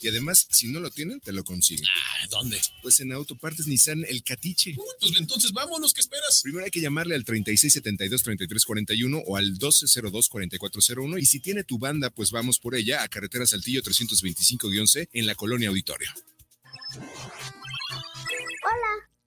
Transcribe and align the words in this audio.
Y 0.00 0.08
además, 0.08 0.46
si 0.50 0.68
no 0.68 0.80
lo 0.80 0.90
tienen, 0.90 1.20
te 1.20 1.32
lo 1.32 1.44
consiguen. 1.44 1.86
Ah, 1.86 2.26
¿dónde? 2.30 2.60
Pues 2.82 3.00
en 3.00 3.12
Autopartes 3.12 3.66
Nissan 3.66 4.04
El 4.06 4.22
Catiche. 4.22 4.74
pues 5.00 5.12
entonces 5.18 5.52
vámonos, 5.52 5.92
¿qué 5.92 6.00
esperas? 6.00 6.40
Primero 6.42 6.64
hay 6.64 6.70
que 6.70 6.80
llamarle 6.80 7.14
al 7.16 7.24
3672-3341 7.24 9.24
o 9.26 9.36
al 9.36 9.52
1202-4401 9.58 11.20
y 11.20 11.26
si 11.26 11.40
tiene 11.40 11.64
tu 11.64 11.78
banda, 11.78 12.10
pues 12.10 12.30
vamos 12.30 12.58
por 12.60 12.76
ella 12.76 13.02
a 13.02 13.08
Carretera 13.08 13.46
Saltillo 13.46 13.82
325-C 13.82 15.08
en 15.12 15.26
la 15.26 15.34
Colonia 15.34 15.68
Auditorio. 15.68 16.08
Hola, 16.94 17.02
¿sabes 19.04 19.17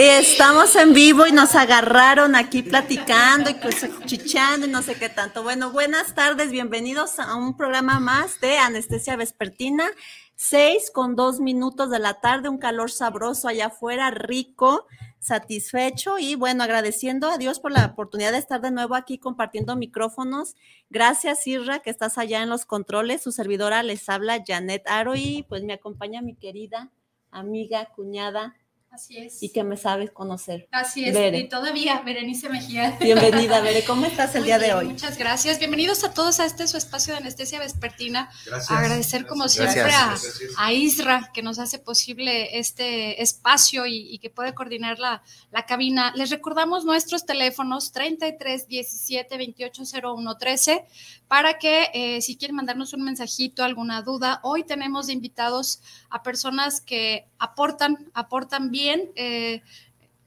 Estamos 0.00 0.76
en 0.76 0.94
vivo 0.94 1.26
y 1.26 1.32
nos 1.32 1.56
agarraron 1.56 2.36
aquí 2.36 2.62
platicando 2.62 3.50
y 3.50 3.54
pues 3.54 3.84
chichando 4.06 4.64
y 4.64 4.70
no 4.70 4.80
sé 4.80 4.94
qué 4.94 5.08
tanto. 5.08 5.42
Bueno, 5.42 5.72
buenas 5.72 6.14
tardes, 6.14 6.52
bienvenidos 6.52 7.18
a 7.18 7.34
un 7.34 7.56
programa 7.56 7.98
más 7.98 8.40
de 8.40 8.58
Anestesia 8.58 9.16
Vespertina. 9.16 9.88
Seis 10.36 10.92
con 10.92 11.16
dos 11.16 11.40
minutos 11.40 11.90
de 11.90 11.98
la 11.98 12.20
tarde, 12.20 12.48
un 12.48 12.58
calor 12.58 12.92
sabroso 12.92 13.48
allá 13.48 13.66
afuera, 13.66 14.12
rico, 14.12 14.86
satisfecho 15.18 16.20
y 16.20 16.36
bueno, 16.36 16.62
agradeciendo 16.62 17.28
a 17.28 17.36
Dios 17.36 17.58
por 17.58 17.72
la 17.72 17.86
oportunidad 17.86 18.30
de 18.30 18.38
estar 18.38 18.60
de 18.60 18.70
nuevo 18.70 18.94
aquí 18.94 19.18
compartiendo 19.18 19.74
micrófonos. 19.74 20.54
Gracias, 20.90 21.44
Irra, 21.48 21.80
que 21.80 21.90
estás 21.90 22.18
allá 22.18 22.40
en 22.44 22.50
los 22.50 22.66
controles. 22.66 23.20
Su 23.20 23.32
servidora 23.32 23.82
les 23.82 24.08
habla 24.08 24.44
Janet 24.46 24.86
Aro 24.86 25.16
y 25.16 25.44
pues 25.48 25.64
me 25.64 25.72
acompaña 25.72 26.22
mi 26.22 26.36
querida 26.36 26.92
amiga, 27.32 27.86
cuñada, 27.96 28.54
Así 28.90 29.18
es. 29.18 29.42
y 29.42 29.50
que 29.52 29.62
me 29.64 29.76
sabes 29.76 30.10
conocer. 30.10 30.66
Así 30.72 31.04
es. 31.04 31.14
Bere. 31.14 31.38
Y 31.38 31.48
todavía, 31.48 32.00
Berenice 32.00 32.48
Mejía. 32.48 32.96
Bienvenida, 33.00 33.60
Bere. 33.60 33.84
¿Cómo 33.84 34.06
estás 34.06 34.34
el 34.34 34.40
Muy 34.40 34.46
día 34.48 34.58
de 34.58 34.72
hoy? 34.74 34.86
Muchas 34.86 35.18
gracias. 35.18 35.58
Bienvenidos 35.58 36.02
a 36.04 36.14
todos 36.14 36.40
a 36.40 36.46
este 36.46 36.66
su 36.66 36.76
espacio 36.76 37.12
de 37.12 37.20
anestesia 37.20 37.60
vespertina. 37.60 38.30
Gracias. 38.46 38.70
Agradecer 38.76 39.26
como 39.26 39.42
Gracias. 39.42 39.72
siempre 39.72 39.92
a, 39.94 40.06
Gracias. 40.06 40.38
a 40.56 40.72
Isra 40.72 41.30
que 41.34 41.42
nos 41.42 41.58
hace 41.58 41.78
posible 41.78 42.58
este 42.58 43.22
espacio 43.22 43.86
y, 43.86 44.12
y 44.12 44.18
que 44.18 44.30
puede 44.30 44.54
coordinar 44.54 44.98
la, 44.98 45.22
la 45.52 45.66
cabina. 45.66 46.12
Les 46.16 46.30
recordamos 46.30 46.84
nuestros 46.84 47.26
teléfonos 47.26 47.92
33 47.92 48.66
17 48.68 49.36
28 49.36 49.82
01 50.02 50.38
13 50.38 50.84
para 51.28 51.58
que 51.58 51.90
eh, 51.94 52.20
si 52.22 52.36
quieren 52.36 52.56
mandarnos 52.56 52.92
un 52.94 53.02
mensajito, 53.04 53.62
alguna 53.62 54.02
duda. 54.02 54.40
Hoy 54.42 54.64
tenemos 54.64 55.06
de 55.08 55.12
invitados 55.12 55.80
a 56.10 56.22
personas 56.22 56.80
que 56.80 57.26
aportan, 57.38 58.10
aportan 58.14 58.70
bien. 58.70 59.10
eh, 59.14 59.62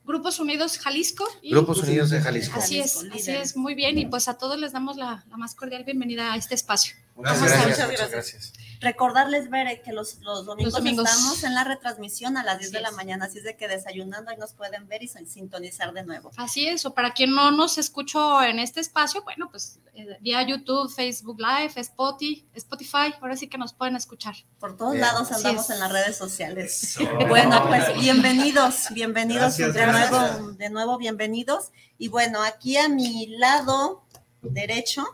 Grupos 0.03 0.39
Unidos 0.39 0.77
Jalisco. 0.79 1.25
y- 1.41 1.51
Grupos 1.51 1.77
Unidos 1.83 2.09
de 2.09 2.19
Jalisco. 2.21 2.57
Así 2.59 2.79
es, 2.79 2.95
Jalisco, 2.95 3.15
así 3.19 3.31
es, 3.31 3.55
muy 3.55 3.75
bien. 3.75 3.97
Y 3.99 4.05
pues 4.07 4.27
a 4.27 4.33
todos 4.37 4.59
les 4.59 4.71
damos 4.73 4.97
la, 4.97 5.23
la 5.29 5.37
más 5.37 5.53
cordial 5.55 5.83
bienvenida 5.83 6.33
a 6.33 6.37
este 6.37 6.55
espacio. 6.55 6.95
Muchas 7.15 7.33
¿Cómo 7.35 7.45
están? 7.45 7.61
gracias, 7.65 7.87
Muchas 7.87 7.89
muchas 8.07 8.11
gracias. 8.11 8.53
Recordarles, 8.81 9.49
Bere, 9.49 9.81
que 9.81 9.93
los, 9.93 10.15
los, 10.21 10.45
domingos 10.45 10.73
Los 10.73 10.83
domingos. 10.83 11.07
estamos 11.09 11.43
en 11.43 11.53
la 11.53 11.63
retransmisión 11.63 12.35
a 12.35 12.43
las 12.43 12.57
10 12.57 12.69
Así 12.69 12.75
de 12.77 12.81
la 12.81 12.91
mañana, 12.91 13.25
así 13.25 13.37
es 13.37 13.43
de 13.43 13.55
que 13.55 13.67
desayunando 13.67 14.31
ahí 14.31 14.37
nos 14.37 14.53
pueden 14.53 14.87
ver 14.87 15.03
y 15.03 15.07
sin- 15.07 15.27
sintonizar 15.27 15.93
de 15.93 16.03
nuevo. 16.03 16.31
Así 16.37 16.67
es, 16.67 16.83
o 16.85 16.93
para 16.95 17.13
quien 17.13 17.31
no 17.35 17.51
nos 17.51 17.77
escuchó 17.77 18.41
en 18.41 18.57
este 18.59 18.79
espacio, 18.79 19.23
bueno, 19.23 19.49
pues 19.51 19.79
eh, 19.93 20.17
vía 20.21 20.41
YouTube, 20.41 20.91
Facebook 20.91 21.37
Live, 21.39 21.73
Spotify, 21.75 22.43
Spotify, 22.55 23.13
ahora 23.21 23.37
sí 23.37 23.47
que 23.47 23.57
nos 23.59 23.71
pueden 23.73 23.95
escuchar. 23.95 24.33
Por 24.59 24.75
todos 24.75 24.93
Bien. 24.93 25.01
lados 25.05 25.31
andamos 25.31 25.69
en 25.69 25.79
las 25.79 25.91
redes 25.91 26.17
sociales. 26.17 26.97
Bueno, 27.29 27.63
pues 27.67 27.93
bienvenidos, 27.99 28.87
bienvenidos 28.91 29.57
Gracias, 29.57 29.73
de 29.75 29.81
gracias. 29.81 30.11
nuevo, 30.11 30.51
de 30.53 30.69
nuevo 30.71 30.97
bienvenidos. 30.97 31.71
Y 31.99 32.07
bueno, 32.07 32.41
aquí 32.41 32.77
a 32.77 32.89
mi 32.89 33.27
lado 33.27 34.01
derecho, 34.41 35.05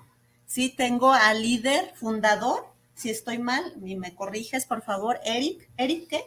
sí 0.45 0.69
tengo 0.69 1.11
al 1.11 1.41
líder 1.41 1.93
fundador. 1.95 2.65
Si 2.97 3.11
estoy 3.11 3.37
mal, 3.37 3.75
y 3.85 3.95
me 3.95 4.15
corriges, 4.15 4.65
por 4.65 4.81
favor, 4.81 5.19
Eric. 5.23 5.69
¿Eric 5.77 6.07
qué? 6.09 6.21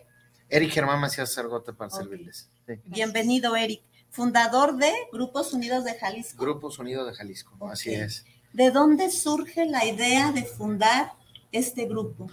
Eric 0.48 0.70
Germán 0.70 1.00
Macías 1.00 1.32
Sargota 1.32 1.72
para 1.72 1.90
servirles. 1.90 2.48
Sí. 2.64 2.74
Bienvenido, 2.84 3.56
Eric. 3.56 3.82
Fundador 4.10 4.76
de 4.76 4.92
Grupos 5.12 5.52
Unidos 5.52 5.84
de 5.84 5.94
Jalisco. 5.94 6.40
Grupos 6.40 6.78
Unidos 6.78 7.08
de 7.10 7.14
Jalisco, 7.16 7.68
así 7.68 7.90
Ok. 7.90 7.96
es. 8.02 8.24
¿De 8.52 8.70
dónde 8.70 9.10
surge 9.10 9.66
la 9.66 9.84
idea 9.84 10.30
de 10.30 10.44
fundar 10.44 11.12
este 11.50 11.86
grupo? 11.86 12.30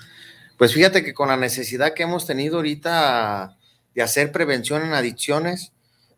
Pues 0.56 0.72
fíjate 0.72 1.04
que 1.04 1.16
con 1.16 1.30
la 1.30 1.38
necesidad 1.38 1.96
que 1.96 2.04
hemos 2.04 2.28
tenido 2.28 2.58
ahorita 2.58 3.58
de 3.96 4.02
hacer 4.04 4.32
prevención 4.32 4.84
en 4.84 4.94
adicciones, 4.94 5.72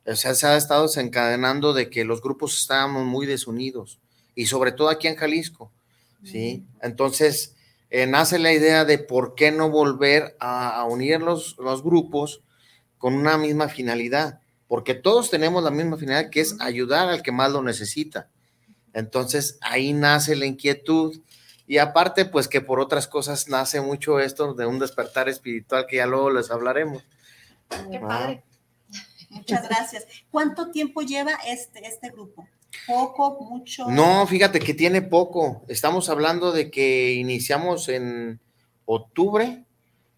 o 0.06 0.16
sea, 0.18 0.34
se 0.36 0.46
ha 0.46 0.58
estado 0.58 0.84
desencadenando 0.84 1.72
de 1.72 1.90
que 1.90 2.04
los 2.04 2.22
grupos 2.22 2.60
estábamos 2.60 3.06
muy 3.06 3.26
desunidos 3.26 3.98
y 4.36 4.48
sobre 4.48 4.74
todo 4.74 4.90
aquí 4.90 5.08
en 5.08 5.16
Jalisco, 5.16 5.72
¿sí? 6.26 6.66
Entonces, 6.82 7.56
eh, 7.90 8.06
nace 8.08 8.40
la 8.40 8.54
idea 8.54 8.86
de 8.86 8.98
por 9.00 9.36
qué 9.36 9.52
no 9.52 9.70
volver 9.70 10.36
a, 10.40 10.70
a 10.80 10.86
unir 10.86 11.22
los, 11.22 11.58
los 11.58 11.84
grupos 11.84 12.42
con 12.98 13.14
una 13.14 13.38
misma 13.38 13.70
finalidad, 13.70 14.42
porque 14.68 14.94
todos 14.94 15.30
tenemos 15.30 15.64
la 15.64 15.72
misma 15.72 15.98
finalidad 15.98 16.30
que 16.30 16.42
es 16.42 16.56
ayudar 16.60 17.10
al 17.10 17.24
que 17.24 17.32
más 17.32 17.52
lo 17.52 17.62
necesita. 17.64 18.30
Entonces, 18.94 19.58
ahí 19.62 19.94
nace 19.94 20.36
la 20.36 20.46
inquietud 20.46 21.22
y 21.68 21.78
aparte, 21.78 22.26
pues 22.26 22.48
que 22.48 22.62
por 22.62 22.80
otras 22.80 23.08
cosas 23.08 23.48
nace 23.48 23.80
mucho 23.82 24.20
esto 24.20 24.54
de 24.56 24.66
un 24.66 24.80
despertar 24.80 25.30
espiritual 25.30 25.86
que 25.88 25.98
ya 25.98 26.08
luego 26.08 26.32
les 26.32 26.50
hablaremos. 26.52 27.04
Qué 27.92 27.98
Ah. 27.98 28.08
padre. 28.08 28.44
Muchas 29.30 29.68
gracias. 29.68 30.06
¿Cuánto 30.32 30.72
tiempo 30.72 31.02
lleva 31.02 31.34
este, 31.48 31.86
este 31.88 32.10
grupo? 32.10 32.48
¿Poco, 32.88 33.38
mucho? 33.50 33.86
No, 33.90 34.26
fíjate 34.28 34.60
que 34.60 34.74
tiene 34.74 35.02
poco. 35.02 35.64
Estamos 35.68 36.10
hablando 36.10 36.52
de 36.52 36.70
que 36.72 37.14
iniciamos 37.14 37.90
en 37.90 38.40
octubre, 38.86 39.66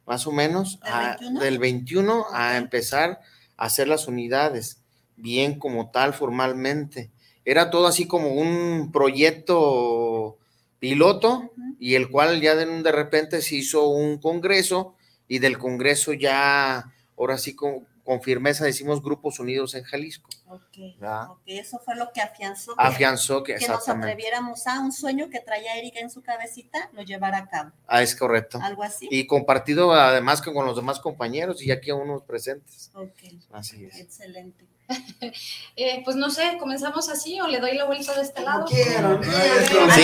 más 0.06 0.28
o 0.28 0.32
menos, 0.32 0.80
¿Del 0.82 0.94
a- 0.94 1.18
21? 1.20 1.40
del 1.40 1.60
21 1.60 2.26
a 2.32 2.58
empezar 2.58 3.22
a 3.58 3.66
hacer 3.66 3.88
las 3.88 4.08
unidades, 4.08 4.82
bien 5.16 5.60
como 5.60 5.92
tal, 5.92 6.14
formalmente. 6.14 7.12
Era 7.46 7.70
todo 7.70 7.88
así 7.88 8.08
como 8.08 8.30
un 8.34 8.92
proyecto 8.92 10.38
piloto 10.80 11.52
y 11.80 11.96
el 11.96 12.10
cual 12.10 12.42
ya 12.42 12.56
de, 12.56 12.66
de 12.66 12.92
repente 12.92 13.42
se 13.42 13.56
hizo 13.56 13.88
un 13.90 14.18
congreso 14.20 14.96
y 15.28 15.40
del 15.40 15.58
congreso 15.58 16.14
ya, 16.14 16.92
ahora 17.18 17.38
sí 17.38 17.56
como 17.56 17.84
con 18.04 18.22
firmeza 18.22 18.66
decimos 18.66 19.02
Grupos 19.02 19.40
Unidos 19.40 19.74
en 19.76 19.84
Jalisco. 19.84 20.30
Ok, 20.48 20.78
¿verdad? 21.00 21.30
ok, 21.32 21.42
eso 21.46 21.80
fue 21.80 21.96
lo 21.96 22.12
que 22.12 22.22
afianzó. 22.22 22.76
que- 22.76 22.84
Afianzó 22.84 23.44
que 23.44 23.54
que 23.56 23.68
nos 23.68 23.80
exactamente. 23.80 24.08
atreviéramos 24.14 24.68
a 24.68 24.80
un 24.80 24.92
sueño 24.92 25.30
que 25.30 25.40
traía 25.40 25.78
Erika 25.78 26.00
en 26.00 26.10
su 26.10 26.22
cabecita, 26.22 26.90
lo 26.94 27.04
llevara 27.04 27.38
a 27.40 27.48
cabo. 27.48 27.72
Ah, 27.88 28.02
es 28.02 28.16
correcto. 28.16 28.60
Algo 28.62 28.84
así. 28.84 29.08
Y 29.12 29.28
compartido 29.28 29.94
además 29.94 30.42
con, 30.42 30.54
con 30.54 30.66
los 30.66 30.76
demás 30.76 31.00
compañeros 31.00 31.62
y 31.62 31.72
aquí 31.72 31.92
unos 31.92 32.24
presentes. 32.24 32.92
Ok, 32.94 33.12
Así 33.52 33.86
es. 33.86 34.00
excelente. 34.00 34.66
Eh, 35.78 36.02
pues 36.04 36.18
no 36.18 36.30
sé, 36.30 36.58
comenzamos 36.60 37.08
así 37.10 37.40
o 37.40 37.48
le 37.48 37.60
doy 37.62 37.76
la 37.76 37.86
vuelta 37.86 38.14
de 38.14 38.22
este 38.24 38.42
lado. 38.42 38.68
Sí. 38.68 38.76
Todos 39.72 39.88
vamos 39.88 39.96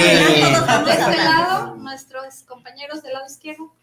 De 0.85 0.91
a 0.91 0.93
este 1.09 1.17
lado, 1.23 1.75
nuestros 1.75 2.43
compañeros 2.43 3.03
del 3.03 3.13
lado 3.13 3.25
izquierdo. 3.25 3.73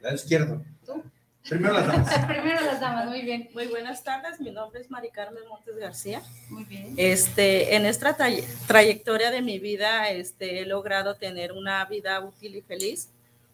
Lado 0.00 0.14
izquierdo. 0.14 0.62
¿Tú? 0.86 1.02
Primero 1.48 1.74
las 1.74 1.86
damas. 1.86 2.24
Primero 2.26 2.60
las 2.62 2.80
damas, 2.80 3.06
muy 3.06 3.20
bien. 3.22 3.50
Muy 3.52 3.66
buenas 3.66 4.02
tardes, 4.02 4.40
mi 4.40 4.50
nombre 4.50 4.80
es 4.80 4.90
Mari 4.90 5.10
Carmen 5.10 5.46
Montes 5.48 5.76
García. 5.76 6.22
Muy 6.48 6.64
bien. 6.64 6.94
Este, 6.96 7.76
en 7.76 7.84
esta 7.84 8.16
tray- 8.16 8.44
trayectoria 8.66 9.30
de 9.30 9.42
mi 9.42 9.58
vida, 9.58 10.08
este, 10.10 10.60
he 10.60 10.66
logrado 10.66 11.16
tener 11.16 11.52
una 11.52 11.84
vida 11.84 12.18
útil 12.20 12.56
y 12.56 12.62
feliz, 12.62 13.10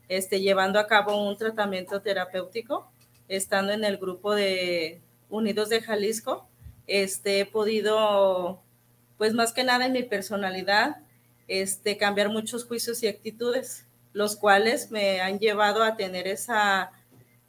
este, 0.08 0.40
llevando 0.40 0.78
a 0.78 0.86
cabo 0.86 1.28
un 1.28 1.36
tratamiento 1.36 2.00
terapéutico, 2.00 2.90
estando 3.28 3.72
en 3.72 3.84
el 3.84 3.96
grupo 3.98 4.34
de 4.34 5.00
Unidos 5.28 5.68
de 5.68 5.82
Jalisco. 5.82 6.48
Este, 6.86 7.40
he 7.40 7.46
podido, 7.46 8.62
pues 9.18 9.34
más 9.34 9.52
que 9.52 9.64
nada 9.64 9.86
en 9.86 9.92
mi 9.92 10.04
personalidad, 10.04 10.98
este, 11.48 11.96
cambiar 11.96 12.28
muchos 12.28 12.64
juicios 12.64 13.02
y 13.02 13.08
actitudes, 13.08 13.84
los 14.12 14.36
cuales 14.36 14.92
me 14.92 15.20
han 15.20 15.40
llevado 15.40 15.82
a 15.82 15.96
tener 15.96 16.28
esa 16.28 16.92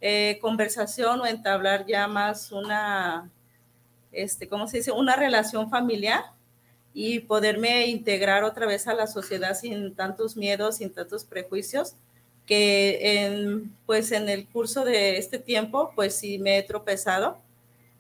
eh, 0.02 0.40
conversación 0.42 1.22
o 1.22 1.28
entablar 1.28 1.86
ya 1.86 2.08
más 2.08 2.52
una, 2.52 3.30
este, 4.12 4.48
¿cómo 4.48 4.68
se 4.68 4.78
dice? 4.78 4.92
Una 4.92 5.16
relación 5.16 5.70
familiar 5.70 6.24
y 6.94 7.20
poderme 7.20 7.88
integrar 7.88 8.44
otra 8.44 8.66
vez 8.66 8.88
a 8.88 8.96
la 8.96 9.08
sociedad 9.08 9.56
sin 9.56 9.96
tantos 9.96 10.36
miedos, 10.36 10.78
sin 10.78 10.92
tantos 10.92 11.24
prejuicios, 11.24 11.96
que 12.46 13.26
en, 13.26 13.76
pues 13.86 14.12
en 14.12 14.28
el 14.28 14.48
curso 14.48 14.84
de 14.84 15.18
este 15.18 15.40
tiempo, 15.40 15.94
pues 15.96 16.16
sí 16.16 16.40
me 16.40 16.58
he 16.58 16.64
tropezado 16.64 17.38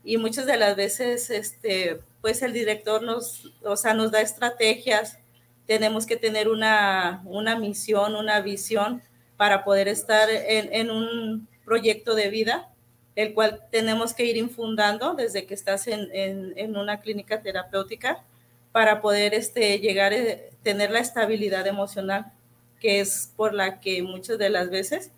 y 0.03 0.17
muchas 0.17 0.45
de 0.45 0.57
las 0.57 0.75
veces, 0.75 1.29
este, 1.29 2.01
pues 2.21 2.41
el 2.41 2.53
director 2.53 3.03
nos, 3.03 3.51
o 3.63 3.77
sea, 3.77 3.93
nos 3.93 4.11
da 4.11 4.21
estrategias, 4.21 5.19
tenemos 5.67 6.05
que 6.05 6.17
tener 6.17 6.49
una, 6.49 7.21
una 7.25 7.57
misión, 7.57 8.15
una 8.15 8.41
visión 8.41 9.01
para 9.37 9.63
poder 9.63 9.87
estar 9.87 10.29
en, 10.29 10.73
en 10.73 10.91
un 10.91 11.47
proyecto 11.65 12.15
de 12.15 12.29
vida, 12.29 12.69
el 13.15 13.33
cual 13.33 13.61
tenemos 13.71 14.13
que 14.13 14.25
ir 14.25 14.37
infundando 14.37 15.13
desde 15.13 15.45
que 15.45 15.53
estás 15.53 15.87
en, 15.87 16.09
en, 16.13 16.53
en 16.55 16.77
una 16.77 17.01
clínica 17.01 17.41
terapéutica 17.41 18.23
para 18.71 19.01
poder 19.01 19.33
este, 19.33 19.79
llegar 19.79 20.13
a 20.13 20.17
tener 20.63 20.91
la 20.91 20.99
estabilidad 20.99 21.67
emocional, 21.67 22.31
que 22.79 22.99
es 22.99 23.31
por 23.35 23.53
la 23.53 23.79
que 23.79 24.01
muchas 24.01 24.37
de 24.37 24.49
las 24.49 24.69
veces, 24.69 25.11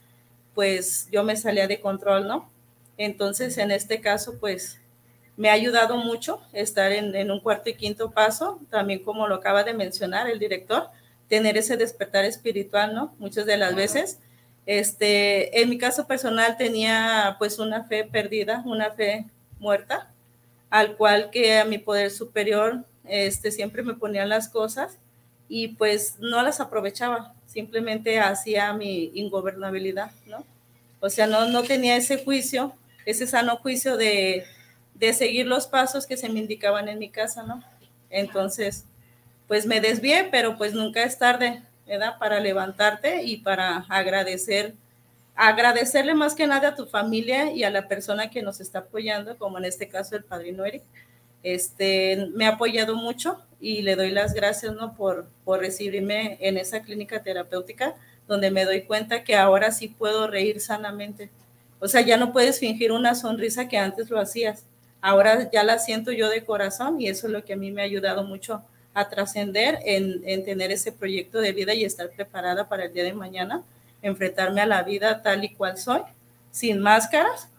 pues 0.56 1.08
yo 1.12 1.24
me 1.24 1.36
salía 1.36 1.68
de 1.68 1.80
control, 1.80 2.28
¿no? 2.28 2.50
Entonces, 2.98 3.58
en 3.58 3.72
este 3.72 4.02
caso, 4.02 4.38
pues 4.40 4.80
me 5.38 5.50
ha 5.50 5.54
ayudado 5.54 5.98
mucho 5.98 6.42
estar 6.52 6.92
en, 6.92 7.16
en 7.16 7.32
un 7.32 7.40
cuarto 7.40 7.70
y 7.70 7.76
quinto 7.76 8.12
paso, 8.12 8.60
también 8.70 9.04
como 9.04 9.28
lo 9.28 9.36
acaba 9.36 9.64
de 9.64 9.74
mencionar 9.74 10.30
el 10.30 10.40
director, 10.40 10.88
tener 11.28 11.58
ese 11.58 11.78
despertar 11.78 12.26
espiritual, 12.26 12.94
¿no? 12.94 13.16
Muchas 13.18 13.46
de 13.46 13.58
las 13.58 13.76
veces 13.76 14.20
este, 14.66 15.62
en 15.62 15.70
mi 15.70 15.78
caso 15.78 16.08
personal 16.08 16.58
tenía 16.58 17.36
pues 17.40 17.60
una 17.60 17.84
fe 17.84 18.06
perdida, 18.06 18.64
una 18.66 18.92
fe 18.92 19.26
muerta, 19.60 20.10
al 20.70 20.96
cual 20.96 21.30
que 21.30 21.60
a 21.60 21.66
mi 21.66 21.78
poder 21.78 22.12
superior 22.12 22.84
este, 23.06 23.52
siempre 23.52 23.84
me 23.84 23.94
ponían 23.94 24.30
las 24.30 24.50
cosas 24.50 24.98
y 25.50 25.70
pues 25.70 26.18
no 26.20 26.42
las 26.42 26.60
aprovechaba, 26.60 27.34
simplemente 27.46 28.20
hacía 28.20 28.74
mi 28.74 29.12
ingobernabilidad, 29.14 30.12
¿no? 30.26 30.46
O 31.00 31.10
sea, 31.10 31.28
no, 31.28 31.48
no 31.48 31.64
tenía 31.64 31.98
ese 31.98 32.24
juicio, 32.24 32.74
ese 33.06 33.28
sano 33.28 33.58
juicio 33.58 33.98
de, 33.98 34.46
de 34.96 35.14
seguir 35.14 35.46
los 35.46 35.68
pasos 35.68 36.08
que 36.08 36.18
se 36.18 36.30
me 36.30 36.40
indicaban 36.40 36.88
en 36.88 37.00
mi 37.00 37.10
casa, 37.10 37.44
¿no? 37.44 37.62
Entonces, 38.10 38.86
pues 39.48 39.66
me 39.66 39.82
desvié, 39.82 40.30
pero 40.32 40.58
pues 40.58 40.74
nunca 40.74 41.04
es 41.04 41.20
tarde, 41.20 41.62
¿verdad? 41.88 42.18
Para 42.20 42.40
levantarte 42.40 43.24
y 43.24 43.38
para 43.38 43.86
agradecer, 43.90 44.74
agradecerle 45.36 46.14
más 46.14 46.36
que 46.36 46.48
nada 46.48 46.70
a 46.70 46.76
tu 46.76 46.86
familia 46.86 47.52
y 47.52 47.64
a 47.64 47.70
la 47.70 47.88
persona 47.88 48.30
que 48.30 48.42
nos 48.42 48.60
está 48.60 48.80
apoyando, 48.80 49.38
como 49.38 49.58
en 49.58 49.66
este 49.66 49.88
caso 49.88 50.16
el 50.16 50.24
padrino 50.24 50.66
Eric. 50.66 50.84
Este, 51.44 52.30
me 52.34 52.46
ha 52.46 52.52
apoyado 52.52 52.96
mucho 52.96 53.42
y 53.60 53.82
le 53.82 53.96
doy 53.96 54.12
las 54.12 54.34
gracias, 54.34 54.74
¿no? 54.74 54.96
Por, 54.96 55.28
por 55.44 55.60
recibirme 55.60 56.38
en 56.40 56.58
esa 56.58 56.82
clínica 56.82 57.22
terapéutica, 57.22 57.96
donde 58.28 58.50
me 58.50 58.64
doy 58.64 58.84
cuenta 58.84 59.24
que 59.24 59.36
ahora 59.36 59.72
sí 59.72 59.90
puedo 59.90 60.28
reír 60.28 60.62
sanamente. 60.62 61.30
O 61.80 61.90
sea, 61.90 62.00
ya 62.00 62.16
no 62.16 62.32
puedes 62.32 62.60
fingir 62.60 62.94
una 62.94 63.14
sonrisa 63.14 63.68
que 63.68 63.78
antes 63.78 64.10
lo 64.10 64.20
hacías. 64.20 64.66
Ahora 65.02 65.52
ya 65.52 65.66
la 65.66 65.80
siento 65.80 66.14
yo 66.14 66.30
de 66.30 66.46
corazón 66.46 67.02
y 67.02 67.10
eso 67.10 67.28
es 67.28 67.34
lo 67.34 67.44
que 67.44 67.54
a 67.54 67.58
mí 67.58 67.72
me 67.72 67.82
ha 67.82 67.86
ayudado 67.86 68.24
mucho 68.24 68.64
a 68.94 69.10
trascender 69.10 69.80
en, 69.86 70.22
en, 70.26 70.44
tener 70.46 70.72
ese 70.72 70.92
proyecto 70.92 71.40
de 71.40 71.52
vida 71.52 71.74
y 71.74 71.84
estar 71.84 72.10
preparada 72.10 72.68
para 72.70 72.86
el 72.86 72.94
día 72.94 73.04
de 73.04 73.14
mañana, 73.14 73.64
enfrentarme 74.02 74.62
a 74.62 74.66
la 74.66 74.84
vida 74.84 75.22
tal 75.22 75.44
y 75.44 75.54
cual 75.54 75.78
soy, 75.78 76.02
sin 76.52 76.80
máscaras, 76.80 77.50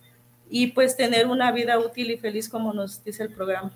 y 0.49 0.69
pues 0.69 0.97
tener 0.97 1.27
una 1.27 1.51
vida 1.51 1.79
útil 1.79 2.11
y 2.11 2.17
feliz 2.17 2.49
como 2.49 2.73
nos 2.73 3.03
dice 3.03 3.25
el 3.25 3.31
programa. 3.31 3.73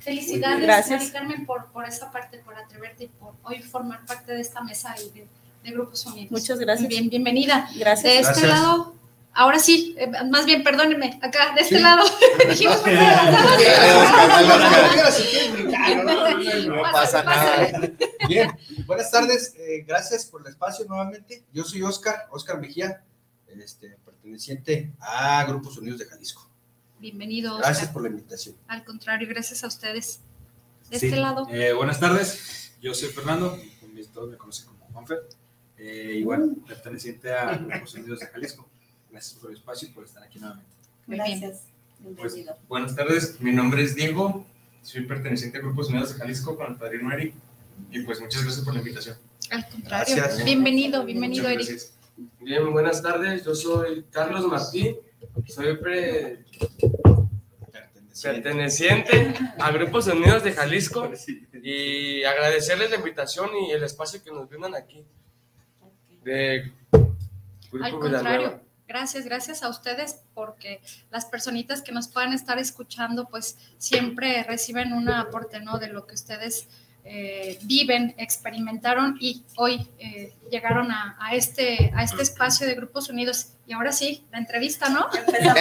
Felicidades, 0.00 0.62
Gracias. 0.62 1.00
Mari 1.00 1.12
Carmen, 1.12 1.46
por, 1.46 1.72
por 1.72 1.86
esa 1.86 2.12
parte, 2.12 2.38
por 2.38 2.54
atreverte 2.54 3.04
y 3.04 3.06
por 3.08 3.32
hoy 3.42 3.62
formar 3.62 4.04
parte 4.04 4.32
de 4.32 4.42
esta 4.42 4.60
mesa 4.60 4.94
y 5.00 5.18
de, 5.18 5.26
de 5.62 5.70
Grupos 5.70 6.04
Unidos. 6.04 6.30
Muchas 6.30 6.58
gracias. 6.58 6.88
Bien, 6.88 7.08
bienvenida. 7.08 7.70
Gracias. 7.76 8.02
De 8.02 8.18
este 8.18 8.40
Gracias. 8.42 8.50
lado, 8.50 8.94
ahora 9.34 9.58
sí, 9.58 9.94
eh, 9.98 10.10
más 10.30 10.46
bien, 10.46 10.62
perdónenme, 10.62 11.18
acá, 11.22 11.52
de 11.54 11.60
este 11.62 11.80
lado, 11.80 12.04
dijimos 12.48 12.76
primero 12.78 13.04
las 13.04 13.32
damas. 13.32 13.58
No 16.66 16.82
pasa 16.92 17.22
nada. 17.22 17.90
Bien, 18.28 18.50
buenas 18.86 19.10
tardes. 19.10 19.54
eh, 19.58 19.84
gracias 19.86 20.26
por 20.26 20.40
el 20.42 20.48
espacio 20.48 20.84
nuevamente. 20.86 21.44
Yo 21.52 21.64
soy 21.64 21.82
Oscar, 21.82 22.26
Oscar 22.30 22.58
Mejía, 22.60 23.02
este, 23.48 23.96
perteneciente 24.04 24.92
a 25.00 25.44
Grupos 25.44 25.76
Unidos 25.78 25.98
de 26.00 26.06
Jalisco. 26.06 26.50
Bienvenido, 26.98 27.56
Gracias 27.58 27.78
Oscar. 27.78 27.92
por 27.92 28.02
la 28.02 28.08
invitación. 28.08 28.56
Al 28.68 28.84
contrario, 28.84 29.28
gracias 29.28 29.62
a 29.64 29.66
ustedes. 29.66 30.20
De 30.90 30.98
Sí. 30.98 31.06
este 31.06 31.18
lado, 31.18 31.46
Eh, 31.50 31.72
buenas 31.72 31.98
tardes, 32.00 32.74
yo 32.80 32.94
soy 32.94 33.08
Fernando, 33.10 33.58
todos 34.12 34.30
me 34.30 34.36
conocen 34.36 34.66
como 34.66 34.84
Juanfer, 34.92 35.18
eh, 35.78 36.12
igual 36.16 36.56
perteneciente 36.66 37.32
a 37.32 37.52
los 37.56 37.94
Unidos 37.94 38.20
de 38.20 38.26
Jalisco. 38.26 38.68
Gracias 39.14 39.38
por 39.40 39.50
el 39.52 39.56
espacio 39.56 39.86
y 39.88 39.92
por 39.92 40.04
estar 40.04 40.24
aquí 40.24 40.40
nuevamente. 40.40 40.72
Gracias. 41.06 41.68
Pues, 42.02 42.34
Bienvenido. 42.34 42.58
buenas 42.68 42.96
tardes, 42.96 43.40
mi 43.40 43.52
nombre 43.52 43.84
es 43.84 43.94
Diego, 43.94 44.44
soy 44.82 45.02
perteneciente 45.06 45.56
a 45.58 45.60
Grupos 45.60 45.88
Unidos 45.88 46.12
de 46.12 46.18
Jalisco 46.18 46.56
con 46.56 46.72
el 46.72 46.76
padrino 46.76 47.12
Eric 47.12 47.32
y 47.92 48.00
pues 48.00 48.20
muchas 48.20 48.42
gracias 48.42 48.64
por 48.64 48.74
la 48.74 48.80
invitación. 48.80 49.16
Al 49.52 49.68
contrario, 49.68 50.16
Gracias. 50.16 50.44
bienvenido, 50.44 51.04
bienvenido, 51.04 51.48
Eric. 51.48 51.80
Bien, 52.40 52.72
buenas 52.72 53.00
tardes. 53.02 53.44
Yo 53.44 53.54
soy 53.54 54.04
Carlos 54.10 54.48
Martín. 54.48 54.96
Soy 55.46 55.76
pre- 55.76 56.44
perteneciente 58.20 59.32
a 59.60 59.70
Grupos 59.70 60.08
Unidos 60.08 60.42
de 60.42 60.52
Jalisco 60.54 61.08
y 61.62 62.24
agradecerles 62.24 62.90
la 62.90 62.96
invitación 62.96 63.50
y 63.68 63.70
el 63.70 63.84
espacio 63.84 64.20
que 64.24 64.32
nos 64.32 64.48
brindan 64.48 64.74
aquí. 64.74 65.04
De 66.24 66.72
Grupo 66.90 67.84
Al 67.84 67.92
Villanueva. 67.92 68.00
contrario, 68.00 68.60
gracias, 68.94 69.24
gracias 69.24 69.62
a 69.64 69.68
ustedes 69.68 70.20
porque 70.34 70.80
las 71.10 71.24
personitas 71.24 71.82
que 71.82 71.90
nos 71.90 72.06
puedan 72.06 72.32
estar 72.32 72.58
escuchando, 72.60 73.26
pues 73.28 73.56
siempre 73.76 74.44
reciben 74.44 74.92
un 74.92 75.08
aporte, 75.08 75.58
¿no? 75.60 75.78
De 75.78 75.88
lo 75.88 76.06
que 76.06 76.14
ustedes 76.14 76.68
eh, 77.06 77.58
viven, 77.64 78.14
experimentaron 78.18 79.16
y 79.20 79.42
hoy 79.56 79.90
eh, 79.98 80.32
llegaron 80.50 80.92
a, 80.92 81.16
a 81.20 81.34
este, 81.34 81.92
a 81.94 82.04
este 82.04 82.22
espacio 82.22 82.66
de 82.68 82.74
Grupos 82.76 83.08
Unidos. 83.08 83.48
Y 83.66 83.72
ahora 83.72 83.92
sí, 83.92 84.24
la 84.30 84.38
entrevista, 84.38 84.88
¿no? 84.88 85.08
Bueno, 85.10 85.54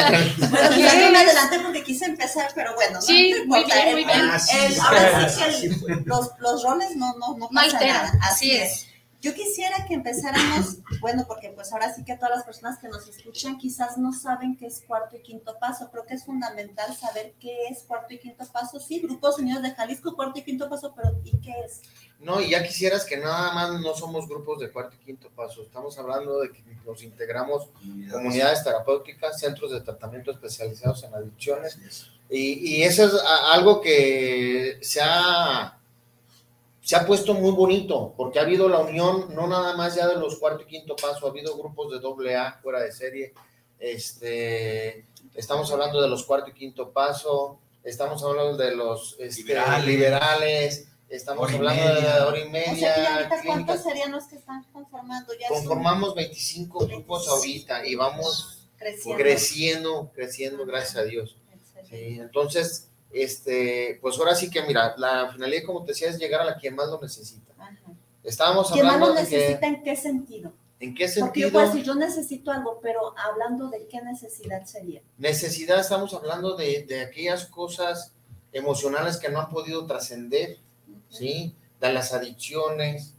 quizás 0.75 0.97
no 0.97 1.11
me 1.11 1.17
adelanté 1.17 1.59
porque 1.59 1.83
quise 1.83 2.05
empezar, 2.05 2.51
pero 2.53 2.75
bueno, 2.75 2.95
no, 2.95 3.01
Sí, 3.01 3.31
no 3.31 3.45
muy 3.45 3.59
importa. 3.61 3.83
bien, 3.83 3.95
muy 3.95 4.05
bien. 4.05 4.19
el- 4.21 4.29
Ah, 4.29 4.39
sí, 4.39 4.57
el- 4.57 4.79
ahora 4.79 5.27
el- 5.47 6.03
los, 6.05 6.29
los 6.39 6.63
roles 6.63 6.95
no, 6.95 7.13
no, 7.17 7.29
no 7.31 7.37
No 7.37 7.49
pasa 7.49 7.77
alteran, 7.77 8.05
nada. 8.05 8.19
así 8.21 8.51
es. 8.51 8.87
Yo 9.23 9.33
quisiera 9.33 9.85
que 9.87 9.93
empezáramos, 9.93 10.79
bueno, 10.99 11.23
porque 11.25 11.49
pues 11.49 11.71
ahora 11.71 11.93
sí 11.93 12.03
que 12.03 12.17
todas 12.17 12.35
las 12.35 12.43
personas 12.43 12.77
que 12.77 12.89
nos 12.89 13.07
escuchan 13.07 13.57
quizás 13.57 13.97
no 13.97 14.11
saben 14.11 14.57
qué 14.57 14.65
es 14.67 14.83
cuarto 14.85 15.15
y 15.15 15.21
quinto 15.21 15.57
paso. 15.59 15.89
Creo 15.89 16.05
que 16.05 16.13
es 16.13 16.25
fundamental 16.25 16.93
saber 16.93 17.33
qué 17.39 17.67
es 17.71 17.83
cuarto 17.83 18.13
y 18.13 18.19
quinto 18.19 18.43
paso. 18.51 18.81
Sí, 18.81 18.99
Grupos 18.99 19.39
Unidos 19.39 19.63
de 19.63 19.71
Jalisco, 19.71 20.13
cuarto 20.13 20.39
y 20.39 20.43
quinto 20.43 20.69
paso, 20.69 20.93
pero 20.93 21.17
¿y 21.23 21.37
qué 21.37 21.53
es? 21.65 21.81
No, 22.19 22.41
y 22.41 22.49
ya 22.49 22.63
quisieras 22.63 23.05
que 23.05 23.15
nada 23.15 23.53
más 23.53 23.79
no 23.79 23.95
somos 23.95 24.27
grupos 24.27 24.59
de 24.59 24.71
cuarto 24.71 24.95
y 25.01 25.05
quinto 25.05 25.29
paso, 25.29 25.61
estamos 25.61 25.97
hablando 25.97 26.39
de 26.39 26.51
que 26.51 26.63
nos 26.85 27.03
integramos 27.03 27.67
comunidades, 28.11 28.63
terapéuticas, 28.63 29.39
centros 29.39 29.71
de 29.71 29.81
tratamiento 29.81 30.31
especializados 30.31 31.03
en 31.03 31.13
adicciones, 31.13 31.77
y, 32.29 32.77
y 32.77 32.83
eso 32.83 33.05
es 33.05 33.13
algo 33.51 33.81
que 33.81 34.79
se 34.81 35.01
ha, 35.01 35.77
se 36.83 36.95
ha 36.95 37.07
puesto 37.07 37.33
muy 37.33 37.51
bonito, 37.51 38.13
porque 38.15 38.37
ha 38.37 38.43
habido 38.43 38.69
la 38.69 38.79
unión, 38.79 39.33
no 39.33 39.47
nada 39.47 39.75
más 39.75 39.95
ya 39.95 40.07
de 40.07 40.17
los 40.17 40.37
cuarto 40.37 40.63
y 40.63 40.67
quinto 40.67 40.95
paso, 40.95 41.25
ha 41.25 41.29
habido 41.29 41.57
grupos 41.57 41.91
de 41.91 41.99
doble 41.99 42.35
A 42.35 42.59
fuera 42.61 42.81
de 42.81 42.91
serie, 42.91 43.33
este, 43.79 45.05
estamos 45.33 45.71
hablando 45.71 46.01
de 46.01 46.09
los 46.09 46.23
cuarto 46.25 46.51
y 46.51 46.53
quinto 46.53 46.91
paso, 46.91 47.59
estamos 47.83 48.21
hablando 48.23 48.57
de 48.57 48.75
los 48.75 49.15
este, 49.17 49.41
liberales, 49.41 49.87
liberales 49.87 50.87
Estamos 51.13 51.53
hablando 51.53 52.01
de 52.01 52.21
hora 52.21 52.39
y 52.39 52.49
media. 52.49 53.29
¿Cuántos 53.45 53.83
serían 53.83 54.11
los 54.11 54.23
que 54.25 54.37
están 54.37 54.63
conformando? 54.73 55.31
Ya 55.39 55.47
Conformamos 55.47 56.15
25 56.15 56.87
grupos 56.87 57.27
ahorita 57.27 57.85
y 57.85 57.93
vamos 57.93 58.67
creciendo, 59.15 60.11
creciendo, 60.15 60.65
gracias 60.65 60.95
a 60.95 61.03
Dios. 61.03 61.37
Sí, 61.87 62.17
entonces, 62.19 62.89
este, 63.13 63.99
pues 64.01 64.17
ahora 64.17 64.35
sí 64.35 64.49
que 64.49 64.61
mira, 64.63 64.95
la 64.97 65.31
finalidad, 65.31 65.63
como 65.65 65.83
te 65.83 65.91
decía, 65.91 66.09
es 66.09 66.17
llegar 66.17 66.41
a 66.41 66.45
la 66.45 66.57
quien 66.57 66.75
más 66.75 66.89
lo 66.89 66.99
necesita. 67.01 67.53
Estábamos 68.23 68.71
¿Quién 68.71 68.85
hablando 68.85 69.07
más 69.07 69.15
lo 69.15 69.21
necesita 69.21 69.67
en 69.67 69.83
qué 69.83 69.95
sentido? 69.95 70.53
¿En 70.79 70.95
qué 70.95 71.07
sentido? 71.07 71.27
Porque 71.27 71.39
yo 71.41 71.51
puedo 71.51 71.65
decir, 71.67 71.83
yo 71.83 71.95
necesito 71.95 72.51
algo, 72.51 72.79
pero 72.81 73.13
hablando 73.17 73.69
de 73.69 73.87
qué 73.87 74.01
necesidad 74.01 74.65
sería. 74.65 75.01
Necesidad, 75.17 75.79
estamos 75.79 76.13
hablando 76.13 76.55
de, 76.55 76.83
de 76.83 77.01
aquellas 77.01 77.45
cosas 77.45 78.13
emocionales 78.51 79.17
que 79.17 79.29
no 79.29 79.39
han 79.39 79.49
podido 79.49 79.85
trascender 79.85 80.57
¿sí? 81.13 81.55
De 81.79 81.93
las 81.93 82.13
adicciones, 82.13 83.13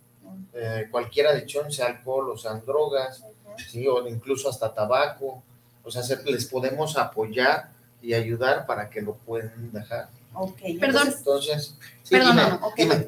eh, 0.52 0.88
cualquier 0.90 1.28
adicción, 1.28 1.70
sea 1.72 1.86
alcohol 1.86 2.30
o 2.30 2.36
sean 2.36 2.64
drogas, 2.64 3.24
¿sí? 3.68 3.86
O 3.86 4.06
incluso 4.06 4.48
hasta 4.48 4.74
tabaco. 4.74 5.42
O 5.82 5.90
sea, 5.90 6.02
les 6.24 6.46
podemos 6.46 6.96
apoyar 6.96 7.70
y 8.04 8.14
ayudar 8.14 8.66
para 8.66 8.90
que 8.90 9.00
lo 9.00 9.14
puedan 9.14 9.72
dejar. 9.72 10.08
Okay, 10.34 10.76
perdón. 10.78 11.14
Entonces, 11.16 11.76
perdón, 12.10 12.60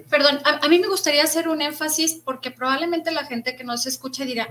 perdón. 0.08 0.38
A, 0.44 0.68
mí 0.68 0.78
me 0.78 0.86
gustaría 0.86 1.24
hacer 1.24 1.48
un 1.48 1.60
énfasis 1.60 2.20
porque 2.24 2.50
probablemente 2.50 3.10
la 3.10 3.24
gente 3.24 3.56
que 3.56 3.64
nos 3.64 3.86
escucha 3.86 4.24
dirá, 4.24 4.48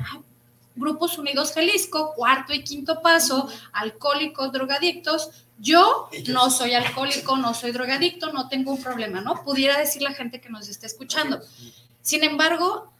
Grupos 0.75 1.18
Unidos 1.18 1.54
Jalisco, 1.54 2.14
cuarto 2.16 2.54
y 2.54 2.64
quinto 2.64 3.02
paso, 3.02 3.50
alcohólicos, 3.72 4.52
drogadictos. 4.52 5.46
Yo 5.58 6.10
no 6.28 6.52
soy 6.52 6.74
alcohólico, 6.74 7.38
no 7.38 7.54
soy 7.54 7.72
drogadicto, 7.72 8.34
no 8.34 8.50
tengo 8.50 8.74
un 8.74 8.84
problema, 8.84 9.22
¿no? 9.22 9.42
Pudiera 9.44 9.80
decir 9.80 10.02
la 10.02 10.14
gente 10.14 10.42
que 10.42 10.50
nos 10.50 10.68
está 10.68 10.86
escuchando. 10.86 11.40
Sin 12.02 12.25
embargo, 12.25 12.92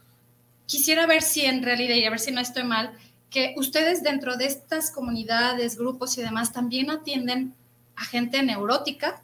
quisiera 0.64 1.06
ver 1.06 1.22
si 1.22 1.44
en 1.44 1.62
realidad, 1.62 1.96
y 1.96 2.04
a 2.04 2.10
ver 2.10 2.18
si 2.18 2.32
no 2.32 2.40
estoy 2.40 2.64
mal, 2.64 2.96
que 3.30 3.54
ustedes 3.56 4.02
dentro 4.02 4.36
de 4.36 4.46
estas 4.46 4.90
comunidades, 4.90 5.76
grupos 5.76 6.16
y 6.18 6.22
demás 6.22 6.52
también 6.52 6.90
atienden 6.90 7.54
a 7.96 8.04
gente 8.04 8.42
neurótica, 8.42 9.22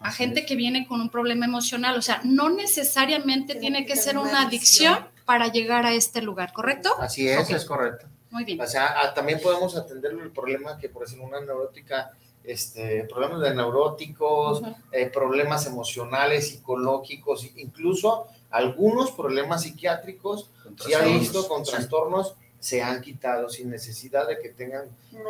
a 0.00 0.12
gente 0.12 0.46
que 0.46 0.54
viene 0.54 0.86
con 0.86 1.00
un 1.00 1.10
problema 1.10 1.46
emocional. 1.46 1.96
O 1.96 2.02
sea, 2.02 2.20
no 2.24 2.50
necesariamente 2.50 3.54
tiene 3.54 3.86
que 3.86 3.96
ser 3.96 4.18
una 4.18 4.42
adicción 4.42 5.06
para 5.24 5.48
llegar 5.48 5.86
a 5.86 5.92
este 5.92 6.22
lugar, 6.22 6.52
¿correcto? 6.52 6.90
Así 7.00 7.28
es, 7.28 7.50
es 7.50 7.64
correcto. 7.64 8.06
Muy 8.30 8.44
bien. 8.44 8.60
O 8.60 8.66
sea, 8.66 9.12
también 9.14 9.40
podemos 9.42 9.76
atender 9.76 10.12
el 10.12 10.30
problema 10.30 10.78
que, 10.78 10.88
por 10.88 11.04
ejemplo, 11.04 11.26
una 11.26 11.40
neurótica, 11.40 12.12
este, 12.44 13.04
problemas 13.04 13.40
de 13.40 13.54
neuróticos, 13.54 14.62
eh, 14.92 15.10
problemas 15.12 15.66
emocionales, 15.66 16.48
psicológicos, 16.50 17.46
incluso 17.56 18.26
algunos 18.50 19.10
problemas 19.12 19.62
psiquiátricos, 19.62 20.50
si 20.78 20.94
ha 20.94 21.00
visto 21.00 21.48
con 21.48 21.64
trastornos, 21.64 22.34
se 22.60 22.82
han 22.82 23.00
quitado 23.00 23.48
sin 23.48 23.70
necesidad 23.70 24.26
de 24.26 24.38
que 24.38 24.48
tengan 24.48 24.84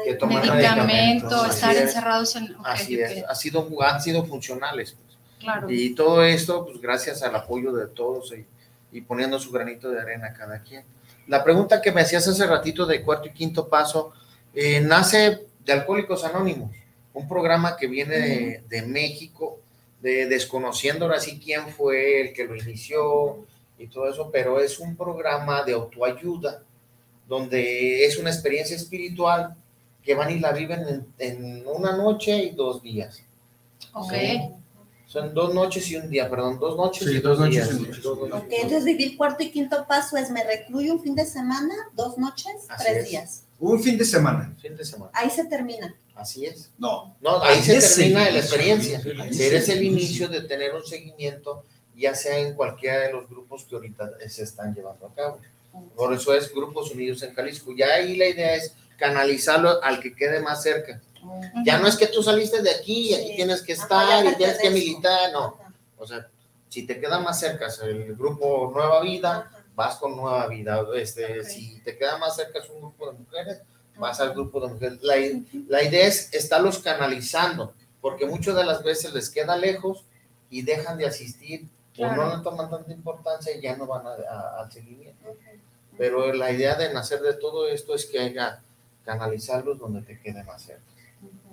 que 0.04 0.14
tomar 0.14 0.47
medicamento, 0.50 1.44
estar 1.47 1.76
encerrados 1.76 2.37
en... 2.37 2.56
así 2.64 3.00
es, 3.00 3.25
ha 3.28 3.35
sido, 3.35 3.68
han 3.82 4.00
sido 4.00 4.25
funcionales. 4.25 4.92
Pues. 4.92 5.18
Claro. 5.40 5.70
Y 5.70 5.94
todo 5.94 6.25
esto, 6.25 6.64
pues 6.64 6.80
gracias 6.80 7.23
al 7.23 7.35
apoyo 7.37 7.73
de 7.73 7.87
todos. 7.87 8.32
Y, 8.32 8.47
y 8.92 9.00
poniendo 9.02 9.38
su 9.38 9.50
granito 9.50 9.90
de 9.90 10.00
arena 10.00 10.32
cada 10.32 10.62
quien. 10.62 10.85
La 11.26 11.44
pregunta 11.44 11.82
que 11.82 11.92
me 11.92 12.00
hacías 12.00 12.26
hace 12.26 12.47
ratito 12.47 12.87
de 12.87 13.02
cuarto 13.02 13.28
y 13.28 13.32
quinto 13.32 13.68
paso 13.68 14.12
eh, 14.54 14.80
nace 14.80 15.47
de 15.64 15.73
Alcohólicos 15.73 16.25
Anónimos, 16.25 16.75
un 17.12 17.28
programa 17.28 17.76
que 17.76 17.87
viene 17.87 18.62
de, 18.66 18.82
México, 18.82 19.61
de 20.00 20.26
desconociendo 20.26 21.04
ahora 21.04 21.20
sí 21.20 21.38
quién 21.42 21.68
fue 21.68 22.23
el 22.23 22.32
que 22.32 22.44
lo 22.44 22.56
inició 22.56 23.44
y 23.78 23.88
todo 23.88 24.08
eso, 24.08 24.30
pero 24.32 24.58
es 24.61 24.78
un 24.78 24.97
programa 24.97 25.62
de 25.62 25.75
autoayuda, 25.75 26.62
donde 27.28 28.04
es 28.06 28.18
una 28.18 28.30
experiencia 28.30 28.75
espiritual 28.75 29.54
que 30.02 30.14
van 30.14 30.30
y 30.30 30.38
la 30.40 30.52
viven 30.52 31.06
en, 31.18 31.66
una 31.66 31.97
noche 31.97 32.37
y 32.44 32.50
dos 32.50 32.82
días. 32.82 33.23
Ok. 33.92 34.12
Son 35.06 35.32
dos 35.32 35.54
noches 35.54 35.88
y 35.90 35.97
un 35.97 36.11
día, 36.11 36.28
perdón, 36.28 36.58
dos 36.58 36.76
noches 36.76 37.08
y 37.08 37.18
dos, 37.20 37.49
días. 37.49 37.70
Ok, 37.70 38.44
entonces 38.50 38.85
vivir 38.85 39.16
cuarto 39.16 39.42
y 39.42 39.50
quinto 39.50 39.87
paso 39.87 40.18
es 40.18 40.30
me 40.30 40.44
recluyo 40.44 40.92
un 40.92 41.02
fin 41.02 41.14
de 41.14 41.25
semana, 41.25 41.75
dos 41.94 42.18
noches, 42.18 42.66
tres 42.78 43.08
días. 43.08 43.44
Un 43.58 43.82
fin 43.82 43.97
de 43.97 44.04
semana. 44.04 44.54
Fin 44.61 44.76
de 44.76 44.85
semana. 44.85 45.11
Ahí 45.14 45.30
se 45.30 45.44
termina. 45.47 45.94
Así 46.14 46.44
es. 46.44 46.70
No. 46.78 47.16
No, 47.20 47.42
ahí, 47.42 47.62
se 47.62 47.80
termina 47.80 48.30
la 48.30 48.38
experiencia. 48.38 49.00
Eres 49.38 49.68
el 49.68 49.82
inicio 49.82 50.28
de 50.28 50.42
tener 50.42 50.75
un 50.75 50.85
seguimiento, 50.85 51.64
ya 51.97 52.14
sea 52.14 52.38
en 52.38 52.54
cualquiera 52.54 53.00
de 53.00 53.12
los 53.12 53.28
grupos 53.28 53.64
que 53.64 53.76
ahorita 53.76 54.11
se 54.28 54.42
están 54.42 54.75
llevando 54.75 55.06
a 55.06 55.14
cabo. 55.14 55.38
Por 55.97 56.12
eso 56.12 56.35
es 56.35 56.52
Grupos 56.52 56.90
Unidos 56.90 57.23
en 57.23 57.35
Jalisco. 57.35 57.73
Ya 57.76 57.94
ahí 57.94 58.16
la 58.16 58.26
idea 58.26 58.54
es 58.54 58.75
canalizarlo 58.97 59.82
al 59.82 60.00
que 60.00 60.14
quede 60.14 60.40
más 60.40 60.62
cerca. 60.62 61.00
Ya 61.64 61.78
no 61.78 61.88
es 61.88 61.97
que 61.97 62.06
tú 62.06 62.23
saliste 62.23 62.62
de 62.62 62.70
aquí 62.70 63.11
y 63.11 63.14
aquí 63.14 63.37
tienes 63.37 63.62
que 63.62 63.73
estar 63.73 64.25
y 64.25 64.37
tienes 64.37 64.58
que 64.58 64.70
militar, 64.70 65.32
no. 65.32 65.58
O 65.97 66.06
sea, 66.06 66.28
si 66.68 66.87
te 66.87 67.00
queda 67.00 67.18
más 67.18 67.40
cerca 67.40 67.66
el 67.82 68.14
grupo 68.14 68.70
Nueva 68.73 69.00
Vida, 69.00 69.50
vas 69.75 69.97
con 69.97 70.16
Nueva 70.16 70.47
Vida. 70.47 70.85
Este, 70.97 71.44
Si 71.44 71.80
te 71.80 71.97
queda 71.97 72.18
más 72.18 72.37
cerca 72.37 72.58
es 72.61 72.68
un 72.70 72.80
grupo 72.80 73.11
de 73.11 73.18
mujeres, 73.18 73.62
vas 73.97 74.20
al 74.20 74.32
grupo 74.32 74.61
de 74.61 74.73
mujeres. 74.75 74.99
La, 75.02 75.16
la 75.68 75.82
idea 75.82 76.06
es 76.06 76.32
estarlos 76.32 76.78
canalizando, 76.78 77.75
porque 78.00 78.26
muchas 78.26 78.54
de 78.54 78.64
las 78.64 78.82
veces 78.82 79.12
les 79.12 79.30
queda 79.30 79.56
lejos 79.56 80.04
y 80.50 80.62
dejan 80.62 80.99
de 80.99 81.06
asistir 81.06 81.68
o 81.99 82.06
no 82.06 82.37
le 82.37 82.42
toman 82.42 82.70
tanta 82.70 82.92
importancia 82.92 83.56
y 83.56 83.61
ya 83.61 83.76
no 83.76 83.87
van 83.87 84.06
al 84.06 84.70
seguimiento. 84.70 85.28
Pero 85.99 86.33
la 86.33 86.52
idea 86.52 86.76
de 86.76 86.93
nacer 86.95 87.21
de 87.21 87.35
todo 87.35 87.69
esto 87.69 87.95
es 87.95 88.07
que 88.07 88.21
haya 88.21 88.61
canalizarlos 89.05 89.78
donde 89.78 90.02
te 90.02 90.19
quede 90.21 90.45
más 90.45 90.62
cerca 90.62 90.83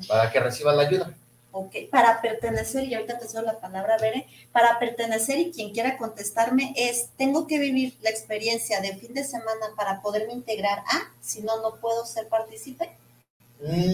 para 0.07 0.31
que 0.31 0.39
reciban 0.39 0.77
la 0.77 0.83
ayuda. 0.83 1.13
Ok, 1.57 1.73
para 1.89 2.21
pertenecer, 2.21 2.83
y 2.83 2.95
ahorita 2.95 3.17
te 3.17 3.41
la 3.41 3.59
palabra, 3.59 3.97
Bere, 3.97 4.27
para 4.51 4.77
pertenecer 4.77 5.39
y 5.39 5.51
quien 5.51 5.71
quiera 5.71 5.97
contestarme 5.97 6.73
es, 6.75 7.07
tengo 7.17 7.47
que 7.47 7.59
vivir 7.59 7.95
la 8.01 8.09
experiencia 8.09 8.81
de 8.81 8.97
fin 8.97 9.13
de 9.13 9.23
semana 9.23 9.67
para 9.77 10.01
poderme 10.01 10.33
integrar 10.33 10.79
a, 10.79 11.13
si 11.21 11.41
no, 11.43 11.61
no 11.61 11.75
puedo 11.77 12.05
ser 12.05 12.27
partícipe. 12.27 12.91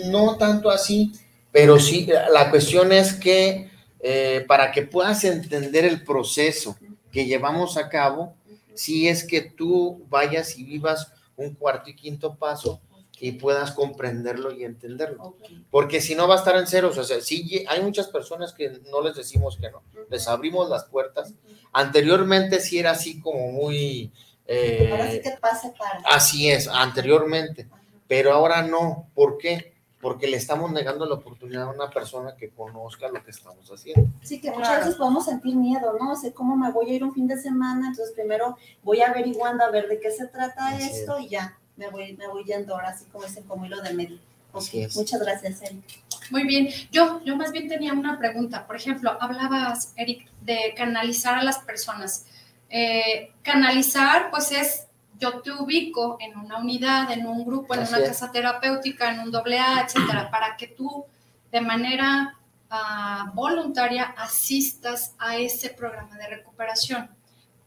No 0.06 0.38
tanto 0.38 0.72
así, 0.72 1.14
pero 1.52 1.78
sí, 1.78 2.10
la 2.32 2.50
cuestión 2.50 2.92
es 2.92 3.14
que 3.14 3.70
eh, 4.00 4.44
para 4.48 4.72
que 4.72 4.82
puedas 4.82 5.24
entender 5.24 5.86
el 5.86 6.04
proceso 6.04 6.76
que 7.12 7.26
llevamos 7.26 7.78
a 7.78 7.90
cabo, 7.90 8.34
si 8.74 9.08
es 9.08 9.26
que 9.26 9.42
tú 9.42 10.06
vayas 10.10 10.58
y 10.58 10.64
vivas 10.64 11.14
un 11.36 11.56
cuarto 11.56 11.90
y 11.90 11.96
quinto 11.96 12.36
paso, 12.36 12.82
y 13.22 13.34
puedas 13.34 13.72
comprenderlo 13.72 14.52
y 14.52 14.64
entenderlo. 14.64 15.36
Porque 15.70 16.02
si 16.02 16.16
no 16.16 16.28
va 16.28 16.36
a 16.36 16.38
estar 16.40 16.56
en 16.56 16.66
ceros, 16.66 16.98
o 16.98 17.04
sea, 17.04 17.22
sí 17.22 17.64
hay 17.70 17.82
muchas 17.82 18.08
personas 18.08 18.52
que 18.52 18.82
no 18.90 19.02
les 19.02 19.16
decimos 19.16 19.58
que 19.58 19.70
no, 19.70 19.84
les 20.10 20.28
abrimos 20.28 20.70
las 20.70 20.86
puertas. 20.86 21.36
Anteriormente 21.72 22.60
sí 22.60 22.80
era 22.80 22.92
así 22.92 23.22
como 23.22 23.52
muy... 23.52 24.12
Eh, 24.48 24.90
ahora 24.92 25.12
sí 25.12 25.22
que 25.22 25.38
pase 25.40 25.72
para. 25.78 26.02
Así 26.06 26.50
es, 26.50 26.68
anteriormente, 26.68 27.70
pero 28.08 28.34
ahora 28.34 28.64
no. 28.64 29.08
¿Por 29.14 29.38
qué? 29.38 29.76
Porque 30.02 30.28
le 30.28 30.38
estamos 30.38 30.72
negando 30.72 31.06
la 31.06 31.16
oportunidad 31.16 31.64
a 31.64 31.70
una 31.70 31.90
persona 31.90 32.36
que 32.36 32.50
conozca 32.50 33.08
lo 33.08 33.24
que 33.24 33.32
estamos 33.32 33.70
haciendo. 33.70 34.10
Sí, 34.22 34.42
que 34.42 34.52
muchas 34.52 34.80
veces 34.80 34.96
podemos 34.96 35.26
sentir 35.26 35.56
miedo, 35.56 35.96
¿no? 36.00 36.14
O 36.14 36.16
sea, 36.16 36.32
¿cómo 36.34 36.56
me 36.56 36.72
voy 36.72 36.90
a 36.90 36.94
ir 36.94 37.04
un 37.04 37.14
fin 37.14 37.28
de 37.28 37.38
semana? 37.38 37.88
Entonces 37.88 38.14
primero 38.16 38.58
voy 38.84 39.02
averiguando 39.02 39.64
a 39.64 39.70
ver 39.70 39.88
de 39.88 40.00
qué 40.00 40.12
se 40.12 40.28
trata 40.28 40.78
esto 40.78 41.20
y 41.20 41.30
ya 41.30 41.58
me 41.78 41.90
voy, 41.90 42.14
me 42.18 42.28
voy 42.28 42.44
yendo 42.44 42.74
ahora, 42.74 42.90
así 42.90 43.06
como 43.06 43.26
ese 43.26 43.42
como 43.44 43.66
hilo 43.66 43.82
de 43.82 43.94
medio. 43.94 44.20
Muchas 44.54 45.22
gracias, 45.22 45.62
Eric. 45.62 45.84
Muy 46.30 46.44
bien. 46.44 46.70
Yo, 46.92 47.22
yo 47.24 47.36
más 47.36 47.52
bien 47.52 47.68
tenía 47.68 47.94
una 47.94 48.18
pregunta. 48.18 48.68
Por 48.68 48.76
ejemplo, 48.76 49.18
hablabas, 49.20 49.94
Eric, 49.96 50.30
de 50.42 50.74
canalizar 50.76 51.38
a 51.38 51.44
las 51.44 51.60
personas. 51.60 52.26
Eh, 52.70 53.32
canalizar, 53.44 54.30
pues 54.30 54.52
es, 54.52 54.88
yo 55.22 55.42
te 55.42 55.52
ubico 55.52 56.18
en 56.20 56.38
una 56.38 56.58
unidad, 56.58 57.12
en 57.12 57.26
un 57.26 57.46
grupo, 57.46 57.74
en 57.76 57.82
una 57.82 58.04
casa 58.04 58.32
terapéutica, 58.32 59.14
en 59.14 59.22
un 59.22 59.32
doble 59.32 59.60
A, 59.60 59.86
etcétera, 59.86 60.30
para 60.30 60.58
que 60.58 60.68
tú 60.68 61.06
de 61.52 61.62
manera 61.62 62.38
ah, 62.70 63.32
voluntaria 63.34 64.04
asistas 64.18 65.16
a 65.18 65.38
ese 65.38 65.70
programa 65.70 66.18
de 66.18 66.28
recuperación 66.28 67.10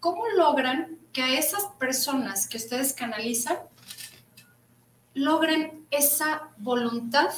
¿cómo 0.04 0.28
logran 0.36 0.98
que 1.14 1.22
a 1.22 1.38
esas 1.38 1.64
personas 1.78 2.46
que 2.46 2.58
ustedes 2.58 2.92
canalizan 2.92 3.56
logren 5.14 5.86
esa 5.90 6.50
voluntad 6.58 7.30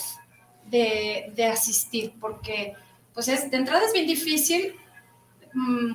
de, 0.64 1.32
de 1.36 1.46
asistir? 1.46 2.14
Porque, 2.20 2.74
pues, 3.14 3.28
es, 3.28 3.48
de 3.52 3.56
entrada 3.56 3.86
es 3.86 3.92
bien 3.92 4.08
difícil 4.08 4.74
mm, 5.54 5.92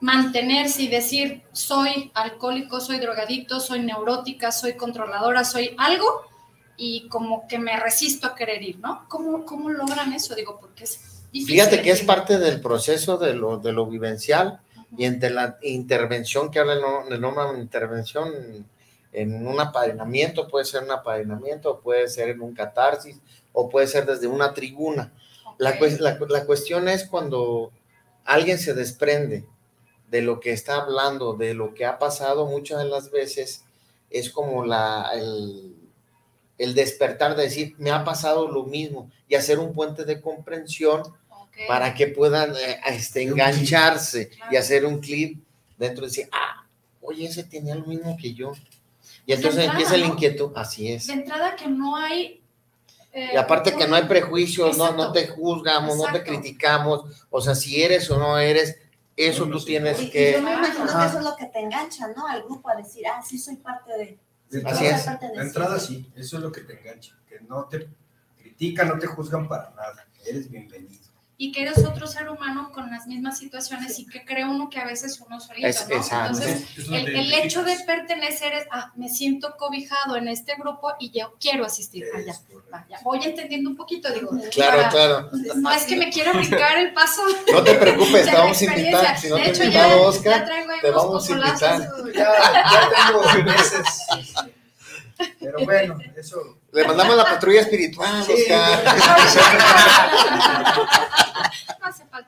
mantenerse 0.00 0.82
y 0.82 0.88
decir, 0.88 1.42
soy 1.52 2.10
alcohólico, 2.14 2.80
soy 2.80 2.98
drogadicto, 2.98 3.60
soy 3.60 3.80
neurótica, 3.80 4.52
soy 4.52 4.74
controladora, 4.74 5.44
soy 5.44 5.74
algo, 5.78 6.22
y 6.76 7.08
como 7.08 7.48
que 7.48 7.58
me 7.58 7.78
resisto 7.78 8.26
a 8.26 8.34
querer 8.34 8.62
ir, 8.62 8.78
¿no? 8.78 9.06
¿Cómo, 9.08 9.44
cómo 9.44 9.70
logran 9.70 10.12
eso? 10.12 10.34
Digo, 10.34 10.58
porque 10.60 10.84
es 10.84 11.22
difícil. 11.32 11.54
Fíjate 11.54 11.82
que 11.82 11.90
es 11.90 12.02
parte 12.02 12.38
del 12.38 12.60
proceso 12.60 13.16
de 13.16 13.34
lo, 13.34 13.58
de 13.58 13.72
lo 13.72 13.86
vivencial 13.86 14.60
y 14.96 15.04
entre 15.04 15.30
la 15.30 15.58
intervención 15.62 16.50
que 16.50 16.62
no, 16.64 17.08
le 17.08 17.18
nombran 17.18 17.58
intervención 17.58 18.66
en 19.12 19.46
un 19.46 19.58
apadrinamiento, 19.58 20.46
puede 20.48 20.66
ser 20.66 20.84
un 20.84 20.90
apadrinamiento, 20.90 21.80
puede 21.80 22.08
ser 22.08 22.28
en 22.28 22.42
un 22.42 22.54
catarsis, 22.54 23.18
o 23.52 23.70
puede 23.70 23.86
ser 23.86 24.04
desde 24.04 24.26
una 24.26 24.52
tribuna. 24.52 25.12
La, 25.56 25.78
la 26.28 26.44
cuestión 26.44 26.88
es 26.88 27.06
cuando 27.06 27.72
alguien 28.26 28.58
se 28.58 28.74
desprende 28.74 29.46
de 30.10 30.22
lo 30.22 30.40
que 30.40 30.52
está 30.52 30.76
hablando, 30.76 31.34
de 31.34 31.54
lo 31.54 31.74
que 31.74 31.84
ha 31.84 31.98
pasado 31.98 32.46
muchas 32.46 32.78
de 32.78 32.88
las 32.88 33.10
veces, 33.10 33.64
es 34.10 34.30
como 34.30 34.64
la, 34.64 35.10
el, 35.14 35.74
el 36.58 36.74
despertar 36.74 37.36
de 37.36 37.42
decir, 37.44 37.74
me 37.78 37.90
ha 37.90 38.04
pasado 38.04 38.48
lo 38.48 38.64
mismo, 38.64 39.10
y 39.28 39.34
hacer 39.34 39.58
un 39.58 39.72
puente 39.72 40.04
de 40.04 40.20
comprensión 40.20 41.02
para 41.66 41.94
que 41.94 42.06
puedan 42.08 42.54
eh, 42.54 42.80
este, 42.86 43.22
engancharse 43.22 44.30
y 44.50 44.56
hacer 44.56 44.84
un 44.84 45.00
clip 45.00 45.42
dentro 45.78 46.02
de 46.02 46.08
decir, 46.08 46.28
ah, 46.32 46.64
oye, 47.00 47.26
ese 47.26 47.44
tenía 47.44 47.74
lo 47.74 47.86
mismo 47.86 48.16
que 48.16 48.34
yo. 48.34 48.52
Y 49.24 49.32
entonces 49.32 49.60
entrada, 49.60 49.72
empieza 49.72 49.96
la 49.96 50.06
¿no? 50.06 50.12
inquietud, 50.12 50.52
así 50.54 50.92
es. 50.92 51.06
De 51.08 51.14
entrada 51.14 51.56
que 51.56 51.66
no 51.66 51.96
hay... 51.96 52.42
eh, 53.12 53.30
Y 53.32 53.36
aparte 53.36 53.74
que 53.74 53.88
no 53.88 53.96
hay 53.96 54.04
prejuicios, 54.04 54.76
no, 54.76 54.84
Exacto. 54.84 55.04
no 55.04 55.12
te 55.12 55.26
juzgamos, 55.28 55.96
no 55.96 56.12
te 56.12 56.22
criticamos, 56.22 57.26
o 57.30 57.40
sea, 57.40 57.54
si 57.54 57.82
eres 57.82 58.10
o 58.10 58.18
no 58.18 58.38
eres, 58.38 58.76
eso 59.16 59.48
tú 59.48 59.64
tienes 59.64 60.00
Y, 60.00 60.04
y 60.04 60.10
que... 60.10 60.32
yo 60.32 60.42
me 60.42 60.52
imagino 60.52 60.84
que 60.84 61.06
eso 61.06 61.18
es 61.18 61.24
lo 61.24 61.36
que 61.36 61.46
te 61.46 61.60
engancha, 61.60 62.08
¿no? 62.08 62.26
Al 62.26 62.42
grupo 62.42 62.68
a 62.68 62.76
decir, 62.76 63.06
ah, 63.06 63.22
sí 63.26 63.38
soy 63.38 63.56
parte 63.56 63.92
de. 63.96 64.18
De 64.50 64.68
Así 64.68 64.86
es. 64.86 65.02
Parte 65.02 65.26
de 65.28 65.32
De 65.32 65.42
entrada 65.42 65.80
sí, 65.80 66.10
eso 66.14 66.36
es 66.36 66.42
lo 66.42 66.52
que 66.52 66.60
te 66.60 66.78
engancha, 66.78 67.18
que 67.28 67.40
no 67.40 67.64
te 67.64 67.88
critican, 68.38 68.88
no 68.88 68.98
te 68.98 69.06
juzgan 69.06 69.48
para 69.48 69.70
nada, 69.70 70.06
eres 70.24 70.48
bienvenido. 70.50 71.05
Y 71.38 71.52
que 71.52 71.62
eres 71.62 71.84
otro 71.84 72.06
ser 72.06 72.30
humano 72.30 72.70
con 72.72 72.90
las 72.90 73.06
mismas 73.06 73.38
situaciones 73.38 73.98
y 73.98 74.06
que 74.06 74.24
cree 74.24 74.44
uno 74.46 74.70
que 74.70 74.78
a 74.80 74.84
veces 74.86 75.20
uno 75.20 75.38
solito, 75.38 75.66
Es- 75.66 75.86
¿no? 75.86 75.94
exacto. 75.96 76.38
Entonces, 76.38 76.66
el, 76.90 77.08
el 77.14 77.34
hecho 77.34 77.62
de 77.62 77.76
pertenecer 77.86 78.54
es, 78.54 78.66
ah, 78.70 78.90
me 78.96 79.08
siento 79.10 79.54
cobijado 79.58 80.16
en 80.16 80.28
este 80.28 80.54
grupo 80.54 80.94
y 80.98 81.10
yo 81.10 81.34
quiero 81.38 81.66
asistir 81.66 82.04
allá. 82.16 82.34
vaya. 82.70 82.98
Voy 83.02 83.20
entendiendo 83.22 83.68
un 83.68 83.76
poquito, 83.76 84.10
digo. 84.14 84.30
Claro, 84.50 84.76
para- 84.78 84.88
claro. 84.88 85.30
No 85.56 85.70
es 85.72 85.82
que 85.84 85.96
me 85.96 86.10
quiera 86.10 86.32
brincar 86.32 86.78
el 86.78 86.92
paso. 86.94 87.20
No 87.52 87.62
te 87.62 87.74
preocupes, 87.74 88.12
de 88.24 88.24
te 88.24 88.32
la 88.32 88.38
vamos 88.40 88.60
a 88.60 88.64
experiencia. 88.64 88.98
invitar. 88.98 89.18
Si 89.18 89.28
no 89.28 89.36
De 89.36 89.42
te 89.42 89.50
hecho, 89.50 89.62
invitado 89.64 89.90
ya- 89.90 89.96
Oscar, 90.08 90.38
ya 90.40 90.44
traigo 90.46 90.72
ahí 90.72 90.80
te 90.80 90.90
unos 90.90 91.04
vamos 91.04 91.28
a 91.28 91.32
invitar. 91.32 91.90
Ya, 92.14 92.32
ya 92.72 92.90
tengo 93.08 93.44
meses. 93.44 94.04
Pero 95.40 95.58
bueno, 95.64 95.98
eso. 96.16 96.58
Le 96.72 96.86
mandamos 96.86 97.16
la 97.16 97.24
patrulla 97.24 97.60
espiritual, 97.62 98.22
Sí. 98.24 98.32
Oscar. 98.32 98.84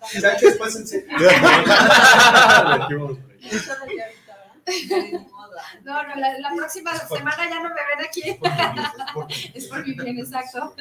Sánchez, 0.09 0.57
pásense. 0.59 1.07
No, 5.83 6.03
no, 6.03 6.15
la, 6.17 6.38
la 6.38 6.50
próxima 6.55 6.95
semana 6.97 7.49
ya 7.49 7.61
no 7.61 7.71
me 7.71 7.75
ven 7.75 8.07
aquí. 8.07 8.38
es 9.55 9.67
por 9.67 9.87
mi 9.87 9.95
bien, 9.95 10.19
exacto. 10.19 10.75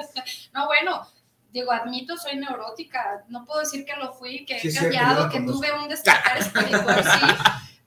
No, 0.54 0.66
bueno, 0.66 1.08
digo, 1.52 1.72
admito, 1.72 2.18
soy 2.18 2.36
neurótica. 2.38 3.24
No 3.30 3.46
puedo 3.46 3.62
decir 3.62 3.86
que 3.86 3.96
lo 3.96 4.14
fui, 4.14 4.46
que 4.46 4.60
Sí, 4.60 4.70
he 4.70 4.74
cambiado, 4.74 5.30
que 5.30 5.40
tuve 5.42 5.72
un 5.72 5.88
despertar 5.88 6.38
espiritual, 6.40 7.04
sí. 7.04 7.28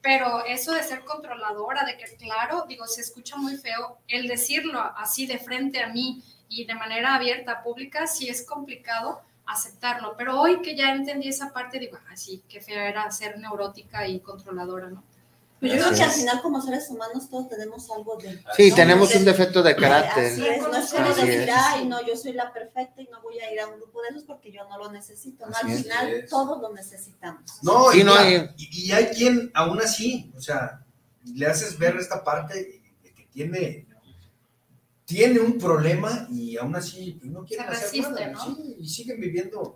Pero 0.03 0.45
eso 0.47 0.73
de 0.73 0.83
ser 0.83 1.05
controladora, 1.05 1.85
de 1.85 1.99
que, 1.99 2.17
claro, 2.17 2.65
digo, 2.67 2.87
se 2.87 3.03
escucha 3.03 3.37
muy 3.37 3.57
feo. 3.57 3.99
El 4.09 4.27
decirlo 4.29 4.81
así 4.97 5.27
de 5.27 5.39
frente 5.39 5.83
a 5.83 5.89
mí 5.89 6.23
y 6.49 6.65
de 6.65 6.75
manera 6.75 7.15
abierta, 7.15 7.63
pública, 7.63 8.07
sí 8.07 8.29
es 8.29 8.47
complicado 8.47 9.21
aceptarlo. 9.53 10.15
Pero 10.17 10.41
hoy 10.41 10.61
que 10.63 10.77
ya 10.77 10.93
entendí 10.95 11.29
esa 11.29 11.53
parte, 11.53 11.79
digo, 11.79 11.99
ah, 12.11 12.17
sí, 12.17 12.43
qué 12.49 12.61
feo 12.61 12.81
era 12.81 13.11
ser 13.11 13.39
neurótica 13.39 14.07
y 14.07 14.21
controladora, 14.21 14.89
¿no? 14.91 15.03
Pues 15.61 15.73
yo 15.73 15.79
creo 15.79 15.91
Así 15.91 15.99
que 15.99 16.05
al 16.05 16.11
final, 16.11 16.41
como 16.41 16.63
seres 16.63 16.89
humanos, 16.89 17.29
todos 17.29 17.51
tenemos 17.51 17.91
algo 17.91 18.17
de. 18.17 18.43
Sí, 18.57 18.71
¿no? 18.71 18.77
tenemos 18.77 19.15
un 19.15 19.27
defecto 19.27 19.63
de 19.63 19.77
carácter. 19.77 20.33
Así 20.33 20.47
es, 20.49 20.63
no 20.63 20.75
es 20.75 20.91
como 20.91 21.09
Así 21.11 21.27
decir, 21.27 21.41
es. 21.43 21.55
ay, 21.55 21.87
no, 21.87 22.01
yo 22.07 22.17
soy 22.17 22.33
la 22.33 22.51
perfecta 22.51 23.03
y 23.03 23.09
no 23.09 23.21
voy 23.21 23.39
a 23.41 23.53
ir 23.53 23.61
a 23.61 23.67
un 23.67 23.77
grupo 23.77 24.01
de 24.01 24.09
esos 24.09 24.23
porque 24.25 24.51
yo 24.51 24.67
no 24.71 24.79
lo 24.79 24.91
necesito. 24.91 25.47
¿no? 25.47 25.55
Al 25.55 25.67
Así 25.67 25.73
es. 25.75 25.83
final, 25.83 26.27
todos 26.31 26.63
lo 26.63 26.73
necesitamos. 26.73 27.43
No, 27.63 27.91
Sí, 27.93 28.01
y, 28.01 28.05
no, 28.05 28.15
mira, 28.25 28.55
y, 28.57 28.87
y 28.89 28.93
hay 28.93 29.09
quien 29.09 29.51
aún 29.53 29.79
así, 29.83 30.33
o 30.35 30.41
sea, 30.41 30.83
le 31.35 31.47
haces 31.47 31.77
ver 31.77 31.95
esta 31.97 32.25
parte 32.25 32.81
que 33.15 33.27
tiene, 33.27 33.87
tiene 35.11 35.41
un 35.41 35.59
problema 35.59 36.27
y 36.31 36.57
aún 36.57 36.75
así 36.77 37.17
pues, 37.21 37.31
no 37.31 37.45
quieren 37.45 37.67
Se 37.67 37.73
hacer 37.73 37.85
resiste, 37.85 38.27
nada, 38.27 38.33
¿no? 38.33 38.55
sí, 38.57 38.77
y 38.79 38.89
siguen 38.89 39.21
viviendo 39.21 39.75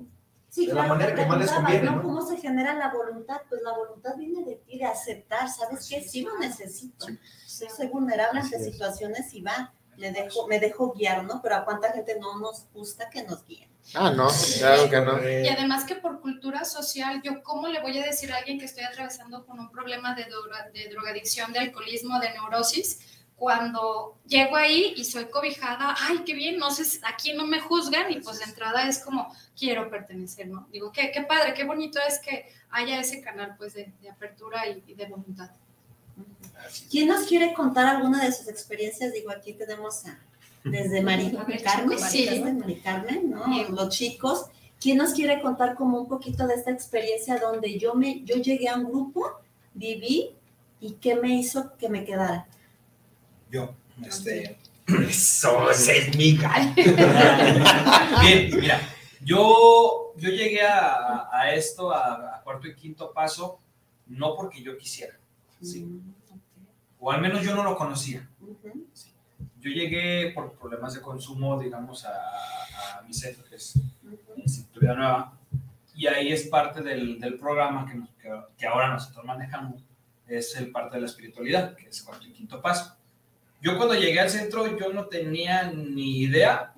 Sí, 0.49 0.66
de 0.66 0.75
la 0.75 0.83
claro, 0.85 0.94
manera 0.94 1.14
que 1.16 1.27
más 1.27 1.38
les 1.40 1.51
conviene, 1.51 1.90
¿no? 1.90 2.03
¿Cómo 2.03 2.25
se 2.25 2.37
genera 2.37 2.75
la 2.75 2.92
voluntad? 2.92 3.38
Pues 3.49 3.61
la 3.62 3.73
voluntad 3.73 4.14
viene 4.16 4.44
de 4.44 4.55
ti, 4.55 4.79
de 4.79 4.85
aceptar, 4.85 5.49
¿sabes 5.51 5.88
qué? 5.88 6.01
Sí 6.01 6.23
lo 6.23 6.38
necesito. 6.38 7.07
Soy 7.44 7.88
vulnerable 7.88 8.38
ante 8.40 8.62
situaciones 8.62 9.35
y 9.35 9.40
va, 9.42 9.75
me 9.97 10.12
dejo, 10.12 10.47
me 10.47 10.61
dejo 10.61 10.92
guiar, 10.92 11.25
¿no? 11.25 11.40
Pero 11.42 11.57
a 11.57 11.64
cuánta 11.64 11.90
gente 11.92 12.16
no 12.20 12.38
nos 12.38 12.68
gusta 12.73 13.11
que 13.11 13.25
nos 13.25 13.44
guíen. 13.44 13.68
Ah, 13.94 14.12
no, 14.12 14.29
claro 14.59 14.88
que 14.88 15.01
no. 15.01 15.29
Y 15.29 15.49
además 15.49 15.85
que 15.85 15.97
por 15.97 16.20
cultura 16.20 16.64
social, 16.64 17.20
yo 17.25 17.42
cómo 17.42 17.66
le 17.66 17.81
voy 17.83 17.99
a 17.99 18.05
decir 18.07 18.33
a 18.33 18.37
alguien 18.37 18.59
que 18.61 18.64
estoy 18.66 18.85
atravesando 18.85 19.44
con 19.44 19.59
un 19.59 19.70
problema 19.73 20.14
de, 20.14 20.27
droga- 20.27 20.70
de 20.73 20.88
drogadicción, 20.88 21.53
de 21.53 21.59
alcoholismo, 21.59 22.20
de 22.20 22.31
neurosis, 22.31 23.01
cuando 23.37 24.16
llego 24.27 24.57
ahí 24.57 24.94
y 24.97 25.05
soy 25.05 25.27
cobijada, 25.27 25.94
ay, 25.99 26.20
qué 26.25 26.35
bien, 26.35 26.59
no 26.59 26.70
sé, 26.70 27.01
aquí 27.05 27.33
no 27.33 27.47
me 27.47 27.61
juzgan 27.61 28.11
y 28.11 28.20
pues 28.20 28.38
de 28.38 28.44
entrada 28.44 28.88
es 28.88 29.01
como, 29.01 29.35
quiero 29.59 29.90
pertenecer, 29.90 30.49
¿no? 30.49 30.68
Digo, 30.73 30.92
qué, 30.92 31.11
qué 31.12 31.23
padre, 31.23 31.53
qué 31.55 31.64
bonito 31.64 31.99
es 32.07 32.20
que 32.20 32.47
haya 32.70 33.01
ese 33.01 33.20
canal 33.20 33.57
pues 33.59 33.75
de, 33.75 33.92
de 34.01 34.11
apertura 34.11 34.68
y, 34.68 34.83
y 34.87 34.94
de 34.94 35.07
voluntad. 35.07 35.51
¿Quién 36.90 37.09
nos 37.09 37.27
quiere 37.27 37.53
contar 37.53 37.87
alguna 37.87 38.25
de 38.25 38.33
sus 38.33 38.49
experiencias? 38.49 39.12
Digo, 39.12 39.31
aquí 39.31 39.53
tenemos 39.53 40.07
a, 40.07 40.18
desde 40.64 41.01
Mari 41.03 41.37
A 41.37 41.44
ver, 41.44 41.62
Carmen, 41.62 41.99
sí. 41.99 42.81
Carmen, 42.83 43.31
¿no? 43.31 43.44
Sí. 43.44 43.66
Los 43.70 43.88
chicos. 43.90 44.47
¿Quién 44.81 44.99
nos 44.99 45.14
quiere 45.14 45.40
contar 45.40 45.77
como 45.77 45.99
un 45.99 46.09
poquito 46.09 46.47
de 46.47 46.55
esta 46.55 46.70
experiencia 46.70 47.38
donde 47.38 47.79
yo 47.79 47.94
me, 47.94 48.23
yo 48.25 48.37
llegué 48.37 48.68
a 48.68 48.77
un 48.77 48.85
grupo, 48.85 49.25
viví 49.73 50.31
y 50.81 50.92
qué 50.94 51.14
me 51.14 51.35
hizo 51.37 51.75
que 51.79 51.88
me 51.88 52.05
quedara? 52.05 52.47
Yo, 53.55 53.73
este. 54.05 54.59
Eso, 55.09 55.71
es 55.71 56.17
mi 56.17 56.37
gallo. 56.37 56.73
Bien, 58.21 58.51
mira, 58.61 58.81
yo, 59.23 60.12
yo 60.17 60.29
llegué 60.29 60.61
a, 60.62 61.29
a 61.33 61.55
esto, 61.55 61.93
a, 61.93 62.37
a 62.37 62.43
cuarto 62.43 62.67
y 62.67 62.75
quinto 62.75 63.12
paso, 63.12 63.61
no 64.09 64.35
porque 64.35 64.61
yo 64.62 64.77
quisiera, 64.77 65.14
sí. 65.62 65.88
o 66.99 67.11
al 67.12 67.21
menos 67.21 67.43
yo 67.43 67.55
no 67.55 67.62
lo 67.62 67.77
conocía. 67.77 68.29
Yo 69.61 69.71
llegué 69.71 70.33
por 70.35 70.53
problemas 70.55 70.93
de 70.95 71.01
consumo, 71.01 71.59
digamos, 71.59 72.05
a, 72.05 72.11
a 72.99 73.03
mi 73.07 73.14
centro, 73.14 73.45
que 73.45 73.55
es 73.57 73.75
Cinturía 74.47 74.95
Nueva, 74.95 75.33
y 75.95 76.07
ahí 76.09 76.33
es 76.33 76.49
parte 76.49 76.83
del, 76.83 77.19
del 77.21 77.38
programa 77.38 77.87
que, 77.87 77.95
nos- 77.95 78.11
que, 78.21 78.29
que 78.59 78.67
ahora 78.67 78.88
nosotros 78.93 79.25
manejamos, 79.25 79.83
es 80.27 80.57
el 80.57 80.71
parte 80.73 80.97
de 80.97 81.01
la 81.03 81.07
espiritualidad, 81.07 81.75
que 81.77 81.88
es 81.88 82.03
cuarto 82.03 82.27
y 82.27 82.33
quinto 82.33 82.61
paso. 82.61 82.97
Yo 83.64 83.79
cuando 83.79 83.94
llegué 83.94 84.20
al 84.20 84.29
centro, 84.29 84.77
yo 84.77 84.92
no 84.92 85.07
tenía 85.07 85.72
ni 85.72 86.18
idea 86.18 86.74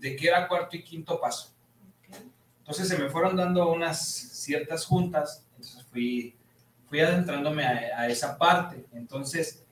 de 0.00 0.16
qué 0.16 0.26
era 0.26 0.48
cuarto 0.48 0.76
y 0.76 0.82
quinto 0.82 1.20
paso. 1.20 1.54
Entonces 2.58 2.88
se 2.88 2.98
me 2.98 3.08
fueron 3.08 3.36
dando 3.36 3.70
unas 3.70 4.02
ciertas 4.04 4.84
juntas, 4.84 5.46
entonces 5.50 5.84
fui, 5.92 6.34
fui 6.88 6.98
adentrándome 6.98 7.64
a, 7.64 8.00
a 8.00 8.08
esa 8.08 8.36
parte. 8.36 8.84
Entonces, 8.94 9.62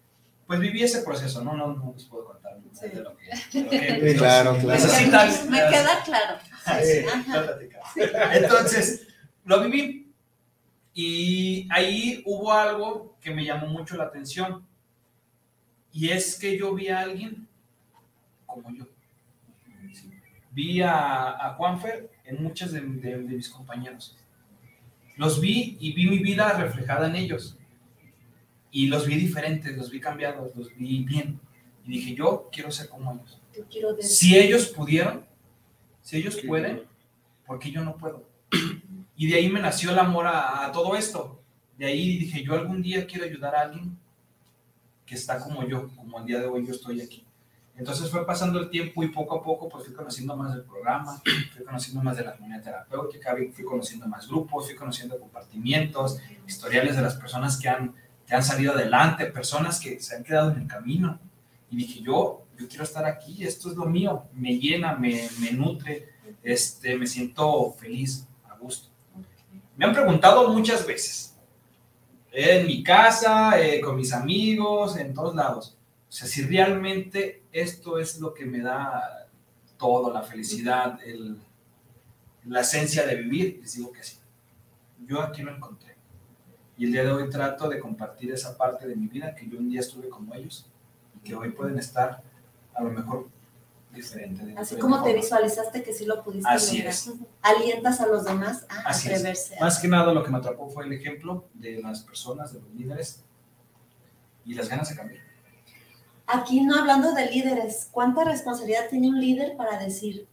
pues 0.46 0.60
viví 0.60 0.84
ese 0.84 1.02
proceso, 1.02 1.42
no, 1.42 1.56
no, 1.56 1.74
no 1.74 1.94
les 1.96 2.04
puedo 2.04 2.26
contar 2.26 2.52
de 2.60 3.00
lo 3.02 3.16
que, 3.16 3.58
de 3.60 3.64
lo 3.64 3.70
que- 3.70 4.10
Sí, 4.12 4.16
claro, 4.18 4.56
claro. 4.58 4.68
necesitan. 4.68 5.50
Me 5.50 5.58
queda 5.68 6.02
claro. 6.04 6.38
Sí. 6.84 8.00
Entonces, 8.34 9.06
lo 9.44 9.60
viví 9.64 10.12
y 10.94 11.66
ahí 11.72 12.22
hubo 12.24 12.52
algo 12.52 13.16
que 13.20 13.32
me 13.32 13.44
llamó 13.44 13.66
mucho 13.66 13.96
la 13.96 14.04
atención 14.04 14.64
y 15.92 16.08
es 16.10 16.38
que 16.38 16.56
yo 16.58 16.74
vi 16.74 16.88
a 16.88 17.00
alguien 17.00 17.46
como 18.46 18.70
yo. 18.74 18.84
Sí. 19.92 20.10
Vi 20.50 20.80
a, 20.82 21.30
a 21.46 21.54
Juanfer 21.54 22.10
en 22.24 22.42
muchos 22.42 22.72
de, 22.72 22.80
de- 22.80 23.18
de 23.18 23.36
mis 23.36 23.48
compañeros. 23.48 24.16
Los 25.16 25.40
vi 25.40 25.76
y 25.80 25.92
vi 25.92 26.08
mi 26.08 26.18
vida 26.18 26.52
reflejada 26.54 27.06
en 27.08 27.16
ellos. 27.16 27.56
Y 28.70 28.86
los 28.86 29.06
vi 29.06 29.16
diferentes, 29.16 29.76
los 29.76 29.90
vi 29.90 30.00
cambiados, 30.00 30.54
los 30.56 30.74
vi 30.76 31.04
bien. 31.04 31.38
Y 31.86 31.90
dije, 31.92 32.14
yo 32.14 32.48
quiero 32.50 32.70
ser 32.70 32.88
como 32.88 33.12
ellos. 33.12 33.38
Quiero 33.70 33.96
Si 34.00 34.36
ellos 34.38 34.68
pudieron, 34.68 35.26
si 36.00 36.16
ellos 36.16 36.38
pueden, 36.46 36.82
¿por 37.46 37.58
qué 37.58 37.70
yo 37.70 37.84
no 37.84 37.96
puedo? 37.98 38.26
Y 39.16 39.26
de 39.28 39.36
ahí 39.36 39.48
me 39.50 39.60
nació 39.60 39.90
el 39.90 39.98
amor 39.98 40.26
a, 40.26 40.64
a 40.66 40.72
todo 40.72 40.96
esto. 40.96 41.42
De 41.76 41.84
ahí 41.86 42.16
dije, 42.18 42.42
yo 42.42 42.54
algún 42.54 42.80
día 42.82 43.06
quiero 43.06 43.24
ayudar 43.26 43.54
a 43.54 43.60
alguien 43.62 43.98
que 45.12 45.18
está 45.18 45.38
como 45.38 45.62
yo, 45.68 45.90
como 45.94 46.20
el 46.20 46.24
día 46.24 46.40
de 46.40 46.46
hoy 46.46 46.66
yo 46.66 46.72
estoy 46.72 47.02
aquí. 47.02 47.22
Entonces 47.76 48.08
fue 48.10 48.24
pasando 48.26 48.58
el 48.58 48.70
tiempo 48.70 49.02
y 49.02 49.08
poco 49.08 49.36
a 49.36 49.42
poco 49.42 49.68
pues 49.68 49.84
fui 49.84 49.92
conociendo 49.92 50.34
más 50.34 50.54
del 50.54 50.64
programa, 50.64 51.20
fui 51.54 51.62
conociendo 51.66 52.02
más 52.02 52.16
de 52.16 52.24
la 52.24 52.32
comunidad 52.32 52.62
terapéutica, 52.62 53.36
fui 53.52 53.62
conociendo 53.62 54.06
más 54.08 54.26
grupos, 54.26 54.64
fui 54.64 54.74
conociendo 54.74 55.18
compartimientos, 55.18 56.18
historiales 56.46 56.96
de 56.96 57.02
las 57.02 57.16
personas 57.16 57.58
que 57.58 57.68
han, 57.68 57.94
que 58.26 58.34
han 58.34 58.42
salido 58.42 58.72
adelante, 58.72 59.26
personas 59.26 59.78
que 59.78 60.00
se 60.00 60.16
han 60.16 60.24
quedado 60.24 60.50
en 60.50 60.62
el 60.62 60.66
camino. 60.66 61.18
Y 61.70 61.76
dije, 61.76 62.00
yo, 62.00 62.46
yo 62.58 62.66
quiero 62.66 62.84
estar 62.84 63.04
aquí, 63.04 63.44
esto 63.44 63.70
es 63.70 63.76
lo 63.76 63.84
mío, 63.84 64.24
me 64.32 64.58
llena, 64.58 64.94
me, 64.94 65.28
me 65.40 65.52
nutre, 65.52 66.08
este, 66.42 66.96
me 66.96 67.06
siento 67.06 67.70
feliz, 67.78 68.26
a 68.48 68.56
gusto. 68.56 68.88
Me 69.76 69.84
han 69.84 69.92
preguntado 69.92 70.48
muchas 70.48 70.86
veces, 70.86 71.31
en 72.32 72.66
mi 72.66 72.82
casa, 72.82 73.60
eh, 73.60 73.80
con 73.80 73.96
mis 73.96 74.12
amigos, 74.12 74.96
en 74.96 75.12
todos 75.14 75.34
lados. 75.34 75.76
O 76.08 76.12
sea, 76.12 76.26
si 76.26 76.42
realmente 76.42 77.42
esto 77.52 77.98
es 77.98 78.18
lo 78.20 78.32
que 78.34 78.44
me 78.46 78.60
da 78.60 79.28
todo, 79.78 80.12
la 80.12 80.22
felicidad, 80.22 80.98
el- 81.04 81.38
la 82.44 82.60
esencia 82.60 83.06
de 83.06 83.16
vivir, 83.16 83.58
les 83.60 83.74
digo 83.74 83.92
que 83.92 84.02
sí. 84.02 84.18
Yo 85.06 85.20
aquí 85.22 85.42
lo 85.42 85.54
encontré. 85.54 85.94
Y 86.76 86.86
el 86.86 86.92
día 86.92 87.04
de 87.04 87.12
hoy 87.12 87.30
trato 87.30 87.68
de 87.68 87.78
compartir 87.78 88.32
esa 88.32 88.56
parte 88.56 88.86
de 88.88 88.96
mi 88.96 89.06
vida 89.06 89.34
que 89.34 89.48
yo 89.48 89.58
un 89.58 89.68
día 89.68 89.80
estuve 89.80 90.08
como 90.08 90.34
ellos 90.34 90.66
y 91.16 91.20
que 91.20 91.34
hoy 91.34 91.50
pueden 91.50 91.78
estar 91.78 92.22
a 92.74 92.82
lo 92.82 92.90
mejor 92.90 93.28
diferente. 93.92 94.44
de 94.44 94.56
Así 94.58 94.76
como 94.76 95.02
te 95.02 95.12
visualizaste 95.14 95.82
que 95.82 95.92
sí 95.92 96.04
lo 96.06 96.22
pudiste 96.24 96.48
Así 96.48 96.76
lograr. 96.78 96.92
es. 96.92 97.10
Alientas 97.42 98.00
a 98.00 98.06
los 98.06 98.24
demás 98.24 98.64
a 98.68 98.88
Así 98.88 99.08
es. 99.08 99.14
atreverse. 99.14 99.56
a- 99.56 99.60
Más 99.60 99.78
que 99.78 99.88
nada 99.88 100.12
lo 100.12 100.22
que 100.24 100.30
me 100.30 100.38
atrapó 100.38 100.68
fue 100.68 100.84
el 100.86 100.92
ejemplo 100.92 101.44
de 101.54 101.80
las 101.82 102.02
personas, 102.02 102.52
de 102.52 102.60
los 102.60 102.70
líderes 102.74 103.22
y 104.44 104.54
las 104.54 104.68
ganas 104.68 104.88
de 104.88 104.96
cambiar. 104.96 105.22
Aquí 106.26 106.62
no 106.62 106.76
hablando 106.78 107.12
de 107.12 107.26
líderes, 107.30 107.88
¿cuánta 107.90 108.24
responsabilidad 108.24 108.88
tiene 108.88 109.08
un 109.08 109.20
líder 109.20 109.56
para 109.56 109.78
decir, 109.78 110.26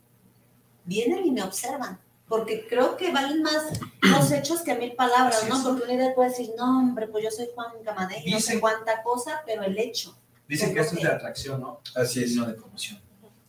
vienen 0.85 1.25
y 1.25 1.31
me 1.31 1.43
observan? 1.43 1.99
Porque 2.27 2.67
creo 2.69 2.95
que 2.95 3.11
valen 3.11 3.41
más 3.41 3.63
los 4.01 4.31
hechos 4.31 4.61
que 4.61 4.75
mil 4.75 4.93
palabras, 4.93 5.37
Así 5.39 5.49
¿no? 5.49 5.57
es. 5.57 5.63
Porque 5.63 5.81
un 5.83 5.87
líder 5.89 6.13
puede 6.13 6.29
decir, 6.29 6.51
no, 6.57 6.79
hombre, 6.79 7.07
pues 7.07 7.23
yo 7.23 7.31
soy 7.31 7.47
Juan 7.55 7.71
Camadei, 7.83 8.29
no 8.31 8.39
sé 8.39 8.59
cuánta 8.59 9.01
cosa, 9.01 9.41
pero 9.47 9.63
el 9.63 9.77
hecho. 9.79 10.15
Dicen 10.47 10.73
que 10.73 10.79
esto 10.81 10.95
es 10.95 11.01
de 11.03 11.09
atracción, 11.09 11.59
¿no? 11.59 11.79
Así 11.95 12.23
es. 12.23 12.35
No 12.35 12.45
de 12.45 12.53
promoción. 12.53 12.99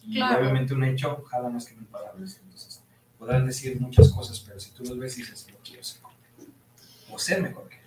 Y 0.07 0.17
Claro. 0.17 0.41
obviamente 0.41 0.75
un 0.75 0.85
hecho 0.85 1.23
jala 1.31 1.49
más 1.49 1.67
que 1.67 1.75
mil 1.75 1.87
palabras. 1.87 2.39
Entonces, 2.43 2.83
podrán 3.19 3.47
decir 3.47 3.81
muchas 3.81 4.11
cosas, 4.11 4.41
pero 4.41 4.59
si 4.59 4.71
tú 4.71 4.85
los 4.85 4.99
ves 4.99 5.19
y 5.19 5.23
dices, 5.23 5.47
lo 5.53 5.59
quiero 5.59 5.85
ser 5.85 6.01
como 6.01 6.15
él", 6.39 6.47
O 7.13 7.19
ser 7.19 7.43
mejor 7.43 7.69
que 7.69 7.77
él. 7.77 7.81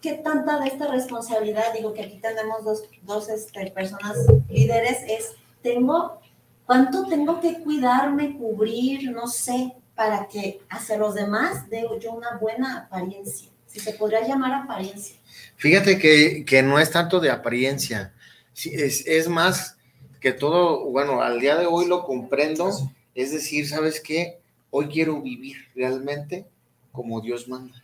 ¿Qué 0.00 0.14
tanta 0.14 0.58
de 0.58 0.68
esta 0.68 0.88
responsabilidad, 0.88 1.72
digo 1.74 1.92
que 1.94 2.02
aquí 2.02 2.18
tenemos 2.20 2.64
dos, 2.64 2.84
dos 3.02 3.28
este, 3.28 3.70
personas 3.70 4.16
líderes, 4.48 4.98
es, 5.08 5.32
tengo, 5.62 6.20
¿cuánto 6.66 7.06
tengo 7.08 7.40
que 7.40 7.60
cuidarme, 7.60 8.36
cubrir, 8.36 9.10
no 9.12 9.26
sé, 9.26 9.74
para 9.94 10.26
que 10.26 10.60
hacia 10.70 10.96
los 10.96 11.14
demás 11.14 11.68
dé 11.70 11.86
yo 12.00 12.12
una 12.12 12.36
buena 12.38 12.78
apariencia? 12.78 13.48
Si 13.66 13.80
se 13.80 13.92
podría 13.94 14.26
llamar 14.26 14.52
apariencia. 14.64 15.16
Fíjate 15.56 15.98
que, 15.98 16.44
que 16.44 16.62
no 16.62 16.78
es 16.78 16.90
tanto 16.90 17.20
de 17.20 17.30
apariencia, 17.30 18.12
es, 18.54 19.06
es 19.06 19.28
más 19.28 19.78
que 20.22 20.32
todo, 20.32 20.84
bueno, 20.90 21.20
al 21.20 21.40
día 21.40 21.56
de 21.56 21.66
hoy 21.66 21.86
lo 21.86 22.04
comprendo, 22.04 22.70
es 23.14 23.32
decir, 23.32 23.68
¿sabes 23.68 24.00
qué? 24.00 24.38
Hoy 24.70 24.86
quiero 24.86 25.20
vivir 25.20 25.56
realmente 25.74 26.46
como 26.92 27.20
Dios 27.20 27.48
manda. 27.48 27.74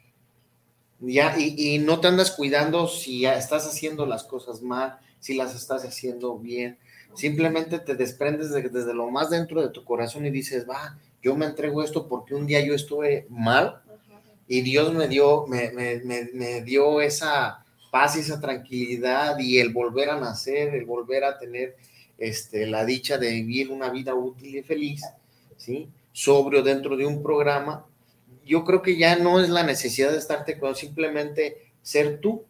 Ya, 1.00 1.36
y, 1.38 1.54
y 1.74 1.78
no 1.78 2.00
te 2.00 2.08
andas 2.08 2.30
cuidando 2.32 2.88
si 2.88 3.20
ya 3.20 3.36
estás 3.36 3.66
haciendo 3.66 4.04
las 4.06 4.24
cosas 4.24 4.62
mal, 4.62 4.98
si 5.20 5.34
las 5.34 5.54
estás 5.54 5.84
haciendo 5.84 6.38
bien. 6.38 6.78
Simplemente 7.14 7.78
te 7.78 7.94
desprendes 7.94 8.50
de- 8.50 8.68
desde 8.68 8.94
lo 8.94 9.08
más 9.10 9.30
dentro 9.30 9.60
de 9.62 9.70
tu 9.70 9.84
corazón 9.84 10.26
y 10.26 10.30
dices, 10.30 10.68
va, 10.68 10.98
yo 11.22 11.36
me 11.36 11.46
entrego 11.46 11.82
esto 11.82 12.08
porque 12.08 12.34
un 12.34 12.46
día 12.46 12.60
yo 12.64 12.74
estuve 12.74 13.26
mal 13.28 13.80
y 14.48 14.62
Dios 14.62 14.92
me 14.92 15.08
dio, 15.08 15.46
me, 15.46 15.70
me- 15.72 16.00
me- 16.00 16.30
me 16.32 16.62
dio 16.62 17.00
esa 17.00 17.64
paz 17.90 18.16
y 18.16 18.20
esa 18.20 18.40
tranquilidad 18.40 19.38
y 19.38 19.58
el 19.58 19.72
volver 19.72 20.10
a 20.10 20.20
nacer, 20.20 20.74
el 20.74 20.84
volver 20.84 21.24
a 21.24 21.38
tener 21.38 21.76
este, 22.18 22.66
la 22.66 22.84
dicha 22.84 23.16
de 23.16 23.30
vivir 23.30 23.70
una 23.70 23.88
vida 23.90 24.14
útil 24.14 24.56
y 24.56 24.62
feliz, 24.62 25.02
¿sí? 25.56 25.88
Sobrio 26.12 26.62
dentro 26.62 26.96
de 26.96 27.06
un 27.06 27.22
programa. 27.22 27.86
Yo 28.44 28.64
creo 28.64 28.82
que 28.82 28.96
ya 28.98 29.16
no 29.16 29.40
es 29.40 29.48
la 29.48 29.62
necesidad 29.62 30.10
de 30.10 30.18
estarte 30.18 30.58
con 30.58 30.74
simplemente 30.74 31.72
ser 31.82 32.20
tú, 32.20 32.44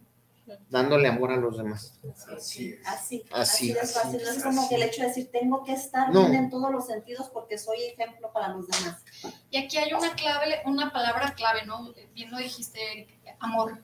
dándole 0.69 1.07
amor 1.07 1.31
a 1.31 1.37
los 1.37 1.57
demás. 1.57 1.93
Así 2.35 2.69
es. 2.69 2.79
Así, 2.87 3.23
Así, 3.31 3.71
así 3.71 3.73
de 3.73 3.79
fácil. 3.81 4.11
No 4.13 4.17
es 4.23 4.29
así, 4.29 4.41
como 4.41 4.61
así. 4.61 4.69
que 4.69 4.75
el 4.75 4.83
hecho 4.83 5.01
de 5.03 5.07
decir, 5.09 5.29
tengo 5.31 5.63
que 5.63 5.73
estar 5.73 6.11
No. 6.11 6.21
bien 6.29 6.45
en 6.45 6.49
todos 6.49 6.71
los 6.71 6.87
sentidos 6.87 7.29
porque 7.31 7.57
soy 7.59 7.77
ejemplo 7.83 8.31
para 8.33 8.47
los 8.49 8.67
demás. 8.67 9.03
Y 9.51 9.57
aquí 9.57 9.77
hay 9.77 9.93
una 9.93 10.13
clave, 10.15 10.55
una 10.65 10.91
palabra 10.91 11.33
clave, 11.35 11.65
¿no? 11.67 11.93
Bien 12.15 12.31
lo 12.31 12.37
dijiste, 12.39 12.79
Eric, 12.91 13.09
amor. 13.39 13.77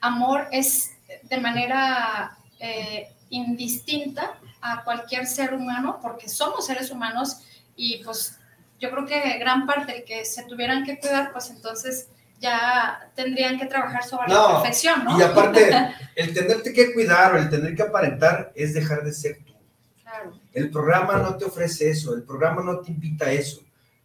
Amor 0.00 0.46
es 0.52 0.92
de 1.24 1.38
manera 1.38 2.38
eh, 2.58 3.08
indistinta 3.28 4.40
a 4.72 4.84
cualquier 4.84 5.26
ser 5.26 5.54
humano, 5.54 5.98
porque 6.02 6.28
somos 6.28 6.66
seres 6.66 6.90
humanos 6.90 7.38
y 7.76 8.02
pues 8.04 8.38
yo 8.78 8.90
creo 8.90 9.06
que 9.06 9.38
gran 9.38 9.66
parte 9.66 9.92
de 9.92 10.04
que 10.04 10.24
se 10.24 10.44
tuvieran 10.44 10.84
que 10.84 10.98
cuidar, 10.98 11.32
pues 11.32 11.50
entonces 11.50 12.08
ya 12.38 13.10
tendrían 13.14 13.58
que 13.58 13.66
trabajar 13.66 14.04
sobre 14.04 14.28
la 14.28 14.60
perfección, 14.60 15.04
¿no? 15.04 15.18
y 15.18 15.22
aparte, 15.22 15.70
el 16.16 16.34
tenerte 16.34 16.72
que 16.72 16.92
cuidar 16.92 17.34
o 17.34 17.38
el 17.38 17.48
tener 17.48 17.74
que 17.74 17.82
aparentar 17.82 18.52
es 18.54 18.74
dejar 18.74 19.04
de 19.04 19.12
ser 19.12 19.38
tú. 19.44 19.54
Claro. 20.02 20.38
El 20.52 20.70
programa 20.70 21.18
no 21.18 21.36
te 21.36 21.46
ofrece 21.46 21.90
eso, 21.90 22.14
el 22.14 22.22
programa 22.22 22.62
no 22.62 22.80
te 22.80 22.90
invita 22.90 23.26
a 23.26 23.32
eso. 23.32 23.62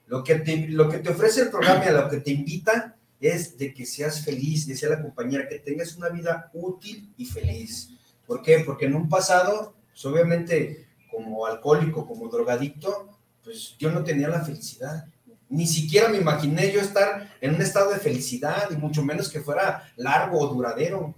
Lo 0.08 0.24
que 0.24 0.36
te, 0.36 0.68
lo 0.70 0.90
que 0.90 1.00
te 1.00 1.10
ofrece 1.10 1.42
el 1.42 1.50
programa 1.50 1.86
y 1.86 1.90
a 1.90 1.92
lo 1.92 2.10
que 2.10 2.18
te 2.18 2.32
invita 2.32 2.96
es 3.20 3.58
de 3.58 3.74
que 3.74 3.86
seas 3.86 4.26
feliz, 4.26 4.66
decía 4.66 4.90
la 4.90 5.02
compañera, 5.02 5.48
que 5.48 5.60
tengas 5.60 5.96
una 5.96 6.10
vida 6.10 6.50
útil 6.54 7.14
y 7.18 7.26
feliz. 7.26 7.92
¿Por 8.26 8.42
qué? 8.42 8.64
Porque 8.66 8.86
en 8.86 8.96
un 8.96 9.08
pasado, 9.08 9.76
pues 9.92 10.06
obviamente, 10.06 10.88
como 11.10 11.46
alcohólico, 11.46 12.08
como 12.08 12.30
drogadicto, 12.30 13.20
pues 13.44 13.76
yo 13.78 13.92
no 13.92 14.04
tenía 14.04 14.28
la 14.28 14.44
felicidad. 14.44 15.06
Ni 15.50 15.68
siquiera 15.68 16.08
me 16.08 16.18
imaginé 16.18 16.72
yo 16.72 16.80
estar 16.80 17.36
en 17.42 17.56
un 17.56 17.62
estado 17.62 17.92
de 17.92 18.00
felicidad 18.00 18.70
y 18.72 18.78
mucho 18.78 19.04
menos 19.04 19.30
que 19.30 19.42
fuera 19.42 19.92
largo 19.98 20.40
o 20.40 20.48
duradero. 20.48 21.14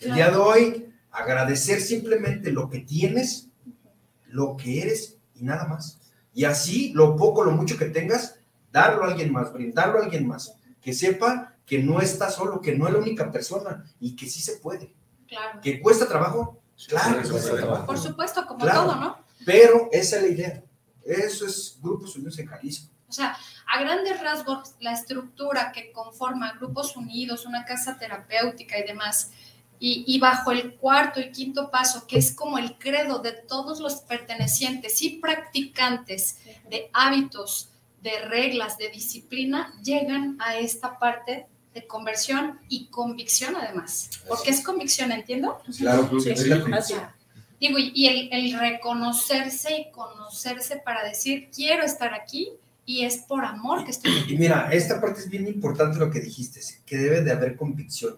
El 0.00 0.14
día 0.14 0.30
de 0.30 0.36
hoy, 0.36 0.92
agradecer 1.10 1.80
simplemente 1.80 2.52
lo 2.52 2.68
que 2.68 2.80
tienes, 2.80 3.48
lo 4.26 4.56
que 4.56 4.82
eres 4.82 5.16
y 5.34 5.44
nada 5.44 5.66
más. 5.66 5.98
Y 6.32 6.44
así, 6.44 6.92
lo 6.94 7.16
poco, 7.16 7.42
lo 7.42 7.52
mucho 7.52 7.76
que 7.76 7.86
tengas, 7.86 8.38
darlo 8.70 9.04
a 9.04 9.08
alguien 9.08 9.32
más, 9.32 9.52
brindarlo 9.52 9.98
a 9.98 10.04
alguien 10.04 10.26
más. 10.26 10.54
Que 10.80 10.92
sepa 10.92 11.56
que 11.66 11.78
no 11.82 12.00
está 12.00 12.30
solo, 12.30 12.60
que 12.60 12.76
no 12.76 12.86
es 12.86 12.92
la 12.92 12.98
única 12.98 13.30
persona 13.30 13.84
y 13.98 14.16
que 14.16 14.26
sí 14.26 14.40
se 14.40 14.56
puede. 14.56 14.94
Claro. 15.26 15.60
Que 15.60 15.80
cuesta 15.80 16.06
trabajo, 16.06 16.59
claro 16.88 17.22
Sí. 17.24 17.50
Por 17.86 17.98
supuesto, 17.98 18.46
como 18.46 18.60
Claro. 18.60 18.82
todo, 18.84 18.96
¿no? 18.96 19.18
Pero 19.44 19.88
esa 19.92 20.16
es 20.16 20.22
la 20.22 20.28
idea. 20.28 20.62
Eso 21.04 21.46
es 21.46 21.78
Grupos 21.80 22.14
Unidos 22.16 22.38
en 22.38 22.46
Jalisco. 22.46 22.90
O 23.08 23.12
sea, 23.12 23.36
a 23.66 23.80
grandes 23.80 24.20
rasgos, 24.20 24.74
la 24.80 24.92
estructura 24.92 25.72
que 25.72 25.90
conforma 25.92 26.52
Grupos 26.52 26.96
Unidos, 26.96 27.44
una 27.46 27.64
casa 27.64 27.98
terapéutica 27.98 28.78
y 28.78 28.84
demás, 28.84 29.32
y, 29.80 30.04
y 30.06 30.20
bajo 30.20 30.52
el 30.52 30.76
cuarto 30.76 31.18
y 31.20 31.32
quinto 31.32 31.70
paso, 31.70 32.06
que 32.06 32.18
es 32.18 32.32
como 32.32 32.58
el 32.58 32.76
credo 32.78 33.18
de 33.18 33.32
todos 33.32 33.80
los 33.80 33.96
pertenecientes 34.02 35.00
y 35.02 35.18
practicantes 35.18 36.38
de 36.68 36.90
hábitos, 36.92 37.70
de 38.02 38.18
reglas, 38.26 38.78
de 38.78 38.90
disciplina, 38.90 39.74
llegan 39.82 40.36
a 40.40 40.56
esta 40.56 40.98
parte 40.98 41.46
de 41.74 41.86
conversión 41.86 42.58
y 42.68 42.86
convicción 42.86 43.54
además. 43.56 44.10
Porque 44.26 44.50
es 44.50 44.62
convicción, 44.62 45.12
¿entiendo? 45.12 45.60
Claro, 45.78 46.10
Sí. 46.20 46.94
Digo, 47.60 47.76
y, 47.78 48.06
el, 48.06 48.28
el 48.32 48.58
reconocerse 48.58 49.76
y 49.76 49.90
conocerse 49.90 50.76
para 50.78 51.04
decir, 51.04 51.50
quiero 51.54 51.84
estar 51.84 52.14
aquí 52.14 52.48
y 52.86 53.04
es 53.04 53.18
por 53.18 53.44
amor 53.44 53.84
que 53.84 53.90
estoy 53.90 54.18
aquí. 54.18 54.34
Y 54.34 54.38
mira, 54.38 54.70
esta 54.72 54.98
parte 55.00 55.20
es 55.20 55.28
bien 55.28 55.46
importante 55.46 55.98
lo 55.98 56.10
que 56.10 56.20
dijiste, 56.20 56.60
que 56.86 56.96
debe 56.96 57.20
de 57.20 57.32
haber 57.32 57.56
convicción. 57.56 58.16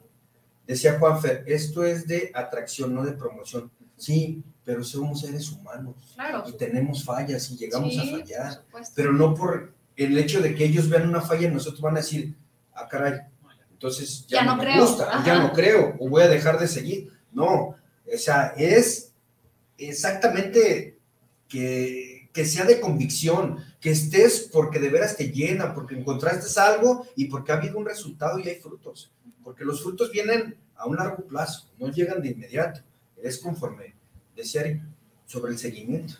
Decía 0.67 0.97
Juanfer, 0.99 1.43
esto 1.49 1.85
es 1.85 2.07
de 2.07 2.31
atracción, 2.35 2.95
no 2.95 3.03
de 3.05 3.13
promoción. 3.13 3.71
Sí, 3.97 4.43
pero 4.65 4.85
somos 4.85 5.21
seres 5.21 5.51
humanos 5.51 5.97
Claro. 6.15 6.45
y 6.49 6.53
tenemos 6.53 7.05
fallas 7.05 7.51
y 7.51 7.57
llegamos 7.57 7.93
Sí, 7.93 7.99
a 7.99 8.19
fallar. 8.19 8.63
Pero 8.95 9.13
no 9.13 9.35
por 9.35 9.75
el 9.97 10.17
hecho 10.19 10.41
de 10.41 10.55
que 10.55 10.65
ellos 10.65 10.89
vean 10.89 11.09
una 11.09 11.21
falla 11.21 11.51
nosotros 11.51 11.81
van 11.81 11.97
a 11.97 12.01
decir, 12.01 12.35
ah, 12.75 12.87
caray, 12.89 13.21
entonces 13.83 14.25
ya, 14.29 14.39
Ya 14.39 14.45
no, 14.45 14.57
me 14.57 14.63
creo, 14.63 14.87
gusta, 14.87 15.09
ajá. 15.13 15.25
ya 15.27 15.39
no 15.43 15.53
creo, 15.53 15.97
o 15.99 16.09
voy 16.09 16.23
a 16.23 16.29
dejar 16.29 16.57
de 16.57 16.69
seguir. 16.69 17.11
No, 17.33 17.75
o 17.75 18.17
sea, 18.17 18.55
es 18.57 19.13
exactamente 19.77 20.99
que, 21.49 22.29
que 22.33 22.45
sea 22.45 22.65
de 22.65 22.81
convicción, 22.81 23.59
que 23.81 23.91
estés 23.91 24.49
porque 24.53 24.79
de 24.79 24.89
veras 24.89 25.17
te 25.17 25.33
llena, 25.33 25.75
porque 25.75 25.97
encontraste 25.99 26.61
algo 26.61 27.09
y 27.17 27.25
porque 27.25 27.51
ha 27.51 27.57
habido 27.57 27.77
un 27.77 27.85
resultado 27.85 28.39
y 28.39 28.49
hay 28.49 28.61
frutos. 28.61 29.11
Porque 29.43 29.65
los 29.65 29.83
frutos 29.83 30.13
vienen 30.13 30.57
a 30.77 30.87
un 30.87 30.95
largo 30.95 31.25
plazo, 31.27 31.69
no 31.81 31.91
llegan 31.91 32.23
de 32.23 32.29
inmediato. 32.29 32.81
Es 33.21 33.39
conforme 33.39 33.95
decía 34.37 34.81
sobre 35.27 35.51
el 35.51 35.59
seguimiento. 35.59 36.15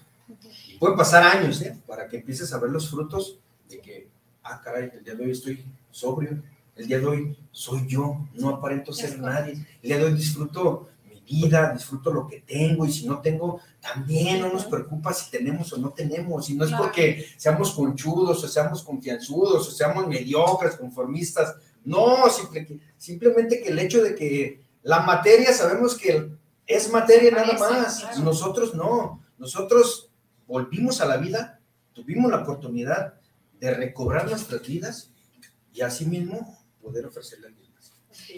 Y 0.67 0.79
puede 0.79 0.97
pasar 0.97 1.23
años, 1.23 1.63
¿eh? 1.63 1.79
Para 1.87 2.09
que 2.09 2.17
empieces 2.17 2.53
a 2.53 2.59
ver 2.59 2.71
los 2.71 2.91
frutos 2.91 3.39
de 3.69 3.81
que, 3.81 4.09
ah, 4.43 4.61
caray, 4.61 4.91
el 4.95 5.05
día 5.05 5.15
de 5.15 5.25
hoy 5.25 5.31
estoy 5.31 5.65
sobrio, 5.93 6.43
el 6.77 6.87
día 6.87 6.99
de 6.99 7.07
hoy 7.07 7.39
soy 7.51 7.87
yo, 7.87 8.27
no 8.35 8.49
aparento 8.49 8.93
ser 8.93 9.19
nadie, 9.19 9.53
el 9.83 9.89
día 9.89 9.99
de 9.99 10.05
hoy 10.05 10.15
disfruto 10.15 10.89
mi 11.05 11.21
vida, 11.21 11.73
disfruto 11.73 12.13
lo 12.13 12.27
que 12.27 12.41
tengo 12.41 12.87
y 12.87 12.93
si 12.93 13.07
no 13.07 13.21
tengo, 13.21 13.61
también 13.81 14.41
no 14.41 14.53
nos 14.53 14.65
preocupa 14.65 15.13
si 15.13 15.31
tenemos 15.31 15.73
o 15.73 15.77
no 15.77 15.91
tenemos, 15.91 16.49
y 16.49 16.55
no 16.55 16.65
es 16.65 16.73
porque 16.73 17.27
seamos 17.37 17.73
conchudos 17.73 18.43
o 18.43 18.49
seamos 18.49 18.83
confianzudos 18.83 19.69
o 19.69 19.71
seamos 19.71 20.07
mediocres, 20.07 20.77
conformistas, 20.77 21.55
no, 21.85 22.29
simple 22.31 22.81
simplemente 22.97 23.61
que 23.61 23.71
el 23.71 23.79
hecho 23.79 24.03
de 24.03 24.15
que 24.15 24.61
la 24.83 25.01
materia 25.01 25.53
sabemos 25.53 25.97
que 25.97 26.31
es 26.67 26.91
materia 26.91 27.31
nada 27.31 27.59
más, 27.59 28.19
nosotros 28.21 28.75
no, 28.75 29.21
nosotros 29.37 30.11
volvimos 30.47 31.01
a 31.01 31.07
la 31.07 31.17
vida, 31.17 31.61
tuvimos 31.93 32.31
la 32.31 32.39
oportunidad 32.39 33.15
de 33.61 33.75
recobrar 33.75 34.29
nuestras 34.29 34.63
vidas 34.67 35.11
y 35.73 35.83
asimismo 35.83 36.62
poder 36.83 37.07
ofrecerle 37.07 37.47
a 37.47 37.51
alguien 37.51 37.73
más. 37.75 37.93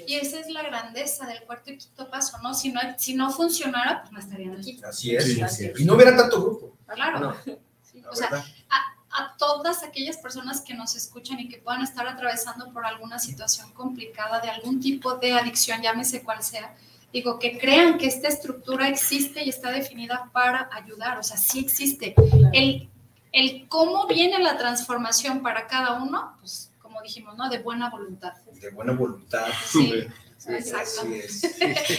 Y 0.07 0.15
esa 0.15 0.39
es 0.39 0.49
la 0.49 0.63
grandeza 0.63 1.27
del 1.27 1.43
cuarto 1.43 1.73
y 1.73 1.79
quinto 1.79 2.09
paso, 2.11 2.39
¿no? 2.43 2.55
Si 2.55 2.71
no, 2.71 2.81
si 2.97 3.15
no 3.15 3.31
funcionara, 3.31 4.03
pues 4.03 4.13
no 4.13 4.19
estarían 4.21 4.57
aquí. 4.57 4.81
Así 4.85 5.17
es, 5.17 5.25
Sí, 5.25 5.41
así 5.43 5.67
es. 5.67 5.81
y 5.81 5.85
no 5.85 5.95
hubiera 5.95 6.17
tanto 6.17 6.41
grupo. 6.43 6.77
Claro. 6.87 7.19
No, 7.21 7.35
Sí, 7.83 8.01
la 8.01 8.11
o 8.11 8.15
sea, 8.15 8.29
a, 8.71 9.23
a 9.25 9.37
todas 9.37 9.83
aquellas 9.83 10.17
personas 10.19 10.61
que 10.61 10.75
nos 10.75 10.95
escuchan 10.97 11.39
y 11.41 11.49
que 11.49 11.59
puedan 11.59 11.83
estar 11.83 12.07
atravesando 12.07 12.73
por 12.73 12.85
alguna 12.87 13.19
situación 13.19 13.73
complicada 13.73 14.41
de 14.41 14.51
algún 14.51 14.81
tipo 14.81 15.15
de 15.17 15.33
adicción, 15.33 15.81
llámese 15.83 16.23
cual 16.23 16.43
sea, 16.43 16.75
digo, 17.13 17.39
que 17.39 17.59
crean 17.59 17.97
que 17.99 18.07
esta 18.07 18.29
estructura 18.29 18.89
existe 18.89 19.45
y 19.45 19.49
está 19.49 19.71
definida 19.71 20.29
para 20.33 20.69
ayudar, 20.73 21.19
o 21.19 21.23
sea, 21.23 21.37
sí 21.37 21.61
existe. 21.61 22.15
El, 22.53 22.89
el 23.33 23.69
cómo 23.69 24.07
viene 24.09 24.39
la 24.41 24.57
transformación 24.59 25.43
para 25.43 25.67
cada 25.69 25.95
uno, 26.03 26.37
pues 26.41 26.71
dijimos, 27.05 27.37
¿no? 27.37 27.49
De 27.49 27.59
buena 27.59 27.91
voluntad. 27.91 28.33
de 28.61 28.71
buena 28.71 28.93
voluntad. 28.93 29.47
Sí, 29.65 30.07
Sí, 30.37 30.53
exacto. 30.53 31.01
así 31.03 31.15
es. 31.15 31.41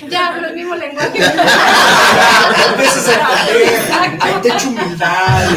ya 0.09 0.27
hablo 0.35 0.49
el 0.49 0.55
mismo 0.55 0.75
lenguaje. 0.75 1.17
Empiezas 2.69 3.07
a 3.07 3.45
entender, 3.47 4.21
ahí 4.21 4.41
te 4.41 4.49
echo 4.49 4.69
humildad. 4.69 5.49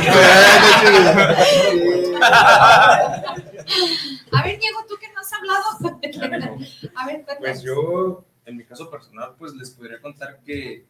A 4.32 4.42
ver, 4.42 4.58
Diego, 4.58 4.78
tú 4.88 4.94
que 4.98 5.12
no 5.12 5.20
has 5.20 5.32
hablado. 5.32 5.64
A 6.94 7.06
ver, 7.06 7.24
Pues 7.38 7.62
yo, 7.62 8.24
en 8.46 8.56
mi 8.56 8.64
caso 8.64 8.90
personal, 8.90 9.34
pues 9.38 9.52
les 9.54 9.70
podría 9.70 10.00
contar 10.00 10.40
que 10.44 10.86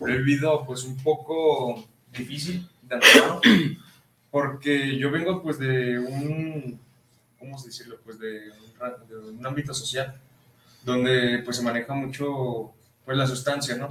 lo 0.00 0.08
he 0.08 0.16
vivido 0.18 0.64
pues 0.66 0.82
un 0.84 0.96
poco 0.96 1.84
difícil 2.10 2.68
de 2.82 2.96
antemano, 2.96 3.40
porque 4.30 4.98
yo 4.98 5.10
vengo 5.10 5.40
pues 5.42 5.58
de 5.58 5.98
un, 6.00 6.80
¿cómo 7.38 7.58
se 7.58 7.68
decirlo? 7.68 7.98
Pues 8.04 8.18
de 8.18 8.50
un, 8.50 9.08
de 9.08 9.30
un 9.30 9.46
ámbito 9.46 9.72
social, 9.74 10.20
donde 10.84 11.42
pues 11.44 11.56
se 11.56 11.62
maneja 11.62 11.94
mucho 11.94 12.72
pues 13.04 13.16
la 13.16 13.26
sustancia, 13.26 13.76
¿no? 13.76 13.88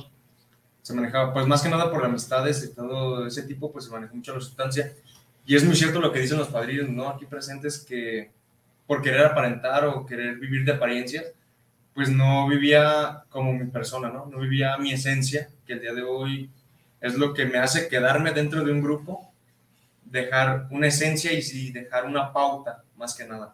Se 0.81 0.93
maneja 0.93 1.33
pues 1.33 1.47
más 1.47 1.61
que 1.61 1.69
nada 1.69 1.91
por 1.91 2.03
amistades 2.05 2.63
y 2.63 2.73
todo 2.73 3.25
ese 3.27 3.43
tipo, 3.43 3.71
pues 3.71 3.85
se 3.85 3.91
maneja 3.91 4.13
mucho 4.13 4.33
la 4.33 4.41
sustancia. 4.41 4.93
Y 5.45 5.55
es 5.55 5.63
muy 5.63 5.75
cierto 5.75 5.99
lo 5.99 6.11
que 6.11 6.19
dicen 6.19 6.37
los 6.37 6.49
padrinos, 6.49 6.89
¿no? 6.89 7.09
Aquí 7.09 7.25
presentes 7.25 7.79
que 7.79 8.31
por 8.85 9.01
querer 9.01 9.25
aparentar 9.25 9.85
o 9.85 10.05
querer 10.05 10.37
vivir 10.37 10.63
de 10.63 10.71
apariencias, 10.73 11.25
pues 11.93 12.09
no 12.09 12.47
vivía 12.47 13.23
como 13.29 13.53
mi 13.53 13.65
persona, 13.65 14.09
¿no? 14.09 14.27
No 14.27 14.39
vivía 14.39 14.77
mi 14.77 14.93
esencia, 14.93 15.49
que 15.65 15.73
el 15.73 15.81
día 15.81 15.93
de 15.93 16.03
hoy 16.03 16.49
es 17.01 17.15
lo 17.15 17.33
que 17.33 17.45
me 17.45 17.57
hace 17.57 17.87
quedarme 17.87 18.31
dentro 18.31 18.63
de 18.63 18.71
un 18.71 18.81
grupo, 18.81 19.31
dejar 20.05 20.67
una 20.71 20.87
esencia 20.87 21.31
y 21.33 21.71
dejar 21.71 22.05
una 22.05 22.31
pauta, 22.31 22.83
más 22.97 23.15
que 23.15 23.25
nada. 23.25 23.53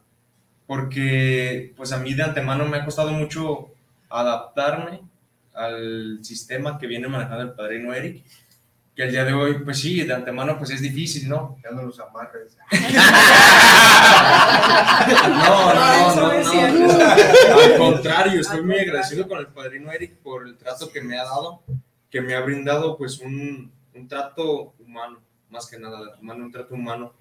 Porque, 0.65 1.73
pues 1.75 1.91
a 1.91 1.99
mí 1.99 2.13
de 2.13 2.23
antemano 2.23 2.65
me 2.65 2.77
ha 2.77 2.85
costado 2.85 3.11
mucho 3.11 3.69
adaptarme 4.09 5.01
al 5.53 6.19
sistema 6.23 6.77
que 6.77 6.87
viene 6.87 7.07
manejando 7.07 7.43
el 7.43 7.53
padrino 7.53 7.93
Eric, 7.93 8.23
que 8.95 9.03
el 9.03 9.11
día 9.11 9.25
de 9.25 9.33
hoy, 9.33 9.59
pues 9.63 9.79
sí, 9.79 10.03
de 10.03 10.13
antemano, 10.13 10.57
pues 10.57 10.69
es 10.71 10.81
difícil, 10.81 11.27
¿no? 11.27 11.57
Ya 11.63 11.71
no 11.71 11.83
los 11.83 11.99
amarres. 11.99 12.57
No, 15.23 15.73
no, 15.73 16.15
no, 16.15 16.43
no. 16.87 17.03
Al 17.63 17.77
contrario, 17.77 18.41
estoy 18.41 18.61
muy 18.61 18.79
agradecido 18.79 19.27
con 19.27 19.39
el 19.39 19.47
padrino 19.47 19.91
Eric 19.91 20.17
por 20.17 20.47
el 20.47 20.57
trato 20.57 20.91
que 20.91 21.01
me 21.01 21.17
ha 21.17 21.23
dado, 21.23 21.63
que 22.09 22.21
me 22.21 22.35
ha 22.35 22.41
brindado 22.41 22.97
pues 22.97 23.19
un, 23.19 23.71
un 23.93 24.07
trato 24.07 24.73
humano, 24.79 25.19
más 25.49 25.67
que 25.67 25.79
nada, 25.79 26.17
humano, 26.21 26.45
un 26.45 26.51
trato 26.51 26.75
humano, 26.75 27.13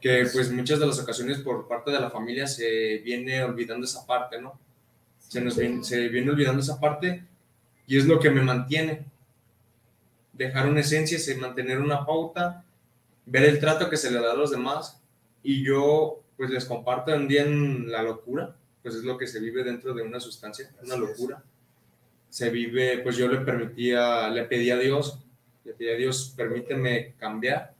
que 0.00 0.26
pues 0.32 0.50
muchas 0.50 0.80
de 0.80 0.86
las 0.86 0.98
ocasiones 0.98 1.38
por 1.38 1.68
parte 1.68 1.90
de 1.90 2.00
la 2.00 2.10
familia 2.10 2.46
se 2.46 2.98
viene 2.98 3.42
olvidando 3.44 3.84
esa 3.84 4.06
parte, 4.06 4.40
¿no? 4.40 4.58
Se 5.18 5.40
nos 5.40 5.56
viene, 5.56 5.84
se 5.84 6.08
viene 6.08 6.30
olvidando 6.30 6.60
esa 6.60 6.80
parte 6.80 7.24
y 7.86 7.98
es 7.98 8.06
lo 8.06 8.18
que 8.18 8.30
me 8.30 8.42
mantiene. 8.42 9.04
Dejar 10.32 10.68
una 10.68 10.80
esencia, 10.80 11.18
se 11.18 11.36
mantener 11.36 11.80
una 11.80 12.06
pauta, 12.06 12.64
ver 13.26 13.44
el 13.44 13.60
trato 13.60 13.90
que 13.90 13.96
se 13.96 14.10
le 14.10 14.20
da 14.20 14.32
a 14.32 14.36
los 14.36 14.50
demás 14.50 15.00
y 15.42 15.62
yo 15.62 16.22
pues 16.36 16.50
les 16.50 16.64
comparto 16.64 17.14
un 17.14 17.28
día 17.28 17.42
en 17.42 17.90
la 17.90 18.02
locura, 18.02 18.56
pues 18.82 18.94
es 18.94 19.04
lo 19.04 19.18
que 19.18 19.26
se 19.26 19.40
vive 19.40 19.62
dentro 19.62 19.92
de 19.92 20.02
una 20.02 20.18
sustancia, 20.18 20.70
una 20.82 20.96
locura. 20.96 21.42
Se 22.30 22.48
vive, 22.48 23.00
pues 23.00 23.16
yo 23.16 23.28
le 23.28 23.40
permitía, 23.40 24.30
le 24.30 24.44
pedí 24.44 24.70
a 24.70 24.78
Dios, 24.78 25.18
le 25.64 25.74
pedí 25.74 25.90
a 25.90 25.96
Dios, 25.96 26.32
permíteme 26.34 27.14
cambiar, 27.18 27.74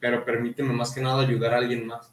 pero 0.00 0.24
permíteme 0.24 0.72
más 0.72 0.92
que 0.94 1.00
nada 1.00 1.22
ayudar 1.22 1.54
a 1.54 1.58
alguien 1.58 1.86
más. 1.86 2.12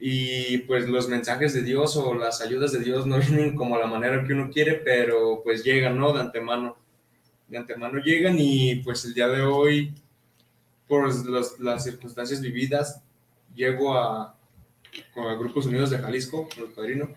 Y 0.00 0.58
pues 0.58 0.88
los 0.88 1.08
mensajes 1.08 1.52
de 1.54 1.62
Dios 1.62 1.96
o 1.96 2.14
las 2.14 2.40
ayudas 2.40 2.72
de 2.72 2.80
Dios 2.80 3.06
no 3.06 3.18
vienen 3.18 3.56
como 3.56 3.78
la 3.78 3.86
manera 3.86 4.24
que 4.24 4.32
uno 4.32 4.50
quiere, 4.50 4.74
pero 4.74 5.40
pues 5.42 5.64
llegan, 5.64 5.98
¿no? 5.98 6.12
De 6.12 6.20
antemano. 6.20 6.76
De 7.48 7.58
antemano 7.58 7.98
llegan 8.00 8.36
y 8.38 8.76
pues 8.76 9.04
el 9.06 9.14
día 9.14 9.26
de 9.28 9.42
hoy, 9.42 9.92
por 10.86 11.04
los- 11.26 11.58
las 11.58 11.84
circunstancias 11.84 12.40
vividas, 12.40 13.02
llego 13.54 13.96
a, 13.98 14.34
a 15.16 15.34
Grupos 15.38 15.66
Unidos 15.66 15.90
de 15.90 15.98
Jalisco, 15.98 16.48
el 16.58 16.66
padrino, 16.66 17.10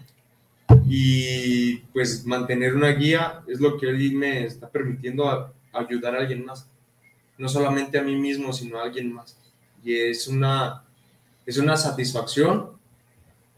y 0.88 1.78
pues 1.94 2.26
mantener 2.26 2.76
una 2.76 2.89
guía 2.89 3.41
es 3.48 3.60
lo 3.60 3.78
que 3.78 3.89
él 3.89 4.13
me 4.13 4.46
está 4.46 4.70
permitiendo 4.70 5.30
a- 5.30 5.54
ayudar 5.74 6.15
a 6.15 6.20
alguien 6.20 6.46
más, 6.46 6.67
no 7.42 7.50
solamente 7.50 7.98
a 7.98 8.04
mí 8.04 8.16
mismo, 8.16 8.54
sino 8.54 8.78
a 8.80 8.84
alguien 8.84 9.12
más. 9.12 9.36
Y 9.84 9.96
es 9.96 10.28
una, 10.28 10.84
es 11.46 11.58
una 11.58 11.76
satisfacción 11.76 12.80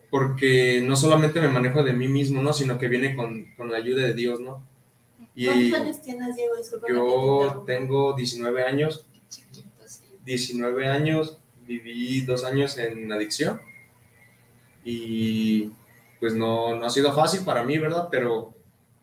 porque 0.09 0.81
no 0.81 0.95
solamente 0.95 1.41
me 1.41 1.49
manejo 1.49 1.83
de 1.83 1.91
mí 1.91 2.07
mismo, 2.07 2.41
¿no? 2.41 2.53
sino 2.53 2.79
que 2.79 2.87
viene 2.87 3.13
con, 3.13 3.45
con 3.57 3.69
la 3.69 3.77
ayuda 3.77 4.03
de 4.03 4.13
Dios, 4.13 4.39
¿no? 4.39 4.63
Y 5.35 5.47
¿Cuántos 5.47 5.81
años 5.81 6.01
tienes, 6.01 6.35
Diego? 6.35 6.55
Disculpa. 6.55 6.87
yo 6.87 7.63
tengo 7.65 8.13
19 8.13 8.63
años, 8.63 9.05
19 10.23 10.87
años, 10.87 11.39
viví 11.67 12.21
dos 12.21 12.45
años 12.45 12.77
en 12.77 13.11
adicción 13.11 13.59
y 14.85 15.71
pues 16.19 16.35
no, 16.35 16.75
no 16.75 16.85
ha 16.85 16.89
sido 16.89 17.11
fácil 17.13 17.43
para 17.43 17.63
mí, 17.63 17.77
¿verdad? 17.79 18.07
Pero 18.09 18.53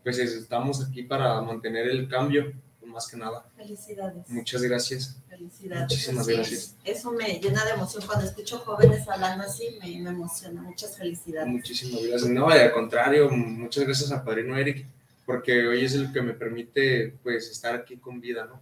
pues 0.03 0.19
estamos 0.19 0.83
aquí 0.87 1.03
para 1.03 1.43
mantener 1.43 1.89
el 1.89 2.09
cambio, 2.09 2.53
más 2.91 3.07
que 3.09 3.17
nada. 3.17 3.45
Felicidades. 3.57 4.29
Muchas 4.29 4.63
gracias. 4.63 5.17
Felicidades. 5.29 5.83
Muchísimas 5.83 6.27
Sí, 6.27 6.33
gracias. 6.35 6.77
Eso 6.85 7.13
me 7.13 7.41
llena 7.41 7.65
de 7.65 7.71
emoción 7.73 8.05
cuando 8.07 8.27
escucho 8.27 8.59
jóvenes 8.59 9.09
hablando 9.09 9.45
así, 9.45 9.69
me, 9.81 9.99
me 10.01 10.11
emociona. 10.11 10.61
Muchas 10.63 10.97
felicidades. 10.97 11.49
Muchísimas 11.49 12.03
gracias. 12.03 12.31
No, 12.31 12.55
y 12.55 12.59
al 12.59 12.73
contrario, 12.73 13.31
muchas 13.31 13.85
gracias 13.85 14.11
al 14.13 14.23
padrino 14.25 14.57
Eric, 14.57 14.87
porque 15.25 15.67
hoy 15.67 15.85
es 15.85 15.95
el 15.95 16.13
que 16.13 16.23
me 16.23 16.35
permite 16.35 17.15
pues 17.23 17.51
estar 17.51 17.75
aquí 17.75 17.97
con 17.97 18.21
vida, 18.21 18.47
¿no? 18.47 18.61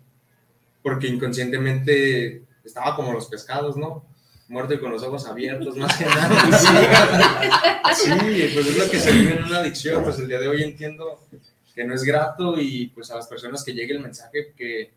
Porque 0.82 1.08
inconscientemente 1.08 2.42
estaba 2.64 2.94
como 2.94 3.12
los 3.12 3.26
pescados, 3.26 3.76
¿no? 3.76 4.04
Muerto 4.48 4.72
y 4.72 4.78
con 4.80 4.90
los 4.90 5.02
ojos 5.02 5.26
abiertos, 5.26 5.76
más 5.76 5.96
que 5.96 6.06
nada. 6.06 7.74
Sí, 7.94 8.50
pues 8.54 8.66
es 8.66 8.76
lo 8.76 8.90
que 8.90 9.00
se 9.00 9.10
vive 9.12 9.36
en 9.38 9.44
una 9.44 9.58
adicción, 9.60 10.04
pues 10.04 10.18
el 10.18 10.28
día 10.28 10.38
de 10.38 10.48
hoy 10.48 10.62
entiendo 10.62 11.26
que 11.78 11.84
no 11.84 11.94
es 11.94 12.02
grato 12.02 12.58
y 12.58 12.88
pues 12.88 13.08
a 13.12 13.14
las 13.14 13.28
personas 13.28 13.62
que 13.62 13.72
llegue 13.72 13.92
el 13.94 14.00
mensaje 14.00 14.52
que, 14.56 14.90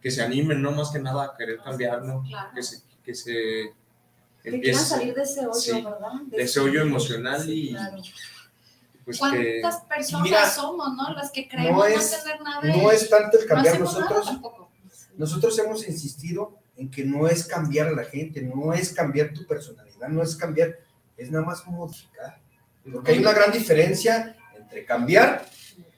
que 0.00 0.10
se 0.12 0.22
animen, 0.22 0.62
¿no? 0.62 0.70
Más 0.70 0.90
que 0.92 1.00
nada 1.00 1.24
a 1.24 1.36
querer 1.36 1.58
cambiar, 1.60 2.04
¿no? 2.04 2.22
Claro. 2.22 2.50
Que 2.54 2.62
se, 2.62 2.82
que 3.04 3.12
se 3.16 3.74
Que 4.40 4.60
quieran 4.60 4.84
salir 4.84 5.12
de 5.12 5.22
ese 5.22 5.40
hoyo, 5.40 5.54
sí, 5.54 5.72
¿verdad? 5.72 6.12
de 6.28 6.40
ese 6.40 6.60
hoyo 6.60 6.82
emocional 6.82 7.50
y 7.50 7.70
Claro. 7.70 7.96
pues 9.04 9.18
que... 9.18 9.60
¿Cuántas 9.60 9.82
personas 9.86 10.22
Mira, 10.22 10.48
somos, 10.48 10.94
no? 10.94 11.12
Las 11.14 11.32
que 11.32 11.48
creemos 11.48 11.72
no 11.72 11.90
no, 11.90 12.00
es- 12.00 12.22
tener 12.22 12.40
nada. 12.42 12.62
No 12.76 12.92
es 12.92 13.10
tanto 13.10 13.36
el 13.36 13.42
no 13.42 13.48
cambiar 13.48 13.80
nada 13.80 13.84
nosotros. 13.84 14.38
Nosotros 15.16 15.58
hemos 15.58 15.88
insistido 15.88 16.60
en 16.76 16.88
que 16.92 17.04
no 17.04 17.26
es 17.26 17.44
cambiar 17.44 17.88
a 17.88 17.90
la 17.90 18.04
gente, 18.04 18.40
no 18.40 18.72
es 18.72 18.92
cambiar 18.92 19.34
tu 19.34 19.44
personalidad, 19.48 20.06
no 20.10 20.22
es 20.22 20.36
cambiar, 20.36 20.78
es 21.16 21.28
nada 21.28 21.44
más 21.44 21.66
modificar. 21.66 22.38
Porque 22.92 23.10
hay 23.10 23.18
una 23.18 23.32
gran 23.32 23.50
diferencia 23.50 24.36
entre 24.56 24.84
cambiar, 24.84 25.44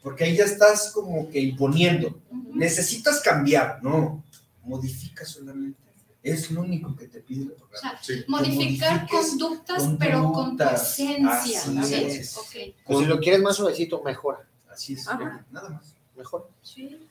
porque 0.02 0.24
ahí 0.24 0.36
ya 0.36 0.44
estás 0.44 0.90
como 0.92 1.28
que 1.28 1.40
imponiendo. 1.40 2.18
Necesitas 2.52 3.20
cambiar, 3.20 3.82
no, 3.82 4.22
modifica 4.64 5.24
solamente. 5.24 5.78
Es 6.22 6.50
lo 6.50 6.60
único 6.60 6.94
que 6.96 7.08
te 7.08 7.20
pide 7.20 7.44
el 7.44 7.52
programa. 7.52 7.98
O 7.98 8.04
sea, 8.04 8.16
Que 8.16 8.24
modificar 8.28 9.08
conductas, 9.08 9.88
pero 9.98 10.22
con 10.24 10.32
tu 10.32 10.32
conductas. 10.34 10.92
esencia, 11.00 11.60
Así 11.80 11.84
¿sí? 11.84 11.94
es. 11.94 12.36
Ok. 12.36 12.74
O 12.86 13.00
si 13.00 13.06
lo 13.06 13.18
quieres 13.20 13.40
más 13.40 13.56
suavecito, 13.56 14.02
mejora. 14.02 14.46
Así 14.70 14.92
es, 14.94 15.08
Ajá. 15.08 15.44
nada 15.50 15.70
más. 15.70 15.94
Mejor. 16.16 16.50
Sí. 16.62 17.08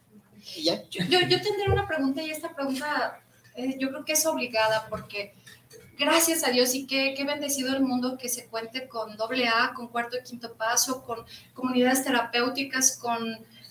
Y 0.56 0.64
ya. 0.64 0.88
Yo, 0.90 1.02
yo 1.06 1.42
tendría 1.42 1.72
una 1.72 1.88
pregunta 1.88 2.22
y 2.22 2.30
esta 2.30 2.54
pregunta 2.54 3.20
eh, 3.56 3.78
yo 3.80 3.90
creo 3.90 4.06
que 4.06 4.14
es 4.14 4.26
obligada 4.28 4.88
porque 4.90 5.34
gracias 6.00 6.44
a 6.44 6.50
Dios 6.50 6.74
y 6.74 6.88
qué, 6.88 7.14
qué 7.16 7.26
bendecido 7.26 7.76
el 7.76 7.84
mundo 7.84 8.18
que 8.18 8.30
se 8.30 8.48
cuente 8.48 8.88
con 8.88 9.18
doble 9.18 9.48
A, 9.48 9.74
con 9.76 9.90
cuarto 9.90 10.16
y 10.18 10.24
quinto 10.24 10.56
paso, 10.56 11.04
con 11.04 11.26
comunidades 11.54 12.04
terapéuticas, 12.04 12.98
con 12.98 13.20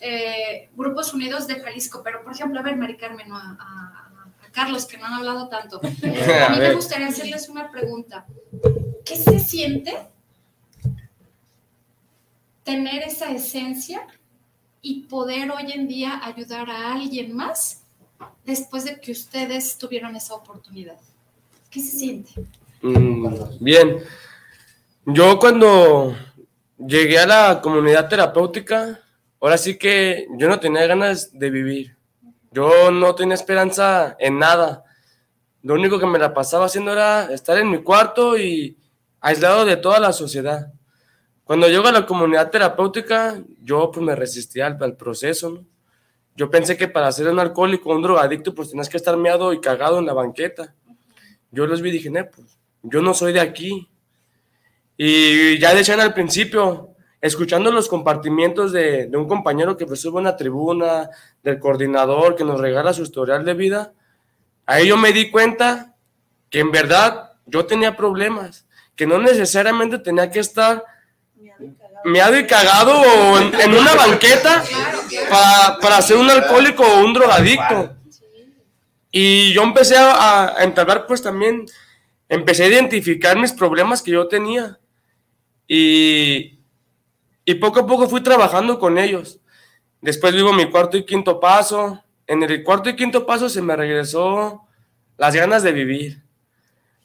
eh, 0.01 0.69
grupos 0.77 1.13
unidos 1.15 1.47
de 1.49 1.59
Jalisco. 1.61 2.03
Pero, 2.05 2.23
por 2.23 2.33
ejemplo, 2.35 2.61
a 2.61 2.63
ver, 2.63 2.77
Mari 2.77 2.97
Carmen, 2.97 3.33
a, 3.33 3.57
a- 3.59 4.05
a 4.47 4.51
Carlos, 4.53 4.87
que 4.87 4.97
no 4.99 5.07
han 5.07 5.15
hablado 5.15 5.49
tanto. 5.49 5.81
A 5.83 6.49
mí 6.51 6.59
me 6.59 6.75
gustaría 6.75 7.09
hacerles 7.09 7.49
una 7.49 7.71
pregunta. 7.71 8.27
¿Qué 9.05 9.17
se 9.17 9.39
siente 9.41 9.97
tener 12.65 13.03
esa 13.03 13.31
esencia 13.31 14.07
y 14.83 15.03
poder 15.05 15.51
hoy 15.51 15.73
en 15.73 15.89
día 15.89 16.21
ayudar 16.25 16.71
a 16.71 16.93
alguien 16.93 17.35
más 17.35 17.83
después 18.45 18.85
de 18.85 19.01
que 19.01 19.13
ustedes 19.13 19.79
tuvieron 19.79 20.17
esa 20.17 20.35
oportunidad? 20.35 20.99
¿Qué 21.71 21.81
se 21.81 21.99
siente? 21.99 22.31
Mm, 22.83 23.59
bien. 23.61 23.99
Yo 25.05 25.39
cuando 25.39 26.15
llegué 26.79 27.19
a 27.19 27.27
la 27.27 27.61
comunidad 27.61 28.09
terapéutica, 28.09 29.01
ahora 29.41 29.59
sí 29.59 29.77
que 29.79 30.27
yo 30.37 30.49
no 30.49 30.61
tenía 30.61 30.87
ganas 30.87 31.37
de 31.39 31.51
vivir. 31.51 31.97
Yo 32.51 32.91
no 32.91 33.15
tenía 33.15 33.35
esperanza 33.35 34.17
en 34.19 34.39
nada. 34.39 34.85
Lo 35.63 35.75
único 35.75 35.99
que 35.99 36.07
me 36.07 36.19
la 36.19 36.33
pasaba 36.33 36.67
haciendo 36.67 36.93
era 36.93 37.33
estar 37.33 37.59
en 37.59 37.71
mi 37.71 37.83
cuarto 37.83 38.39
y 38.39 38.77
aislado 39.21 39.65
de 39.65 39.77
toda 39.77 39.99
la 39.99 40.13
sociedad. 40.13 40.73
Cuando 41.45 41.69
llego 41.69 41.89
a 41.89 41.93
la 41.93 42.07
comunidad 42.07 42.51
terapéutica, 42.51 43.43
yo 43.63 43.91
pues 43.91 44.05
me 44.05 44.15
resistía 44.15 44.67
al, 44.67 44.97
proceso. 44.97 45.65
Yo 46.37 46.51
pensé 46.51 46.77
que 46.77 46.89
para 46.89 47.11
ser 47.11 47.29
un 47.29 47.41
alcohólico, 47.41 47.91
un 47.91 48.03
drogadicto, 48.03 48.55
pues 48.55 48.71
tenías 48.71 48.89
que 48.89 48.99
estar 48.99 49.17
meado 49.17 49.53
y 49.53 49.61
cagado 49.61 49.99
en 49.99 50.07
la 50.07 50.13
banqueta. 50.13 50.75
Yo 51.51 51.67
los 51.67 51.81
vi 51.83 51.91
y 51.91 51.93
dije, 51.93 52.11
"No, 52.11 52.25
pues 52.25 52.59
yo 52.83 53.03
no 53.03 53.15
soy 53.15 53.33
de 53.33 53.41
aquí. 53.41 53.89
Y 54.97 55.59
ya 55.59 55.75
decían 55.75 56.01
al 56.01 56.15
principio, 56.15 56.91
escuchando 57.21 57.71
los 57.71 57.89
compartimientos 57.89 58.73
de, 58.73 59.07
de 59.07 59.17
un 59.17 59.29
compañero 59.29 59.77
que 59.77 59.87
pues 59.87 60.01
sube 60.01 60.19
a 60.19 60.21
una 60.21 60.37
tribuna, 60.37 61.11
del 61.43 61.59
coordinador 61.59 62.37
que 62.37 62.45
nos 62.45 62.61
regala 62.61 62.93
su 62.93 63.03
historial 63.03 63.45
de 63.45 63.55
vida, 63.55 63.93
ahí 64.67 64.89
yo 64.89 64.97
me 64.97 65.13
di 65.13 65.31
cuenta 65.31 65.95
que 66.51 66.61
en 66.61 66.71
verdad 66.71 67.33
yo 67.47 67.67
tenía 67.67 67.97
problemas, 67.97 68.67
que 68.97 69.07
no 69.07 69.19
necesariamente 69.19 69.99
tenía 69.99 70.31
que 70.31 70.41
estar 70.41 70.85
meado 72.05 72.39
y 72.39 72.47
cagado 72.47 73.03
en, 73.39 73.61
en 73.61 73.75
una 73.75 73.95
banqueta 73.95 74.63
para, 75.31 75.79
para 75.79 76.03
ser 76.03 76.17
un 76.17 76.31
alcohólico 76.31 76.83
o 76.83 77.05
un 77.05 77.13
drogadicto. 77.13 77.95
Y 79.21 79.53
yo 79.53 79.65
empecé 79.65 79.97
a, 79.99 80.59
entablar, 80.61 81.05
pues 81.09 81.21
también, 81.21 81.67
empecé 82.29 82.63
a 82.63 82.69
identificar 82.69 83.37
mis 83.37 83.53
problemas 83.53 84.01
que 84.01 84.13
yo 84.13 84.29
tenía. 84.29 84.79
Y, 85.67 86.61
y 87.45 87.55
poco 87.55 87.81
a 87.81 87.87
poco 87.89 88.09
fui 88.09 88.21
trabajando 88.21 88.79
con 88.79 88.97
ellos. 88.97 89.41
Después 90.01 90.37
vivo 90.37 90.53
mi 90.53 90.71
cuarto 90.71 90.97
y 90.97 91.05
quinto 91.05 91.41
paso. 91.41 92.01
En 92.29 92.45
el 92.45 92.63
cuarto 92.63 92.91
y 92.91 92.95
quinto 92.95 93.27
paso 93.27 93.49
se 93.49 93.61
me 93.61 93.75
regresó 93.75 94.63
las 95.17 95.35
ganas 95.35 95.65
de 95.65 95.73
vivir. 95.73 96.23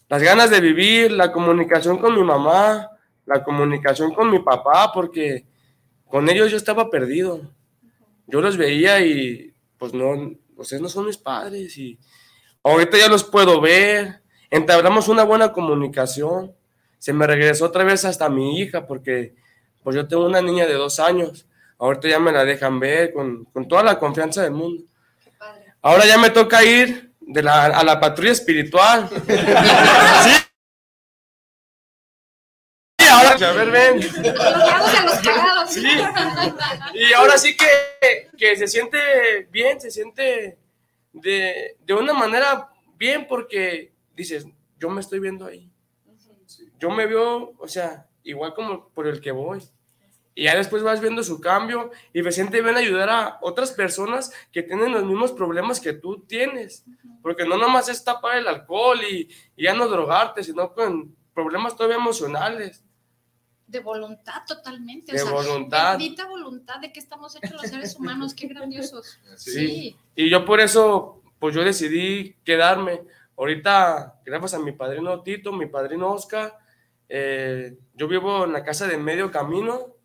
Las 0.07 0.21
ganas 0.21 0.51
de 0.51 0.61
vivir, 0.61 1.11
la 1.11 1.31
comunicación 1.31 1.97
con 1.97 2.13
mi 2.13 2.23
mamá, 2.23 2.91
la 3.25 3.43
comunicación 3.43 4.13
con 4.13 4.29
mi 4.29 4.37
papá, 4.37 4.91
porque 4.93 5.47
con 6.07 6.29
ellos 6.29 6.51
yo 6.51 6.57
estaba 6.57 6.91
perdido. 6.91 7.41
Yo 8.27 8.39
los 8.39 8.55
veía 8.55 9.03
y 9.03 9.51
pues 9.79 9.95
no, 9.95 10.35
ustedes 10.63 10.81
no 10.81 10.89
son 10.89 11.05
mis 11.05 11.17
padres 11.17 11.77
y 11.77 11.99
ahorita 12.63 12.97
ya 12.97 13.07
los 13.07 13.23
puedo 13.23 13.61
ver. 13.61 14.21
Entablamos 14.49 15.07
una 15.07 15.23
buena 15.23 15.51
comunicación. 15.51 16.53
Se 16.99 17.13
me 17.13 17.27
regresó 17.27 17.65
otra 17.65 17.83
vez 17.83 18.05
hasta 18.05 18.29
mi 18.29 18.59
hija 18.59 18.87
porque 18.87 19.35
pues 19.83 19.95
yo 19.95 20.07
tengo 20.07 20.25
una 20.25 20.41
niña 20.41 20.65
de 20.65 20.73
dos 20.73 20.99
años. 20.99 21.45
Ahorita 21.77 22.07
ya 22.07 22.19
me 22.19 22.31
la 22.31 22.45
dejan 22.45 22.79
ver 22.79 23.13
con, 23.13 23.45
con 23.45 23.67
toda 23.67 23.83
la 23.83 23.99
confianza 23.99 24.41
del 24.41 24.51
mundo. 24.51 24.83
Ahora 25.81 26.05
ya 26.05 26.17
me 26.17 26.29
toca 26.29 26.63
ir 26.63 27.11
de 27.19 27.43
la, 27.43 27.65
a 27.65 27.83
la 27.83 27.99
patrulla 27.99 28.31
espiritual. 28.31 29.09
sí. 29.27 30.31
Sí, 32.99 33.07
ahora, 33.09 33.31
a 33.31 33.51
ver, 33.51 33.71
ven. 33.71 33.99
Sí. 35.67 35.85
Y 36.93 37.13
ahora 37.13 37.37
sí 37.37 37.55
que, 37.55 38.29
que 38.37 38.55
se 38.55 38.67
siente 38.67 39.47
bien, 39.51 39.79
se 39.81 39.91
siente 39.91 40.57
de, 41.11 41.77
de 41.79 41.93
una 41.93 42.13
manera 42.13 42.69
bien 42.97 43.27
porque 43.27 43.93
dices, 44.15 44.45
yo 44.79 44.89
me 44.89 45.01
estoy 45.01 45.19
viendo 45.19 45.45
ahí. 45.45 45.69
Yo 46.79 46.89
me 46.89 47.05
veo, 47.05 47.53
o 47.57 47.67
sea, 47.67 48.07
igual 48.23 48.53
como 48.53 48.89
por 48.89 49.07
el 49.07 49.21
que 49.21 49.31
voy. 49.31 49.61
Y 50.35 50.45
ya 50.45 50.55
después 50.55 50.81
vas 50.81 50.99
viendo 50.99 51.23
su 51.23 51.39
cambio 51.39 51.91
y 52.11 52.23
me 52.23 52.31
siente 52.31 52.61
bien 52.61 52.75
ayudar 52.75 53.09
a 53.09 53.37
otras 53.41 53.71
personas 53.71 54.31
que 54.51 54.63
tienen 54.63 54.91
los 54.91 55.03
mismos 55.03 55.31
problemas 55.31 55.79
que 55.79 55.93
tú 55.93 56.25
tienes. 56.25 56.83
Porque 57.21 57.45
no 57.45 57.55
nomás 57.57 57.87
es 57.87 58.03
tapar 58.03 58.37
el 58.37 58.47
alcohol 58.47 58.99
y, 59.03 59.29
y 59.55 59.63
ya 59.63 59.73
no 59.73 59.87
drogarte, 59.87 60.43
sino 60.43 60.73
con 60.73 61.15
problemas 61.33 61.75
todavía 61.75 61.97
emocionales. 61.97 62.83
De 63.67 63.79
voluntad 63.79 64.43
totalmente. 64.47 65.13
De 65.13 65.21
o 65.21 65.25
sea, 65.25 65.33
voluntad. 65.33 65.97
Bendita 65.97 66.25
voluntad 66.25 66.79
de 66.79 66.91
que 66.91 66.99
estamos 66.99 67.35
hechos 67.35 67.51
los 67.51 67.61
seres 67.61 67.95
humanos. 67.95 68.33
Qué 68.33 68.47
grandiosos. 68.47 69.19
Sí. 69.37 69.95
Y 70.15 70.29
yo 70.29 70.45
por 70.45 70.59
eso, 70.59 71.21
pues 71.39 71.55
yo 71.55 71.63
decidí 71.63 72.35
quedarme. 72.43 73.01
Ahorita, 73.37 74.19
gracias 74.25 74.53
a 74.53 74.59
mi 74.59 74.73
padrino 74.73 75.21
Tito, 75.23 75.51
mi 75.51 75.65
padrino 75.65 76.11
Oscar, 76.11 76.57
eh, 77.09 77.77
yo 77.95 78.07
vivo 78.07 78.45
en 78.45 78.53
la 78.53 78.63
casa 78.63 78.87
de 78.87 78.97
medio 78.97 79.31
camino 79.31 79.95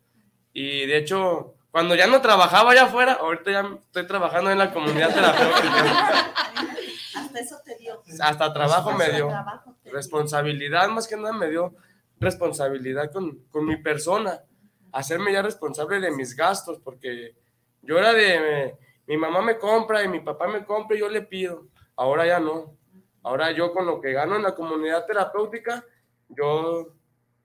y 0.51 0.85
de 0.87 0.97
hecho, 0.97 1.53
cuando 1.71 1.95
ya 1.95 2.07
no 2.07 2.21
trabajaba 2.21 2.71
allá 2.71 2.85
afuera, 2.85 3.13
ahorita 3.13 3.51
ya 3.51 3.79
estoy 3.85 4.07
trabajando 4.07 4.49
en 4.51 4.57
la 4.57 4.73
comunidad 4.73 5.13
terapéutica. 5.13 6.33
Hasta 7.15 7.39
eso 7.39 7.57
te 7.63 7.77
dio. 7.77 8.01
Hasta 8.19 8.51
trabajo 8.51 8.91
me 8.93 9.03
Hasta 9.03 9.15
dio. 9.15 9.27
trabajo 9.27 9.75
dio. 9.83 9.93
Responsabilidad, 9.93 10.89
más 10.89 11.07
que 11.07 11.15
nada 11.15 11.33
me 11.33 11.49
dio 11.49 11.75
responsabilidad 12.19 13.11
con, 13.11 13.45
con 13.49 13.65
mi 13.65 13.77
persona, 13.77 14.43
hacerme 14.91 15.33
ya 15.33 15.41
responsable 15.41 15.99
de 15.99 16.11
mis 16.11 16.35
gastos, 16.35 16.79
porque 16.79 17.35
yo 17.81 17.97
era 17.97 18.13
de, 18.13 18.75
mi 19.07 19.17
mamá 19.17 19.41
me 19.41 19.57
compra 19.57 20.03
y 20.03 20.07
mi 20.07 20.19
papá 20.19 20.47
me 20.47 20.65
compra 20.65 20.95
y 20.95 20.99
yo 20.99 21.09
le 21.09 21.21
pido, 21.21 21.67
ahora 21.95 22.25
ya 22.25 22.39
no. 22.39 22.77
Ahora 23.21 23.51
yo 23.51 23.73
con 23.73 23.85
lo 23.85 23.99
que 23.99 24.13
gano 24.13 24.37
en 24.37 24.43
la 24.43 24.55
comunidad 24.55 25.05
terapéutica, 25.05 25.83
yo 26.29 26.95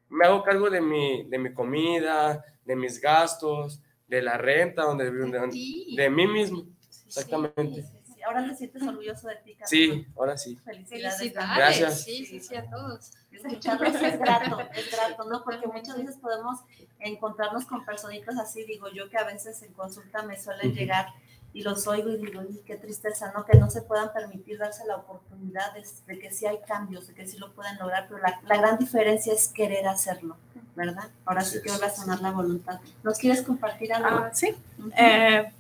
me 0.09 0.25
hago 0.25 0.43
cargo 0.43 0.71
de 0.71 0.81
mi, 0.81 1.25
de 1.25 1.39
mi 1.39 1.53
comida, 1.53 2.45
de 2.65 2.77
mis 2.77 3.01
gastos, 3.01 3.83
de 4.07 4.23
la 4.23 4.39
renta, 4.39 4.83
donde, 4.85 5.11
de, 5.11 5.95
de 5.97 6.11
mí 6.11 6.27
mismo. 6.27 6.67
Exactamente. 7.07 7.85
Sí, 8.25 8.27
Ahora 8.27 8.49
te 8.49 8.55
sientes 8.57 8.83
orgulloso 8.83 9.29
de 9.29 9.37
ti, 9.37 9.53
Carlos. 9.55 9.71
Sí, 9.71 10.07
ahora 10.17 10.37
sí. 10.39 10.57
Felicidades. 10.65 11.19
Felicidades. 11.19 11.57
Gracias. 11.57 12.01
Sí, 12.03 12.25
sí, 12.27 12.41
sí, 12.41 12.57
a 12.57 12.69
todos. 12.71 13.11
Escucharlos 13.33 13.95
es 13.95 14.19
grato, 14.19 14.59
es 14.75 14.91
grato, 14.91 15.25
¿no? 15.25 15.45
Porque 15.45 15.67
muchas 15.67 15.97
veces 15.97 16.17
podemos 16.17 16.61
encontrarnos 17.01 17.67
con 17.67 17.85
personitas 17.85 18.39
así, 18.39 18.65
digo 18.65 18.89
yo 18.91 19.09
que 19.11 19.19
a 19.19 19.25
veces 19.25 19.63
en 19.63 19.73
consulta 19.75 20.23
me 20.23 20.41
suelen 20.41 20.73
llegar 20.73 21.09
y 21.53 21.63
los 21.63 21.87
oigo 21.87 22.11
y 22.11 22.17
digo, 22.17 22.41
"Ay, 22.41 22.63
qué 22.67 22.77
tristeza, 22.77 23.33
¿no? 23.33 23.45
Que 23.45 23.59
no 23.59 23.71
se 23.71 23.83
puedan 23.83 24.13
permitir 24.13 24.59
darse 24.59 24.85
la 24.87 24.97
oportunidad 24.97 25.73
de, 25.75 25.85
de 26.07 26.19
que 26.19 26.31
sí 26.33 26.47
hay 26.47 26.59
cambios, 26.67 27.07
de 27.07 27.15
que 27.15 27.27
sí 27.27 27.39
lo 27.39 27.53
pueden 27.53 27.79
lograr, 27.79 28.07
pero 28.09 28.21
la, 28.21 28.41
la 28.47 28.57
gran 28.57 28.79
diferencia 28.79 29.33
es 29.33 29.49
querer 29.49 29.87
hacerlo, 29.87 30.37
¿verdad? 30.75 31.11
Ahora 31.25 31.43
sí 31.43 31.61
que 31.63 31.71
va 31.71 31.77
a 31.77 31.81
razonar 31.81 32.21
la 32.23 32.33
voluntad. 32.33 32.81
¿Nos 33.05 33.19
quieres 33.19 33.43
compartir 33.43 33.93
algo? 33.93 34.09
Ah, 34.09 34.31
sí. 34.33 34.55
Eh, 34.97 35.53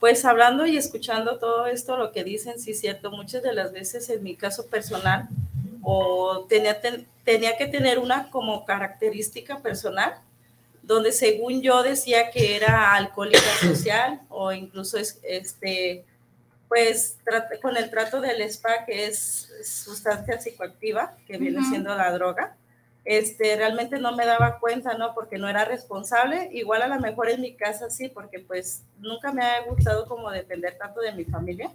pues 0.00 0.24
hablando 0.24 0.66
y 0.66 0.76
escuchando 0.76 1.38
todo 1.38 1.66
esto, 1.66 1.96
lo 1.96 2.10
que 2.10 2.24
dicen, 2.24 2.58
sí 2.58 2.70
es 2.72 2.80
cierto, 2.80 3.10
muchas 3.10 3.42
de 3.42 3.52
las 3.52 3.70
veces 3.72 4.08
en 4.10 4.22
mi 4.22 4.34
caso 4.34 4.66
personal, 4.66 5.28
o 5.82 6.46
tenía, 6.48 6.80
ten- 6.80 7.06
tenía 7.24 7.56
que 7.56 7.66
tener 7.66 7.98
una 7.98 8.30
como 8.30 8.64
característica 8.64 9.58
personal, 9.60 10.14
donde 10.82 11.12
según 11.12 11.60
yo 11.62 11.82
decía 11.82 12.30
que 12.30 12.56
era 12.56 12.94
alcohólica 12.94 13.40
social 13.60 14.20
o 14.30 14.52
incluso 14.52 14.96
es, 14.98 15.20
este, 15.22 16.04
pues 16.68 17.16
con 17.62 17.76
el 17.76 17.90
trato 17.90 18.20
del 18.20 18.40
spa, 18.42 18.84
que 18.86 19.06
es 19.06 19.50
sustancia 19.64 20.40
psicoactiva, 20.40 21.14
que 21.26 21.36
viene 21.36 21.60
siendo 21.68 21.94
la 21.94 22.10
droga, 22.12 22.56
este, 23.04 23.56
realmente 23.56 23.98
no 23.98 24.14
me 24.14 24.26
daba 24.26 24.58
cuenta, 24.58 24.94
¿no? 24.94 25.14
Porque 25.14 25.38
no 25.38 25.48
era 25.48 25.64
responsable. 25.64 26.50
Igual 26.52 26.82
a 26.82 26.88
lo 26.88 27.00
mejor 27.00 27.30
en 27.30 27.40
mi 27.40 27.54
casa 27.54 27.90
sí, 27.90 28.08
porque 28.08 28.40
pues 28.40 28.82
nunca 28.98 29.32
me 29.32 29.42
ha 29.42 29.62
gustado 29.62 30.06
como 30.06 30.30
depender 30.30 30.76
tanto 30.78 31.00
de 31.00 31.12
mi 31.12 31.24
familia. 31.24 31.70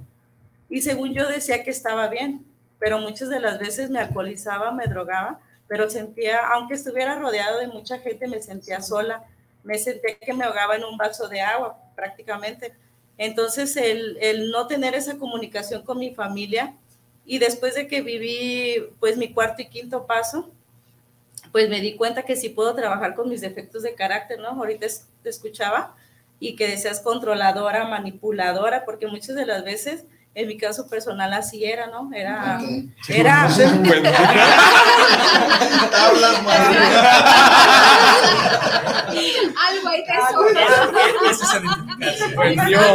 Y 0.70 0.82
según 0.82 1.14
yo 1.14 1.28
decía 1.28 1.64
que 1.64 1.72
estaba 1.72 2.08
bien, 2.08 2.46
pero 2.80 3.00
muchas 3.00 3.30
de 3.30 3.40
las 3.40 3.60
veces 3.60 3.90
me 3.90 4.00
alcoholizaba, 4.00 4.72
me 4.72 4.86
drogaba, 4.86 5.40
pero 5.68 5.90
sentía, 5.90 6.48
aunque 6.48 6.76
estuviera 6.76 7.16
rodeado 7.16 7.60
de 7.60 7.68
mucha 7.68 8.00
gente, 8.00 8.28
me 8.28 8.42
sentía 8.42 8.82
sola, 8.82 9.24
me 9.64 9.78
sentía 9.78 10.16
que 10.20 10.34
me 10.34 10.46
ahogaba 10.46 10.76
en 10.76 10.84
un 10.84 10.98
vaso 10.98 11.28
de 11.28 11.42
agua 11.42 11.78
prácticamente. 11.96 12.74
Entonces, 13.18 13.76
el, 13.78 14.18
el 14.22 14.52
no 14.52 14.68
tener 14.68 14.94
esa 14.94 15.18
comunicación 15.18 15.84
con 15.84 15.98
mi 15.98 16.14
familia 16.14 16.76
y 17.26 17.40
después 17.40 17.74
de 17.74 17.88
que 17.88 18.02
viví 18.02 18.90
pues 19.00 19.18
mi 19.18 19.34
cuarto 19.34 19.62
y 19.62 19.70
quinto 19.70 20.06
paso, 20.06 20.52
pues 21.56 21.70
me 21.70 21.80
di 21.80 21.96
cuenta 21.96 22.24
que 22.24 22.36
sí 22.36 22.50
puedo 22.50 22.76
trabajar 22.76 23.16
con 23.16 23.30
mis 23.30 23.40
defectos 23.40 23.82
de 23.82 23.96
carácter, 23.96 24.42
¿no? 24.42 24.50
Ahorita 24.50 24.88
te 25.24 25.30
escuchaba 25.30 25.96
y 26.38 26.58
que 26.58 26.68
deseas 26.68 27.00
controladora, 27.00 27.88
manipuladora, 27.88 28.84
porque 28.84 29.08
muchas 29.08 29.38
de 29.38 29.46
las 29.46 29.64
veces, 29.64 30.04
en 30.34 30.50
mi 30.50 30.58
caso 30.58 30.90
personal, 30.90 31.32
así 31.32 31.64
era, 31.64 31.88
¿no? 31.88 32.10
Era. 32.14 32.60
Era. 33.08 33.44
Algo 39.70 39.88
ahí 39.88 40.04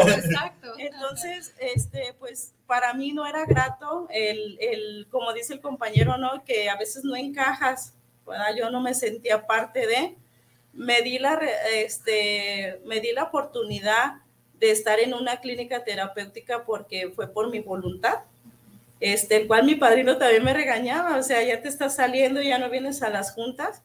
Exacto. 0.07 0.75
Entonces, 0.77 1.55
este, 1.61 2.15
pues 2.19 2.53
para 2.67 2.93
mí 2.93 3.13
no 3.13 3.25
era 3.25 3.47
grato 3.47 4.07
el, 4.11 4.59
el, 4.61 5.07
como 5.11 5.33
dice 5.33 5.55
el 5.55 5.63
compañero, 5.63 6.19
¿no? 6.19 6.45
Que 6.45 6.69
a 6.69 6.77
veces 6.77 7.05
no 7.05 7.17
encajas 7.17 7.95
yo 8.57 8.71
no 8.71 8.81
me 8.81 8.95
sentía 8.95 9.47
parte 9.47 9.87
de, 9.87 10.17
me 10.73 11.03
di 11.03 11.19
la, 11.19 11.41
este, 11.75 12.81
me 12.87 13.01
di 13.01 13.13
la 13.13 13.25
oportunidad 13.25 14.23
de 14.59 14.71
estar 14.71 15.01
en 15.01 15.15
una 15.15 15.41
clínica 15.41 15.85
terapéutica 15.85 16.65
porque 16.65 17.11
fue 17.15 17.29
por 17.29 17.51
mi 17.51 17.61
voluntad, 17.61 18.21
este, 19.01 19.37
el 19.37 19.47
cual 19.47 19.65
mi 19.65 19.75
padrino 19.75 20.19
también 20.19 20.45
me 20.45 20.53
regañaba, 20.53 21.17
o 21.17 21.23
sea, 21.23 21.43
ya 21.43 21.63
te 21.63 21.69
estás 21.69 21.97
saliendo, 21.97 22.43
ya 22.43 22.59
no 22.59 22.69
vienes 22.69 23.03
a 23.03 23.09
las 23.09 23.33
juntas, 23.33 23.83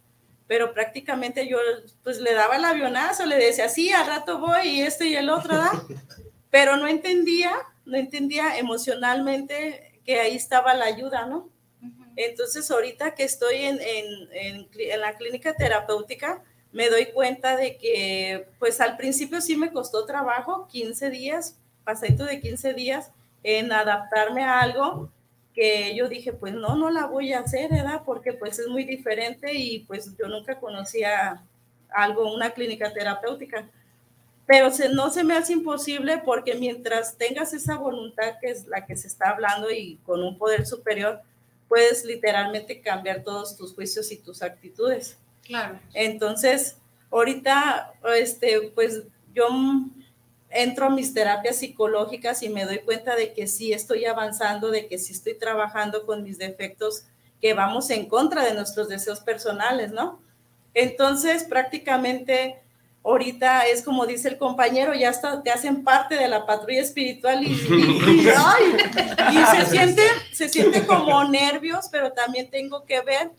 pero 0.48 0.74
prácticamente 0.74 1.48
yo 1.48 1.58
pues 2.04 2.20
le 2.20 2.34
daba 2.34 2.58
el 2.58 2.66
avionazo, 2.66 3.26
le 3.26 3.38
decía, 3.38 3.70
sí, 3.70 3.92
al 3.92 4.08
rato 4.08 4.40
voy 4.40 4.68
y 4.68 4.82
este 4.82 5.08
y 5.08 5.16
el 5.16 5.30
otro, 5.30 5.56
¿da? 5.56 5.72
pero 6.52 6.78
no 6.78 6.88
entendía, 6.88 7.54
no 7.86 7.98
entendía 7.98 8.58
emocionalmente 8.58 10.02
que 10.06 10.20
ahí 10.20 10.36
estaba 10.36 10.74
la 10.74 10.86
ayuda, 10.86 11.26
¿no? 11.26 11.50
Entonces, 12.16 12.70
ahorita 12.72 13.16
que 13.16 13.24
estoy 13.24 13.56
en, 13.56 13.80
en, 13.82 14.68
en, 14.74 15.02
la 15.02 15.16
clínica 15.18 15.54
terapéutica, 15.54 16.44
me 16.72 16.90
doy 16.90 17.08
cuenta 17.08 17.58
de 17.58 17.78
que, 17.78 18.48
pues 18.60 18.82
al 18.82 18.98
principio 18.98 19.42
sí 19.42 19.56
me 19.58 19.72
costó 19.72 20.06
trabajo, 20.06 20.68
15 20.72 21.10
días, 21.10 21.58
pasadito 21.84 22.26
de 22.26 22.40
15 22.40 22.74
días, 22.74 23.12
en 23.44 23.72
adaptarme 23.72 24.44
a 24.44 24.60
algo 24.60 25.10
que 25.54 25.96
yo 25.96 26.10
dije, 26.10 26.34
pues 26.34 26.54
no, 26.54 26.76
no 26.76 26.90
la 26.90 27.06
voy 27.06 27.32
a 27.32 27.40
hacer, 27.40 27.72
¿verdad? 27.72 28.02
Porque 28.06 28.34
pues 28.34 28.60
es 28.60 28.68
muy 28.68 28.84
diferente 28.84 29.54
y 29.54 29.80
pues 29.80 30.16
yo 30.18 30.28
nunca 30.28 30.60
conocía 30.60 31.42
algo, 31.90 32.34
una 32.34 32.52
clínica 32.52 32.92
terapéutica. 32.92 33.70
Pero 34.46 34.70
se, 34.70 34.90
no 34.90 35.10
se 35.10 35.24
me 35.24 35.36
hace 35.36 35.54
imposible 35.54 36.22
porque 36.24 36.56
mientras 36.56 37.18
tengas 37.18 37.54
esa 37.54 37.78
voluntad 37.78 38.34
que 38.42 38.52
es 38.52 38.68
la 38.68 38.86
que 38.86 38.98
se 38.98 39.08
está 39.08 39.30
hablando 39.30 39.72
y 39.72 39.98
con 40.06 40.22
un 40.22 40.38
poder 40.38 40.66
superior, 40.66 41.22
puedes 41.68 42.06
literalmente 42.06 42.82
cambiar 42.82 43.24
todos 43.24 43.56
tus 43.58 43.74
juicios 43.74 44.12
y 44.12 44.18
tus 44.18 44.42
actitudes. 44.42 45.18
Claro. 45.44 45.80
Entonces, 45.94 46.78
ahorita, 47.12 47.94
este, 48.16 48.72
pues 48.74 49.04
yo 49.34 49.48
entro 50.50 50.88
a 50.88 50.90
mis 50.90 51.14
terapias 51.14 51.58
psicológicas 51.58 52.42
y 52.44 52.50
me 52.50 52.66
doy 52.66 52.80
cuenta 52.80 53.16
de 53.16 53.34
que 53.34 53.48
sí 53.48 53.74
estoy 53.74 54.06
avanzando, 54.06 54.72
de 54.72 54.88
que 54.88 54.98
sí 54.98 55.14
estoy 55.14 55.36
trabajando 55.36 56.06
con 56.06 56.24
mis 56.24 56.38
defectos, 56.38 57.04
que 57.42 57.54
vamos 57.54 57.90
en 57.90 58.08
contra 58.08 58.44
de 58.46 58.54
nuestros 58.54 58.88
deseos 58.88 59.20
personales, 59.20 59.92
¿no? 59.92 60.22
Entonces, 60.74 61.44
prácticamente 61.44 62.62
ahorita 63.06 63.68
es 63.68 63.84
como 63.84 64.08
dice 64.08 64.30
el 64.30 64.38
compañero, 64.38 64.94
ya 64.96 65.10
está, 65.10 65.44
te 65.44 65.52
hacen 65.52 65.84
parte 65.84 66.16
de 66.16 66.28
la 66.28 66.46
patrulla 66.46 66.82
espiritual 66.82 67.44
y, 67.44 67.56
se, 69.56 69.66
siente, 69.68 70.02
se 70.34 70.50
siente 70.50 70.86
como 70.88 71.24
nervios, 71.26 71.88
pero 71.92 72.12
también 72.12 72.50
tengo 72.50 72.84
que 72.84 73.02
ver, 73.02 73.32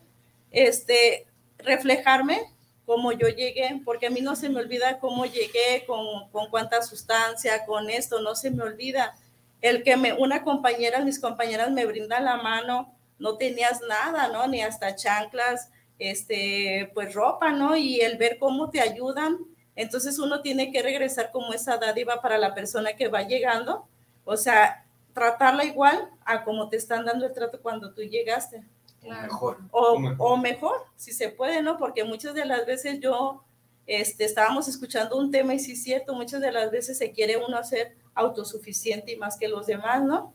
este, 0.53 1.27
reflejarme 1.59 2.55
cómo 2.87 3.11
yo 3.11 3.27
llegué, 3.27 3.81
porque 3.85 4.07
a 4.07 4.11
mí 4.11 4.21
no 4.21 4.37
se 4.37 4.49
me 4.49 4.61
olvida 4.61 5.01
cómo 5.01 5.27
llegué, 5.27 5.85
con, 5.85 6.31
con 6.31 6.49
cuánta 6.49 6.81
sustancia, 6.83 7.67
con 7.67 7.91
esto, 7.91 8.21
no 8.21 8.37
se 8.37 8.53
me 8.53 8.62
olvida. 8.62 9.17
El 9.61 9.83
que 9.83 9.97
me, 9.97 10.12
una 10.12 10.45
compañera, 10.45 11.01
mis 11.01 11.19
compañeras 11.19 11.73
me 11.73 11.87
brindan 11.87 12.25
la 12.25 12.37
mano, 12.37 12.95
no 13.19 13.37
tenías 13.37 13.81
nada, 13.89 14.29
¿no? 14.29 14.47
Ni 14.47 14.62
hasta 14.62 14.95
chanclas, 14.95 15.71
este, 15.99 16.93
pues 16.95 17.14
ropa, 17.14 17.51
¿no? 17.51 17.77
Y 17.77 18.01
el 18.01 18.17
ver 18.17 18.39
cómo 18.39 18.71
te 18.71 18.81
ayudan, 18.81 19.39
entonces 19.77 20.18
uno 20.18 20.41
tiene 20.41 20.72
que 20.72 20.83
regresar 20.83 21.31
como 21.31 21.53
esa 21.53 21.77
dádiva 21.77 22.22
para 22.22 22.39
la 22.39 22.55
persona 22.55 22.95
que 22.95 23.09
va 23.09 23.22
llegando, 23.22 23.87
o 24.24 24.37
sea, 24.37 24.87
tratarla 25.12 25.64
igual 25.64 26.11
a 26.24 26.45
como 26.45 26.68
te 26.68 26.77
están 26.77 27.05
dando 27.05 27.27
el 27.27 27.33
trato 27.33 27.61
cuando 27.61 27.93
tú 27.93 28.03
llegaste. 28.03 28.64
Mejor. 29.03 29.59
O, 29.70 29.99
o, 30.18 30.37
mejor. 30.37 30.85
si 30.97 31.12
se 31.12 31.29
puede, 31.29 31.62
¿no? 31.62 31.79
Porque 31.79 32.05
muchas 32.05 32.35
de 32.35 32.45
las 32.45 32.66
veces 32.66 32.99
yo, 33.01 33.45
este, 33.87 34.24
estábamos 34.24 34.66
escuchando 34.66 35.16
un 35.16 35.31
tema 35.31 35.55
y 35.55 35.61
sí 35.61 35.72
es 35.72 35.83
cierto, 35.83 36.14
muchas 36.14 36.41
de 36.41 36.51
las 36.51 36.70
veces 36.70 36.99
se 36.99 37.12
quiere 37.12 37.37
uno 37.37 37.57
hacer 37.57 37.97
autosuficiente 38.14 39.12
y 39.12 39.16
más 39.16 39.39
que 39.39 39.49
los 39.49 39.66
demás, 39.66 40.03
¿no? 40.03 40.35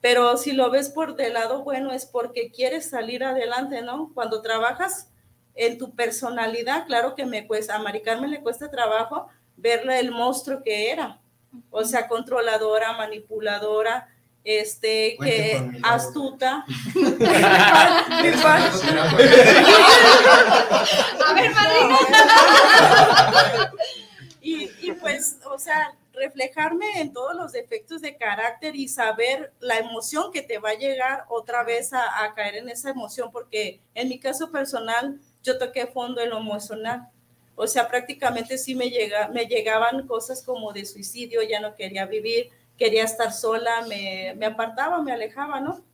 Pero 0.00 0.36
si 0.38 0.52
lo 0.52 0.70
ves 0.70 0.88
por 0.88 1.14
del 1.14 1.34
lado 1.34 1.62
bueno 1.62 1.92
es 1.92 2.06
porque 2.06 2.50
quieres 2.50 2.88
salir 2.88 3.22
adelante, 3.22 3.82
¿no? 3.82 4.10
Cuando 4.14 4.40
trabajas 4.40 5.09
en 5.60 5.76
tu 5.76 5.94
personalidad, 5.94 6.86
claro 6.86 7.14
que 7.14 7.26
me 7.26 7.46
cuesta, 7.46 7.76
a 7.76 7.78
Mari 7.78 8.00
Carmen 8.00 8.30
le 8.30 8.40
cuesta 8.40 8.70
trabajo 8.70 9.28
verle 9.58 9.98
el 9.98 10.10
monstruo 10.10 10.62
que 10.64 10.90
era, 10.90 11.20
o 11.70 11.84
sea, 11.84 12.08
controladora, 12.08 12.94
manipuladora, 12.94 14.08
este, 14.42 15.18
que 15.22 15.70
astuta. 15.82 16.64
a 21.26 21.34
ver, 21.34 21.50
madrina. 21.54 21.98
y, 24.40 24.70
y 24.80 24.92
pues, 24.92 25.40
o 25.44 25.58
sea, 25.58 25.92
reflejarme 26.14 27.02
en 27.02 27.12
todos 27.12 27.36
los 27.36 27.52
defectos 27.52 28.00
de 28.00 28.16
carácter 28.16 28.76
y 28.76 28.88
saber 28.88 29.52
la 29.60 29.76
emoción 29.76 30.32
que 30.32 30.40
te 30.40 30.58
va 30.58 30.70
a 30.70 30.78
llegar 30.78 31.26
otra 31.28 31.64
vez 31.64 31.92
a, 31.92 32.24
a 32.24 32.32
caer 32.32 32.54
en 32.56 32.70
esa 32.70 32.88
emoción, 32.88 33.30
porque 33.30 33.82
en 33.94 34.08
mi 34.08 34.18
caso 34.18 34.50
personal, 34.50 35.20
yo 35.42 35.58
toqué 35.58 35.86
fondo 35.86 36.20
en 36.20 36.30
lo 36.30 36.38
emocional. 36.38 37.08
O 37.56 37.66
sea, 37.66 37.88
prácticamente 37.88 38.56
sí 38.56 38.74
me, 38.74 38.90
llega, 38.90 39.28
me 39.28 39.46
llegaban 39.46 40.06
cosas 40.06 40.42
como 40.42 40.72
de 40.72 40.86
suicidio, 40.86 41.42
ya 41.42 41.60
no 41.60 41.74
quería 41.74 42.06
vivir, 42.06 42.50
quería 42.78 43.04
estar 43.04 43.32
sola, 43.32 43.82
me, 43.86 44.34
me 44.36 44.46
apartaba, 44.46 45.02
me 45.02 45.12
alejaba, 45.12 45.60
¿no? 45.60 45.84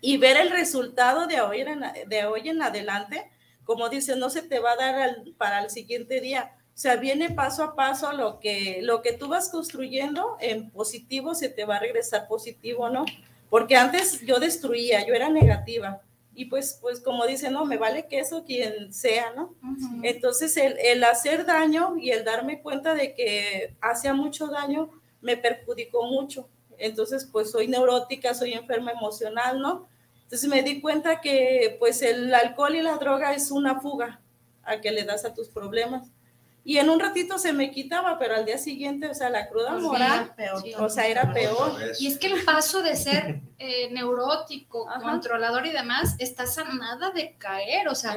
Y 0.00 0.16
ver 0.16 0.36
el 0.36 0.50
resultado 0.50 1.26
de 1.26 1.40
hoy 1.40 1.60
en, 1.60 1.84
de 2.08 2.26
hoy 2.26 2.48
en 2.48 2.60
adelante, 2.60 3.30
como 3.64 3.88
dice, 3.88 4.16
no 4.16 4.30
se 4.30 4.42
te 4.42 4.58
va 4.58 4.72
a 4.72 4.76
dar 4.76 5.16
para 5.38 5.62
el 5.62 5.70
siguiente 5.70 6.20
día. 6.20 6.56
O 6.74 6.76
sea, 6.76 6.96
viene 6.96 7.30
paso 7.30 7.62
a 7.62 7.76
paso 7.76 8.12
lo 8.12 8.40
que, 8.40 8.80
lo 8.82 9.00
que 9.00 9.12
tú 9.12 9.28
vas 9.28 9.48
construyendo 9.48 10.36
en 10.40 10.70
positivo, 10.70 11.34
se 11.34 11.48
te 11.48 11.64
va 11.64 11.76
a 11.76 11.80
regresar 11.80 12.26
positivo, 12.26 12.90
¿no? 12.90 13.04
Porque 13.48 13.76
antes 13.76 14.20
yo 14.22 14.40
destruía, 14.40 15.06
yo 15.06 15.14
era 15.14 15.28
negativa 15.28 16.02
y 16.34 16.46
pues, 16.46 16.78
pues 16.80 17.00
como 17.00 17.26
dice, 17.26 17.50
no, 17.50 17.64
me 17.64 17.76
vale 17.76 18.06
que 18.06 18.18
eso 18.18 18.44
quien 18.44 18.92
sea, 18.92 19.32
¿no? 19.34 19.54
Entonces 20.02 20.56
el, 20.56 20.76
el, 20.78 21.04
hacer 21.04 21.46
daño 21.46 21.96
y 21.98 22.10
el 22.10 22.24
darme 22.24 22.60
cuenta 22.60 22.94
de 22.94 23.14
que 23.14 23.74
hacía 23.80 24.14
mucho 24.14 24.48
daño 24.48 24.90
me 25.20 25.36
perjudicó 25.36 26.04
mucho. 26.04 26.48
Entonces, 26.78 27.28
pues 27.30 27.50
soy 27.50 27.68
neurótica, 27.68 28.34
soy 28.34 28.52
enferma 28.52 28.92
emocional, 28.92 29.60
¿no? 29.60 29.88
Entonces 30.24 30.48
me 30.48 30.62
di 30.62 30.80
cuenta 30.80 31.20
que 31.20 31.76
pues 31.78 32.02
el 32.02 32.34
alcohol 32.34 32.74
y 32.74 32.82
la 32.82 32.96
droga 32.96 33.34
es 33.34 33.50
una 33.50 33.80
fuga 33.80 34.20
a 34.62 34.80
que 34.80 34.90
le 34.90 35.04
das 35.04 35.24
a 35.24 35.34
tus 35.34 35.48
problemas. 35.48 36.10
Y 36.66 36.78
en 36.78 36.88
un 36.88 36.98
ratito 36.98 37.38
se 37.38 37.52
me 37.52 37.70
quitaba, 37.70 38.18
pero 38.18 38.34
al 38.34 38.46
día 38.46 38.56
siguiente, 38.56 39.06
o 39.08 39.14
sea, 39.14 39.28
la 39.28 39.48
cruda 39.50 39.72
Pues 39.72 39.82
moral, 39.82 40.24
sí, 40.24 40.32
peor. 40.34 40.82
o 40.82 40.88
sea, 40.88 41.06
era 41.06 41.30
peor. 41.32 41.72
Y 42.00 42.06
es 42.06 42.16
que 42.18 42.28
el 42.28 42.42
paso 42.42 42.82
de 42.82 42.96
ser 42.96 43.42
eh, 43.58 43.90
neurótico, 43.92 44.86
controlador 45.02 45.66
y 45.66 45.70
demás, 45.70 46.16
estás 46.18 46.56
a 46.56 46.64
nada 46.64 47.10
de 47.10 47.36
caer. 47.36 47.88
O 47.88 47.94
sea, 47.94 48.16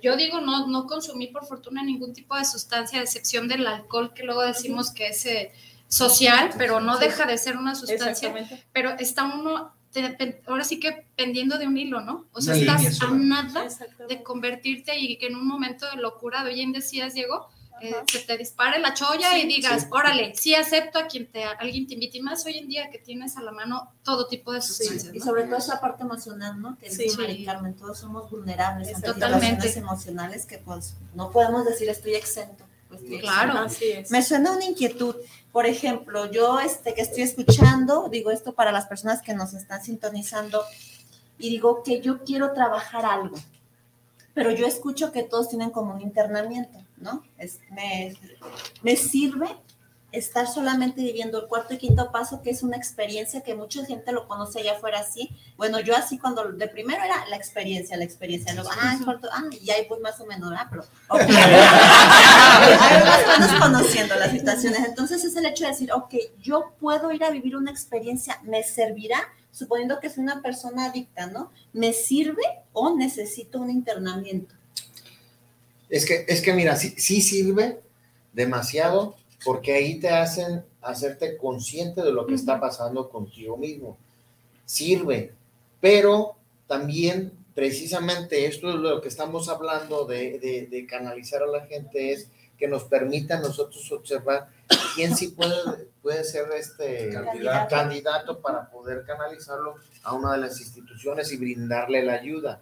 yo 0.00 0.16
digo, 0.16 0.40
no, 0.40 0.68
no 0.68 0.86
consumí 0.86 1.26
por 1.26 1.44
fortuna 1.46 1.82
ningún 1.82 2.12
tipo 2.12 2.36
de 2.36 2.44
sustancia, 2.44 3.00
a 3.00 3.02
excepción 3.02 3.48
del 3.48 3.66
alcohol, 3.66 4.14
que 4.14 4.22
luego 4.22 4.42
decimos 4.42 4.92
que 4.92 5.08
es 5.08 5.26
eh, 5.26 5.52
social, 5.88 6.50
pero 6.56 6.78
no 6.78 6.96
deja 6.96 7.26
de 7.26 7.38
ser 7.38 7.56
una 7.56 7.74
sustancia. 7.74 8.28
Exactamente. 8.28 8.64
Pero 8.72 8.90
está 9.00 9.24
uno, 9.24 9.74
ahora 10.46 10.62
sí 10.62 10.78
que 10.78 11.08
pendiendo 11.16 11.58
de 11.58 11.66
un 11.66 11.76
hilo, 11.76 12.00
¿no? 12.02 12.26
O 12.32 12.40
sea, 12.40 12.54
Una 12.54 12.76
línea 12.76 12.88
estás 12.88 13.02
a 13.02 13.14
nada 13.14 13.68
de 14.08 14.22
convertirte 14.22 14.96
y 14.96 15.18
que 15.18 15.26
en 15.26 15.34
un 15.34 15.48
momento 15.48 15.90
de 15.90 15.96
locura, 15.96 16.44
de 16.44 16.54
bien 16.54 16.70
decías, 16.70 17.14
Diego, 17.14 17.48
eh, 17.80 17.94
se 18.10 18.20
te 18.20 18.36
dispare 18.38 18.78
la 18.78 18.94
cholla 18.94 19.30
Sí, 19.32 19.40
y 19.42 19.46
digas, 19.46 19.82
sí. 19.82 19.88
órale, 19.90 20.34
sí 20.34 20.54
acepto 20.54 20.98
a 20.98 21.06
quien 21.06 21.26
te, 21.30 21.44
alguien 21.44 21.86
te 21.86 21.94
invite, 21.94 22.18
y 22.18 22.22
más 22.22 22.44
hoy 22.46 22.58
en 22.58 22.68
día 22.68 22.90
que 22.90 22.98
tienes 22.98 23.36
a 23.36 23.42
la 23.42 23.52
mano 23.52 23.92
todo 24.04 24.26
tipo 24.26 24.52
de 24.52 24.60
sustancias. 24.62 25.14
Y 25.14 25.18
¿no? 25.18 25.24
sobre 25.24 25.44
todo 25.44 25.56
esa 25.56 25.80
parte 25.80 26.02
emocional, 26.02 26.60
¿no? 26.60 26.76
Que 26.78 26.90
Sí. 26.90 27.04
dice 27.04 27.18
Mari 27.18 27.44
Carmen, 27.44 27.74
todos 27.74 27.98
somos 27.98 28.30
vulnerables 28.30 28.94
ante 28.94 29.06
Totalmente. 29.06 29.46
situaciones 29.46 29.76
emocionales 29.76 30.46
que 30.46 30.58
pues 30.58 30.94
no 31.14 31.30
podemos 31.30 31.64
decir 31.64 31.88
estoy 31.88 32.14
exento. 32.14 32.64
pues, 32.88 33.02
estoy 33.02 33.20
Claro. 33.20 33.52
exento. 33.52 33.66
Así 33.66 33.84
es. 33.92 34.10
Me 34.10 34.20
suena 34.22 34.50
una 34.50 34.64
inquietud. 34.64 35.14
Por 35.52 35.64
ejemplo, 35.66 36.28
yo 36.30 36.58
este 36.58 36.92
que 36.92 37.02
estoy 37.02 37.22
escuchando, 37.22 38.08
digo 38.10 38.32
esto 38.32 38.52
para 38.52 38.72
las 38.72 38.86
personas 38.86 39.22
que 39.22 39.32
nos 39.32 39.54
están 39.54 39.82
sintonizando, 39.84 40.64
y 41.38 41.50
digo 41.50 41.82
que 41.84 42.00
yo 42.00 42.24
quiero 42.24 42.52
trabajar 42.52 43.06
algo, 43.06 43.36
pero 44.34 44.50
yo 44.50 44.66
escucho 44.66 45.12
que 45.12 45.22
todos 45.22 45.48
tienen 45.48 45.70
como 45.70 45.94
un 45.94 46.00
internamiento, 46.00 46.78
¿no? 47.00 47.24
Es, 47.38 47.60
me, 47.70 48.16
me 48.82 48.96
sirve 48.96 49.48
estar 50.12 50.46
solamente 50.46 51.02
viviendo 51.02 51.40
el 51.40 51.46
cuarto 51.46 51.74
y 51.74 51.78
quinto 51.78 52.10
paso, 52.10 52.42
que 52.42 52.50
es 52.50 52.62
una 52.62 52.76
experiencia 52.76 53.42
que 53.42 53.54
mucha 53.54 53.84
gente 53.84 54.12
lo 54.12 54.26
conoce 54.26 54.60
allá 54.60 54.72
afuera 54.72 55.00
así. 55.00 55.30
Bueno, 55.56 55.80
yo 55.80 55.96
así 55.96 56.18
cuando 56.18 56.50
de 56.52 56.68
primero 56.68 57.02
era 57.02 57.26
la 57.28 57.36
experiencia, 57.36 57.96
la 57.96 58.04
experiencia, 58.04 58.52
luego, 58.54 58.70
ah, 58.72 58.96
el 58.98 59.04
cuarto, 59.04 59.28
ah, 59.32 59.44
y 59.60 59.70
ahí 59.70 59.86
voy 59.88 60.00
más 60.00 60.20
o 60.20 60.26
menos, 60.26 60.50
¿verdad? 60.50 60.66
Pero, 60.70 60.82
ok. 61.08 61.20
Ahí 62.80 63.04
más 63.04 63.24
o 63.24 63.40
menos 63.40 63.60
conociendo 63.60 64.14
las 64.16 64.30
situaciones. 64.32 64.80
Entonces 64.84 65.24
es 65.24 65.36
el 65.36 65.46
hecho 65.46 65.64
de 65.64 65.70
decir, 65.70 65.92
ok, 65.92 66.14
yo 66.40 66.72
puedo 66.80 67.12
ir 67.12 67.22
a 67.24 67.30
vivir 67.30 67.56
una 67.56 67.70
experiencia, 67.70 68.40
¿me 68.42 68.62
servirá? 68.62 69.20
Suponiendo 69.52 70.00
que 70.00 70.10
soy 70.10 70.22
una 70.24 70.42
persona 70.42 70.86
adicta, 70.86 71.26
¿no? 71.26 71.50
¿Me 71.72 71.92
sirve 71.92 72.42
o 72.72 72.96
necesito 72.96 73.60
un 73.60 73.70
internamiento? 73.70 74.54
Es 75.90 76.06
que, 76.06 76.24
es 76.28 76.40
que 76.40 76.52
mira, 76.54 76.76
sí, 76.76 76.94
sí 76.96 77.20
sirve 77.20 77.80
demasiado 78.32 79.16
porque 79.44 79.74
ahí 79.74 79.98
te 80.00 80.08
hacen 80.10 80.64
hacerte 80.82 81.36
consciente 81.36 82.02
de 82.02 82.12
lo 82.12 82.26
que 82.26 82.34
está 82.34 82.60
pasando 82.60 83.08
contigo 83.10 83.56
mismo. 83.56 83.98
Sirve, 84.64 85.32
pero 85.80 86.36
también 86.66 87.32
precisamente 87.54 88.46
esto 88.46 88.70
es 88.70 88.76
lo 88.76 89.00
que 89.00 89.08
estamos 89.08 89.48
hablando 89.48 90.04
de, 90.04 90.38
de- 90.38 90.66
de 90.70 90.86
canalizar 90.86 91.42
a 91.42 91.46
la 91.46 91.66
gente 91.66 92.12
es 92.12 92.28
que 92.56 92.68
nos 92.68 92.84
permita 92.84 93.38
a 93.38 93.40
nosotros 93.40 93.90
observar 93.90 94.48
quién 94.94 95.16
sí 95.16 95.28
puede, 95.28 95.54
puede 96.02 96.22
ser 96.24 96.44
este 96.56 97.08
Candidato. 97.10 97.74
candidato 97.74 98.40
para 98.40 98.70
poder 98.70 99.02
canalizarlo 99.06 99.76
a 100.02 100.12
una 100.12 100.32
de 100.32 100.38
las 100.38 100.60
instituciones 100.60 101.32
y 101.32 101.38
brindarle 101.38 102.02
la 102.04 102.14
ayuda. 102.14 102.60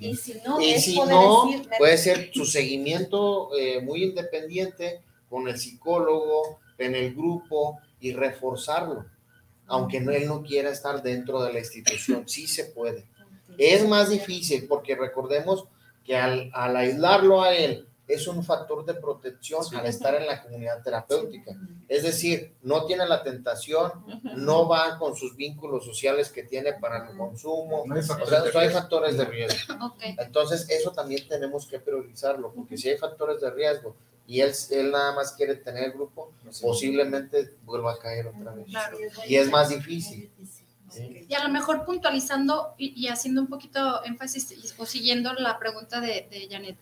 Y 0.00 0.14
si 0.14 0.34
no, 0.46 0.60
Y 0.60 0.70
es 0.70 0.84
si 0.84 0.94
poder 0.96 1.14
no, 1.14 1.44
decir, 1.46 1.68
me- 1.68 1.76
puede 1.78 1.98
ser 1.98 2.30
su 2.32 2.44
seguimiento 2.44 3.50
eh, 3.58 3.80
muy 3.80 4.04
independiente 4.04 5.00
con 5.28 5.48
el 5.48 5.58
psicólogo, 5.58 6.60
en 6.78 6.94
el 6.94 7.12
grupo 7.14 7.80
y 8.00 8.12
reforzarlo, 8.12 9.04
aunque 9.66 10.00
no, 10.00 10.12
él 10.12 10.26
no 10.28 10.42
quiera 10.44 10.70
estar 10.70 11.02
dentro 11.02 11.42
de 11.42 11.52
la 11.52 11.58
institución, 11.58 12.28
sí 12.28 12.46
se 12.46 12.66
puede. 12.66 13.04
Es 13.58 13.84
más 13.88 14.08
difícil 14.10 14.66
porque 14.68 14.94
recordemos 14.94 15.64
que 16.04 16.16
al, 16.16 16.50
al 16.54 16.76
aislarlo 16.76 17.42
a 17.42 17.52
él 17.54 17.87
es 18.08 18.26
un 18.26 18.42
factor 18.42 18.84
de 18.86 18.94
protección 18.94 19.62
al 19.76 19.84
estar 19.86 20.14
en 20.14 20.26
la 20.26 20.42
comunidad 20.42 20.82
terapéutica. 20.82 21.52
Es 21.88 22.02
decir, 22.02 22.54
no 22.62 22.86
tiene 22.86 23.06
la 23.06 23.22
tentación, 23.22 23.92
no 24.34 24.66
va 24.66 24.98
con 24.98 25.14
sus 25.14 25.36
vínculos 25.36 25.84
sociales 25.84 26.30
que 26.30 26.42
tiene 26.42 26.72
para 26.72 27.08
el 27.10 27.16
consumo, 27.16 27.84
No 27.86 27.94
hay 27.94 28.00
o 28.00 28.04
sea, 28.04 28.16
no 28.52 28.60
hay 28.60 28.70
factores 28.70 29.16
de 29.18 29.24
riesgo. 29.26 29.74
Entonces, 30.18 30.68
eso 30.70 30.90
también 30.92 31.28
tenemos 31.28 31.66
que 31.66 31.78
priorizarlo, 31.78 32.50
porque 32.52 32.76
si 32.78 32.88
hay 32.88 32.96
factores 32.96 33.40
de 33.40 33.50
riesgo 33.50 33.94
y 34.26 34.40
él, 34.40 34.52
él 34.70 34.90
nada 34.90 35.14
más 35.14 35.32
quiere 35.32 35.54
tener 35.56 35.84
el 35.84 35.92
grupo, 35.92 36.32
posiblemente 36.60 37.54
vuelva 37.64 37.92
a 37.92 37.98
caer 37.98 38.26
otra 38.28 38.52
vez. 38.52 38.66
Claro. 38.66 38.98
Y 39.26 39.36
es 39.36 39.50
más 39.50 39.68
difícil. 39.68 40.30
Y 41.28 41.34
a 41.34 41.42
lo 41.42 41.50
mejor 41.50 41.84
puntualizando 41.84 42.74
y, 42.78 42.92
y 43.00 43.08
haciendo 43.08 43.42
un 43.42 43.48
poquito 43.48 44.02
énfasis 44.04 44.52
y- 44.52 44.80
o 44.80 44.86
siguiendo 44.86 45.32
la 45.34 45.58
pregunta 45.58 46.00
de, 46.00 46.26
de 46.30 46.48
Janet. 46.50 46.76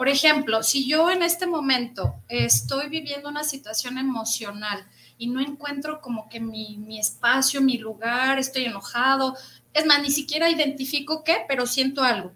Por 0.00 0.08
ejemplo, 0.08 0.62
si 0.62 0.88
yo 0.88 1.10
en 1.10 1.22
este 1.22 1.46
momento 1.46 2.22
estoy 2.26 2.88
viviendo 2.88 3.28
una 3.28 3.44
situación 3.44 3.98
emocional 3.98 4.88
y 5.18 5.26
no 5.26 5.42
encuentro 5.42 6.00
como 6.00 6.26
que 6.30 6.40
mi, 6.40 6.78
mi 6.78 6.98
espacio, 6.98 7.60
mi 7.60 7.76
lugar, 7.76 8.38
estoy 8.38 8.64
enojado, 8.64 9.36
es 9.74 9.84
más, 9.84 10.00
ni 10.00 10.10
siquiera 10.10 10.48
identifico 10.48 11.22
qué, 11.22 11.44
pero 11.46 11.66
siento 11.66 12.02
algo. 12.02 12.32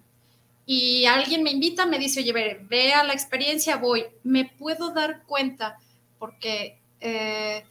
Y 0.67 1.07
alguien 1.07 1.43
me 1.43 1.53
invita, 1.53 1.87
me 1.87 1.99
dice, 1.99 2.21
oye, 2.21 2.35
ve, 2.35 2.67
ve 2.69 2.93
a 2.93 3.03
la 3.03 3.15
experiencia, 3.15 3.79
voy, 3.79 4.05
me 4.25 4.45
puedo 4.45 4.91
dar 4.91 5.23
cuenta 5.23 5.79
porque... 6.19 6.83
eh, 7.01 7.65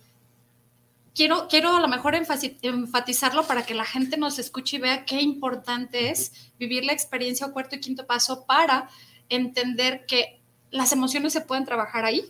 quiero, 1.13 1.47
quiero 1.47 1.75
a 1.75 1.79
lo 1.79 1.87
mejor 1.87 2.15
enfatizarlo 2.15 3.45
para 3.45 3.63
que 3.63 3.75
la 3.75 3.85
gente 3.85 4.17
nos 4.17 4.39
escuche 4.39 4.77
y 4.77 4.79
vea 4.79 5.05
qué 5.05 5.21
importante 5.21 6.09
es 6.09 6.31
vivir 6.57 6.83
la 6.83 6.93
experiencia 6.93 7.45
o 7.45 7.53
cuarto 7.53 7.75
y 7.75 7.79
quinto 7.79 8.07
paso 8.07 8.45
para 8.47 8.89
entender 9.35 10.05
que 10.05 10.41
las 10.71 10.91
emociones 10.91 11.33
se 11.33 11.41
pueden 11.41 11.65
trabajar 11.65 12.05
ahí 12.05 12.25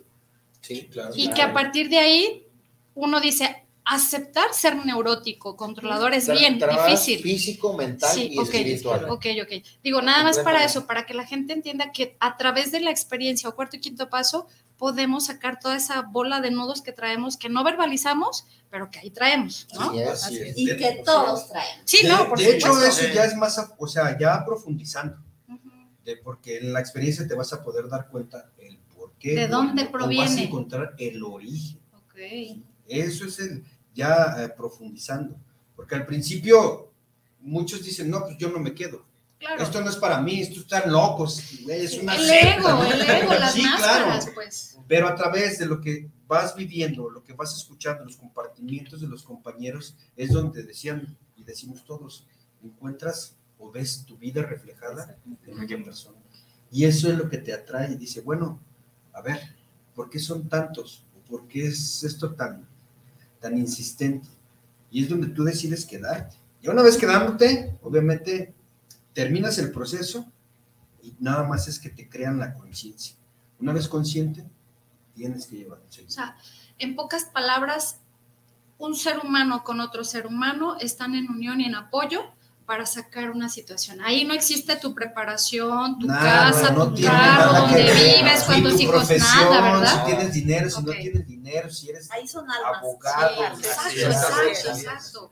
Sí, 0.61 0.87
claro. 0.91 1.11
y 1.15 1.29
que 1.29 1.41
a 1.41 1.53
partir 1.53 1.89
de 1.89 1.99
ahí 1.99 2.47
uno 2.95 3.19
dice, 3.19 3.65
aceptar 3.85 4.53
ser 4.53 4.85
neurótico, 4.85 5.57
controlador 5.57 6.13
es 6.13 6.29
Tra- 6.29 6.37
bien 6.37 6.57
difícil. 6.59 7.19
Físico, 7.21 7.73
mental 7.73 8.13
Sí, 8.13 8.29
y 8.31 8.37
ok, 8.39 8.45
espiritual. 8.45 9.05
Ok, 9.09 9.25
ok. 9.43 9.63
Digo, 9.83 10.01
nada 10.01 10.23
más 10.23 10.39
para 10.39 10.63
eso, 10.63 10.85
para 10.87 11.05
que 11.05 11.13
la 11.13 11.25
gente 11.25 11.53
entienda 11.53 11.91
que 11.91 12.15
a 12.19 12.37
través 12.37 12.71
de 12.71 12.79
la 12.79 12.91
experiencia 12.91 13.49
o 13.49 13.55
cuarto 13.55 13.75
y 13.75 13.79
quinto 13.81 14.09
paso 14.09 14.47
podemos 14.77 15.25
sacar 15.27 15.59
toda 15.59 15.75
esa 15.77 16.01
bola 16.01 16.39
de 16.41 16.51
nudos 16.51 16.81
que 16.81 16.91
traemos, 16.91 17.37
que 17.37 17.49
no 17.49 17.63
verbalizamos, 17.63 18.45
pero 18.69 18.89
que 18.89 18.99
ahí 18.99 19.09
traemos, 19.11 19.67
¿no? 19.73 19.89
Así 19.91 19.99
es. 19.99 20.09
Así 20.23 20.37
es. 20.39 20.57
Y 20.57 20.65
que 20.77 21.01
todos 21.05 21.49
traen. 21.49 21.79
Sí, 21.85 22.03
de, 22.03 22.09
no, 22.09 22.27
por 22.27 22.37
de 22.39 22.55
hecho, 22.55 22.73
supuesto. 22.73 23.01
eso 23.03 23.13
ya 23.13 23.25
es 23.25 23.35
más, 23.35 23.61
o 23.77 23.87
sea, 23.87 24.17
ya 24.19 24.43
profundizando, 24.45 25.17
de, 26.03 26.17
porque 26.17 26.57
en 26.57 26.73
la 26.73 26.79
experiencia 26.79 27.27
te 27.27 27.35
vas 27.35 27.53
a 27.53 27.63
poder 27.63 27.87
dar 27.87 28.07
cuenta 28.09 28.51
el 28.57 28.77
por 28.95 29.13
qué. 29.13 29.35
¿De 29.35 29.47
dónde 29.47 29.83
O 29.83 29.85
Vas 29.85 29.89
a 29.89 29.91
proviene? 29.91 30.43
encontrar 30.43 30.95
el 30.97 31.23
origen. 31.23 31.79
Ok. 31.95 32.15
Eso 32.87 33.25
es 33.25 33.39
el 33.39 33.63
ya 33.93 34.35
eh, 34.43 34.49
profundizando, 34.49 35.35
porque 35.75 35.95
al 35.95 36.05
principio 36.05 36.89
muchos 37.41 37.83
dicen, 37.83 38.09
no, 38.09 38.21
pues 38.21 38.37
yo 38.37 38.49
no 38.49 38.59
me 38.59 38.73
quedo. 38.73 39.05
Claro. 39.39 39.61
Esto 39.61 39.81
no 39.81 39.89
es 39.89 39.97
para 39.97 40.21
mí, 40.21 40.39
esto 40.41 40.61
están 40.61 40.89
locos, 40.91 41.37
es 41.67 41.97
una 41.99 42.15
el 42.15 42.25
secta, 42.25 42.55
ego, 42.55 42.69
¿no? 42.69 42.83
el 42.91 43.01
ego, 43.01 43.33
las 43.39 43.53
Sí, 43.53 43.61
máscaras, 43.61 44.23
claro. 44.23 44.31
pues. 44.35 44.77
Pero 44.87 45.07
a 45.07 45.15
través 45.15 45.59
de 45.59 45.65
lo 45.65 45.81
que 45.81 46.09
vas 46.27 46.55
viviendo, 46.55 47.09
lo 47.09 47.23
que 47.23 47.33
vas 47.33 47.55
escuchando, 47.57 48.05
los 48.05 48.15
compartimientos 48.15 49.01
de 49.01 49.07
los 49.07 49.21
compañeros, 49.23 49.95
es 50.15 50.31
donde 50.31 50.63
decían 50.63 51.17
y 51.35 51.43
decimos 51.43 51.83
todos, 51.85 52.25
encuentras 52.63 53.35
o 53.63 53.71
ves 53.71 54.05
tu 54.05 54.17
vida 54.17 54.41
reflejada 54.41 55.17
en 55.47 55.59
aquella 55.59 55.83
persona. 55.83 56.17
Y 56.69 56.85
eso 56.85 57.09
es 57.09 57.17
lo 57.17 57.29
que 57.29 57.37
te 57.37 57.53
atrae 57.53 57.93
y 57.93 57.95
dice, 57.95 58.21
bueno, 58.21 58.59
a 59.13 59.21
ver, 59.21 59.39
¿por 59.95 60.09
qué 60.09 60.19
son 60.19 60.49
tantos? 60.49 61.05
¿Por 61.29 61.47
qué 61.47 61.67
es 61.67 62.03
esto 62.03 62.33
tan, 62.33 62.67
tan 63.39 63.57
insistente? 63.57 64.27
Y 64.91 65.03
es 65.03 65.09
donde 65.09 65.27
tú 65.27 65.43
decides 65.43 65.85
quedarte. 65.85 66.35
Y 66.61 66.67
una 66.67 66.81
vez 66.81 66.97
quedándote, 66.97 67.77
obviamente, 67.81 68.53
terminas 69.13 69.57
el 69.59 69.71
proceso 69.71 70.25
y 71.01 71.15
nada 71.19 71.43
más 71.43 71.67
es 71.67 71.79
que 71.79 71.89
te 71.89 72.09
crean 72.09 72.39
la 72.39 72.53
conciencia. 72.53 73.15
Una 73.59 73.71
vez 73.71 73.87
consciente, 73.87 74.45
tienes 75.13 75.47
que 75.47 75.57
llevarlo. 75.57 75.85
O 75.85 76.09
sea, 76.09 76.35
en 76.79 76.95
pocas 76.95 77.25
palabras, 77.25 77.99
un 78.77 78.95
ser 78.95 79.19
humano 79.19 79.63
con 79.63 79.79
otro 79.79 80.03
ser 80.03 80.27
humano 80.27 80.77
están 80.79 81.15
en 81.15 81.29
unión 81.29 81.61
y 81.61 81.65
en 81.65 81.75
apoyo 81.75 82.33
para 82.65 82.85
sacar 82.85 83.29
una 83.31 83.49
situación. 83.49 83.99
Ahí 84.01 84.23
no 84.25 84.33
existe 84.33 84.75
tu 84.77 84.93
preparación, 84.93 85.99
tu 85.99 86.07
Nada, 86.07 86.51
casa, 86.51 86.71
no 86.71 86.93
tu 86.93 87.01
carro, 87.03 87.67
ver. 87.73 87.93
vives, 87.93 88.39
Sí, 88.39 88.45
cuántos 88.45 88.79
hijos, 88.81 89.09
nada, 89.09 89.61
¿verdad? 89.61 89.99
Si 89.99 90.05
tienes 90.05 90.33
dinero, 90.33 90.69
si 90.69 90.83
no 90.83 90.91
tienes 90.93 91.27
dinero, 91.27 91.69
si 91.69 91.89
eres 91.89 92.09
Ahí 92.11 92.27
son 92.27 92.49
almas. 92.49 92.77
abogado. 92.77 93.43
Exacto, 93.57 93.89
Sí, 93.91 94.01
exacto, 94.01 94.69
exacto. 94.69 95.31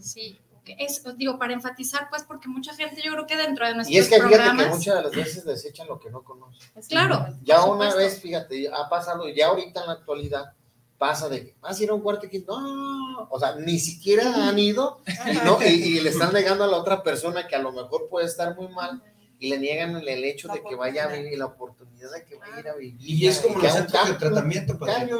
Sí, 0.00 0.40
es, 0.78 1.02
digo, 1.16 1.38
para 1.38 1.54
enfatizar, 1.54 2.08
pues, 2.10 2.22
porque 2.24 2.46
mucha 2.48 2.74
gente, 2.74 3.00
yo 3.02 3.12
creo 3.12 3.26
que 3.26 3.36
dentro 3.36 3.66
de 3.66 3.74
nuestros 3.74 3.94
Y 3.94 3.98
es 3.98 4.06
que 4.08 4.16
fíjate 4.16 4.34
programas, 4.36 4.66
que 4.66 4.70
muchas 4.74 4.94
de 4.96 5.02
las 5.02 5.12
veces 5.12 5.44
desechan 5.44 5.88
lo 5.88 5.98
que 5.98 6.10
no 6.10 6.22
conocen. 6.22 6.60
Claro, 6.88 7.26
Ya 7.42 7.64
una 7.64 7.90
supuesto. 7.90 7.96
vez, 7.98 8.20
fíjate, 8.20 8.68
ha 8.72 8.88
pasado, 8.88 9.28
ya 9.30 9.46
ahorita 9.48 9.80
en 9.80 9.86
la 9.86 9.92
actualidad, 9.94 10.52
pasa 10.98 11.28
de 11.28 11.46
que 11.46 11.54
vas 11.60 11.78
a 11.78 11.82
ir 11.82 11.90
a 11.90 11.94
un 11.94 12.02
cuarto 12.02 12.26
y 12.26 12.28
que 12.28 12.40
no, 12.40 13.28
o 13.30 13.38
sea, 13.38 13.54
ni 13.54 13.78
siquiera 13.78 14.48
han 14.48 14.58
ido 14.58 15.00
y, 15.32 15.36
no, 15.44 15.58
y, 15.62 15.66
y 15.66 16.00
le 16.00 16.10
están 16.10 16.32
negando 16.32 16.64
a 16.64 16.66
la 16.66 16.76
otra 16.76 17.02
persona 17.02 17.46
que 17.46 17.54
a 17.54 17.60
lo 17.60 17.72
mejor 17.72 18.08
puede 18.10 18.26
estar 18.26 18.56
muy 18.56 18.68
mal 18.68 19.02
y 19.38 19.48
le 19.48 19.58
niegan 19.58 19.96
el, 19.96 20.08
el 20.08 20.24
hecho 20.24 20.48
de 20.48 20.62
que 20.62 20.74
vaya 20.74 21.04
a 21.04 21.08
vivir, 21.08 21.38
la 21.38 21.46
oportunidad 21.46 22.10
de 22.12 22.24
que 22.24 22.36
vaya 22.36 22.56
a 22.56 22.60
ir 22.60 22.68
a 22.68 22.74
vivir. 22.74 22.96
Y 23.00 23.26
es 23.26 23.38
como 23.40 23.58
los 23.60 23.72
centros 23.72 24.08
de 24.08 24.14
tratamiento, 24.14 24.78
cambio 24.78 25.18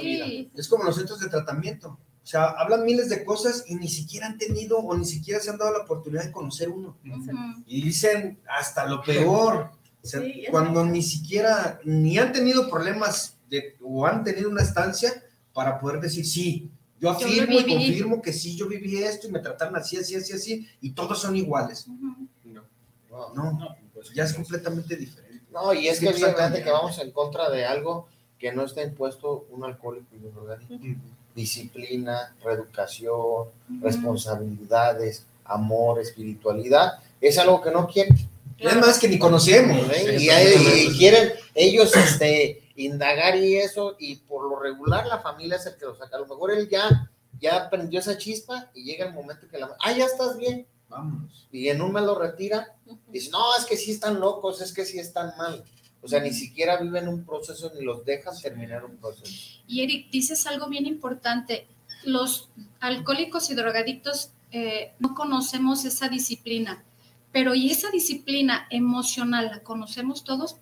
vida. 0.00 0.26
Es 0.54 0.68
como 0.68 0.84
los 0.84 0.96
centros 0.96 1.20
de 1.20 1.28
tratamiento. 1.28 1.98
O 2.22 2.26
sea, 2.26 2.44
hablan 2.44 2.84
miles 2.84 3.08
de 3.08 3.24
cosas 3.24 3.64
y 3.66 3.74
ni 3.74 3.88
siquiera 3.88 4.26
han 4.26 4.38
tenido 4.38 4.78
o 4.78 4.96
ni 4.96 5.04
siquiera 5.04 5.40
se 5.40 5.50
han 5.50 5.58
dado 5.58 5.72
la 5.72 5.84
oportunidad 5.84 6.24
de 6.24 6.30
conocer 6.30 6.68
uno. 6.68 6.96
Y 7.66 7.82
dicen 7.82 8.40
hasta 8.48 8.86
lo 8.86 9.02
peor. 9.02 9.70
O 10.02 10.06
sea, 10.06 10.20
Sí, 10.20 10.44
cuando 10.50 10.84
ni 10.84 11.02
siquiera, 11.02 11.80
ni 11.84 12.18
han 12.18 12.32
tenido 12.32 12.70
problemas 12.70 13.36
de, 13.50 13.76
o 13.82 14.06
han 14.06 14.24
tenido 14.24 14.48
una 14.48 14.62
estancia 14.62 15.22
para 15.52 15.78
poder 15.78 16.00
decir, 16.00 16.24
sí, 16.24 16.70
yo 17.00 17.10
afirmo 17.10 17.58
y 17.58 17.64
viví". 17.64 17.74
confirmo 17.74 18.22
que 18.22 18.32
sí, 18.32 18.56
yo 18.56 18.68
viví 18.68 19.02
esto 19.02 19.26
y 19.28 19.32
me 19.32 19.40
trataron 19.40 19.76
así, 19.76 19.96
así, 19.96 20.14
así, 20.14 20.32
así, 20.32 20.68
y 20.80 20.92
todos 20.92 21.20
son 21.20 21.36
iguales. 21.36 21.86
No, 22.44 23.34
No, 23.34 23.76
pues 23.92 24.10
ya 24.14 24.24
es 24.24 24.32
completamente 24.32 24.96
diferente. 24.96 25.44
No, 25.52 25.74
y 25.74 25.88
es 25.88 25.98
que 25.98 26.06
está 26.06 26.28
fíjate 26.28 26.62
que 26.62 26.70
vamos 26.70 26.98
en 27.00 27.10
contra 27.10 27.50
de 27.50 27.64
algo 27.64 28.06
que 28.38 28.52
no 28.52 28.64
está 28.64 28.82
impuesto 28.82 29.46
un 29.50 29.64
alcohólico 29.64 30.06
y 30.12 30.24
un 30.24 30.34
drogadicto. 30.34 30.78
Disciplina, 31.34 32.34
reeducación, 32.42 33.48
responsabilidades, 33.82 35.26
amor, 35.44 36.00
espiritualidad, 36.00 36.94
es 37.20 37.38
algo 37.38 37.60
que 37.60 37.70
no 37.70 37.86
quieren. 37.86 38.16
Es 38.58 38.76
más 38.76 38.98
que 38.98 39.08
ni 39.08 39.18
conocemos. 39.18 39.76
¿eh? 39.92 40.18
Y 40.20 40.98
quieren 40.98 41.32
ellos 41.54 41.94
este, 41.96 42.59
indagar 42.84 43.36
y 43.36 43.56
eso, 43.56 43.96
y 43.98 44.16
por 44.16 44.48
lo 44.48 44.58
regular 44.58 45.06
la 45.06 45.20
familia 45.20 45.56
es 45.56 45.66
el 45.66 45.76
que 45.76 45.86
lo 45.86 45.96
saca. 45.96 46.16
A 46.16 46.20
lo 46.20 46.26
mejor 46.26 46.52
él 46.52 46.68
ya, 46.68 47.10
ya 47.40 47.68
prendió 47.70 48.00
esa 48.00 48.18
chispa 48.18 48.70
y 48.74 48.84
llega 48.84 49.06
el 49.06 49.14
momento 49.14 49.48
que 49.48 49.58
la... 49.58 49.76
Ah, 49.80 49.92
ya 49.92 50.04
estás 50.04 50.36
bien. 50.36 50.66
Vámonos. 50.88 51.48
Y 51.52 51.68
en 51.68 51.80
un 51.80 51.92
me 51.92 52.00
lo 52.00 52.18
retira. 52.18 52.74
Dice, 53.08 53.30
no, 53.30 53.56
es 53.56 53.64
que 53.64 53.76
sí 53.76 53.92
están 53.92 54.18
locos, 54.18 54.60
es 54.60 54.72
que 54.72 54.84
sí 54.84 54.98
están 54.98 55.32
mal. 55.36 55.64
O 56.02 56.08
sea, 56.08 56.20
ni 56.20 56.32
siquiera 56.32 56.78
viven 56.78 57.08
un 57.08 57.24
proceso 57.24 57.70
ni 57.74 57.84
los 57.84 58.04
dejan 58.04 58.36
terminar 58.40 58.84
un 58.84 58.96
proceso. 58.96 59.60
Y 59.66 59.82
Eric, 59.82 60.10
dices 60.10 60.46
algo 60.46 60.68
bien 60.68 60.86
importante. 60.86 61.66
Los 62.04 62.48
alcohólicos 62.80 63.50
y 63.50 63.54
drogadictos 63.54 64.30
eh, 64.52 64.94
no 64.98 65.14
conocemos 65.14 65.84
esa 65.84 66.08
disciplina, 66.08 66.82
pero 67.30 67.54
¿y 67.54 67.70
esa 67.70 67.90
disciplina 67.90 68.66
emocional 68.70 69.46
la 69.46 69.62
conocemos 69.62 70.24
todos? 70.24 70.56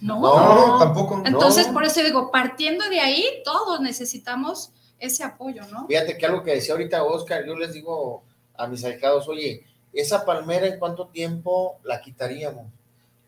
No. 0.00 0.20
No, 0.20 0.78
tampoco. 0.78 1.22
Entonces, 1.24 1.68
No. 1.68 1.74
por 1.74 1.84
eso 1.84 2.02
digo, 2.02 2.30
partiendo 2.30 2.88
de 2.88 3.00
ahí, 3.00 3.24
todos 3.44 3.80
necesitamos 3.80 4.70
ese 4.98 5.24
apoyo, 5.24 5.62
¿no? 5.70 5.86
Fíjate 5.86 6.16
que 6.16 6.26
algo 6.26 6.42
que 6.42 6.54
decía 6.54 6.74
ahorita 6.74 7.02
Oscar, 7.02 7.44
yo 7.44 7.54
les 7.56 7.72
digo 7.72 8.22
a 8.56 8.66
mis 8.66 8.84
ahijados, 8.84 9.28
oye, 9.28 9.64
esa 9.92 10.24
palmera 10.24 10.66
en 10.66 10.78
cuánto 10.78 11.08
tiempo 11.08 11.78
la 11.84 12.00
quitaríamos? 12.00 12.66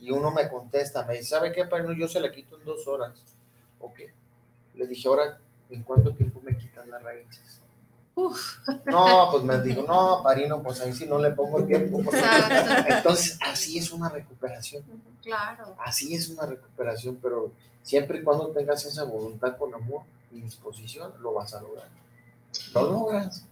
Y 0.01 0.11
uno 0.11 0.31
me 0.31 0.49
contesta, 0.49 1.05
me 1.05 1.15
dice, 1.15 1.25
¿sabe 1.25 1.53
qué, 1.53 1.65
padrino? 1.65 1.93
Yo 1.93 2.09
se 2.09 2.21
la 2.21 2.31
quito 2.31 2.57
en 2.59 2.65
dos 2.65 2.87
horas. 2.87 3.13
Ok. 3.81 4.01
Le 4.75 4.87
dije, 4.87 5.09
ahora, 5.09 5.39
¿en 5.71 5.83
cuánto 5.83 6.15
tiempo 6.15 6.41
me 6.43 6.57
quitan 6.57 6.89
las 6.91 7.03
raíces? 7.03 7.61
Uf. 8.19 8.59
No, 8.87 9.29
pues 9.31 9.45
me 9.45 9.61
dijo, 9.63 9.83
no, 9.83 10.21
padrino, 10.25 10.61
pues 10.61 10.81
ahí 10.81 10.93
sí 10.93 11.07
no 11.07 11.21
le 11.21 11.31
pongo 11.31 11.63
tiempo. 11.65 12.03
porque-". 12.03 12.19
Exacto. 12.19 12.93
Entonces, 12.93 13.39
así 13.41 13.79
es 13.79 13.93
una 13.93 14.09
recuperación. 14.09 14.83
Claro. 15.23 15.77
Así 15.79 16.15
es 16.15 16.29
una 16.29 16.47
recuperación, 16.47 17.19
pero 17.23 17.53
siempre 17.83 18.19
y 18.19 18.23
cuando 18.25 18.49
tengas 18.49 18.85
esa 18.85 19.05
voluntad 19.05 19.57
con 19.57 19.73
amor 19.73 20.03
y 20.33 20.41
disposición, 20.41 21.13
lo 21.21 21.33
vas 21.35 21.55
a 21.55 21.61
lograr. 21.61 21.89
Lo 22.75 22.91
logras. 22.91 23.45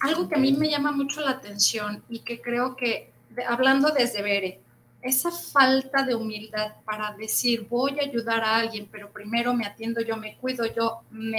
Algo 0.00 0.28
que 0.28 0.36
a 0.36 0.38
mí 0.38 0.52
me 0.52 0.70
llama 0.70 0.92
mucho 0.92 1.20
la 1.20 1.32
atención 1.32 2.02
y 2.08 2.20
que 2.20 2.40
creo 2.40 2.74
que, 2.74 3.10
hablando 3.46 3.90
desde 3.90 4.22
Bere, 4.22 4.60
esa 5.02 5.30
falta 5.30 6.04
de 6.04 6.14
humildad 6.14 6.72
para 6.84 7.12
decir 7.12 7.66
voy 7.68 8.00
a 8.00 8.04
ayudar 8.04 8.42
a 8.42 8.56
alguien, 8.56 8.88
pero 8.90 9.10
primero 9.10 9.52
me 9.52 9.66
atiendo 9.66 10.00
yo, 10.00 10.16
me 10.16 10.36
cuido 10.38 10.64
yo, 10.66 11.02
me, 11.10 11.38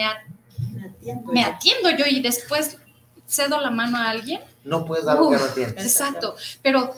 me 1.31 1.43
atiendo 1.43 1.89
yo 1.91 2.05
y 2.05 2.21
después 2.21 2.77
cedo 3.27 3.59
la 3.61 3.71
mano 3.71 3.97
a 3.97 4.09
alguien. 4.09 4.41
No 4.63 4.85
puedes 4.85 5.05
dar 5.05 5.17
lo 5.17 5.29
que 5.29 5.37
no 5.37 5.45
tienes. 5.47 5.83
Exacto, 5.83 6.35
pero 6.61 6.93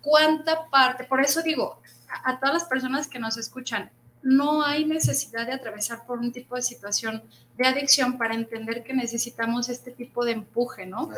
cuánta 0.00 0.66
parte, 0.68 1.04
por 1.04 1.20
eso 1.22 1.42
digo, 1.42 1.78
a, 2.08 2.30
a 2.32 2.38
todas 2.40 2.54
las 2.54 2.64
personas 2.64 3.06
que 3.08 3.18
nos 3.18 3.36
escuchan, 3.36 3.90
no 4.22 4.64
hay 4.64 4.86
necesidad 4.86 5.46
de 5.46 5.52
atravesar 5.52 6.06
por 6.06 6.18
un 6.18 6.32
tipo 6.32 6.56
de 6.56 6.62
situación 6.62 7.22
de 7.58 7.66
adicción 7.66 8.16
para 8.16 8.34
entender 8.34 8.82
que 8.82 8.94
necesitamos 8.94 9.68
este 9.68 9.90
tipo 9.90 10.24
de 10.24 10.32
empuje, 10.32 10.86
¿no? 10.86 11.10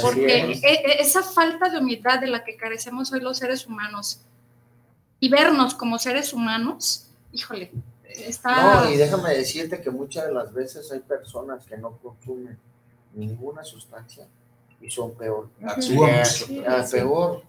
Porque 0.00 0.42
Así 0.42 0.52
es. 0.52 0.62
e- 0.64 0.82
e- 0.86 1.02
esa 1.02 1.22
falta 1.22 1.68
de 1.68 1.78
humildad 1.78 2.20
de 2.20 2.28
la 2.28 2.44
que 2.44 2.56
carecemos 2.56 3.12
hoy 3.12 3.20
los 3.20 3.38
seres 3.38 3.66
humanos 3.66 4.20
y 5.18 5.28
vernos 5.28 5.74
como 5.74 5.98
seres 5.98 6.32
humanos, 6.32 7.08
híjole, 7.32 7.72
está... 8.26 8.82
No, 8.84 8.90
y 8.90 8.96
déjame 8.96 9.30
decirte 9.34 9.80
que 9.80 9.90
muchas 9.90 10.26
de 10.26 10.32
las 10.32 10.52
veces 10.52 10.90
hay 10.92 11.00
personas 11.00 11.64
que 11.66 11.76
no 11.76 11.96
consumen 11.98 12.58
ninguna 13.14 13.62
sustancia 13.64 14.26
y 14.80 14.90
son 14.90 15.12
peor. 15.14 15.48
Actúan 15.64 16.22
peor 16.90 17.42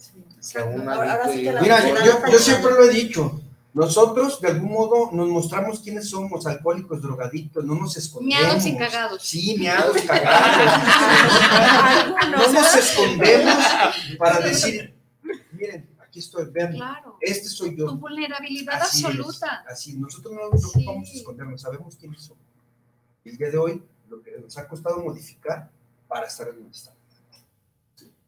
que 0.52 0.60
Ahora- 0.60 1.14
ahora 1.14 1.32
que 1.32 1.38
Mira, 1.38 1.62
yo, 1.64 1.76
alcohólico. 1.76 2.06
yo- 2.28 2.32
yo 2.32 2.40
siempre 2.40 2.72
lo 2.72 2.84
he 2.84 2.90
dicho. 2.90 3.40
Nosotros, 3.74 4.40
de 4.40 4.50
algún 4.50 4.72
modo, 4.72 5.10
nos 5.14 5.28
mostramos 5.30 5.80
quiénes 5.80 6.08
somos, 6.08 6.46
alcohólicos, 6.46 7.02
drogadictos, 7.02 7.66
no 7.66 7.74
nos 7.74 7.98
escondemos. 7.98 8.40
Miados 8.44 8.66
y 8.68 8.78
cagados. 8.78 9.24
Sí, 9.24 9.56
miados, 9.58 9.98
cagados. 10.04 10.84
no 12.32 12.54
nos 12.54 12.76
escondemos 12.76 13.56
para 14.20 14.40
decir, 14.42 14.94
aquí 16.14 16.20
estoy, 16.20 16.46
vean, 16.52 16.74
Claro. 16.74 17.18
este 17.22 17.48
soy 17.50 17.72
Tu 17.76 17.88
yo. 17.88 17.96
vulnerabilidad 17.96 18.80
Así 18.84 19.00
es, 19.00 19.06
absoluta. 19.06 19.64
así, 19.68 19.98
nosotros 19.98 20.32
no 20.36 20.48
nos 20.52 20.62
preocupamos 20.62 21.12
de 21.12 21.18
escondernos, 21.18 21.60
sabemos 21.62 21.96
quiénes 21.96 22.22
somos. 22.22 22.44
Y 23.26 23.30
el 23.30 23.38
día 23.38 23.50
de 23.50 23.58
hoy, 23.58 23.84
lo 24.10 24.22
que 24.22 24.38
nos 24.40 24.56
ha 24.60 24.68
costado 24.68 25.00
modificar 25.00 25.72
para 26.08 26.28
estar 26.28 26.48
en 26.50 26.56
donde 26.58 26.70
estamos. 26.72 27.00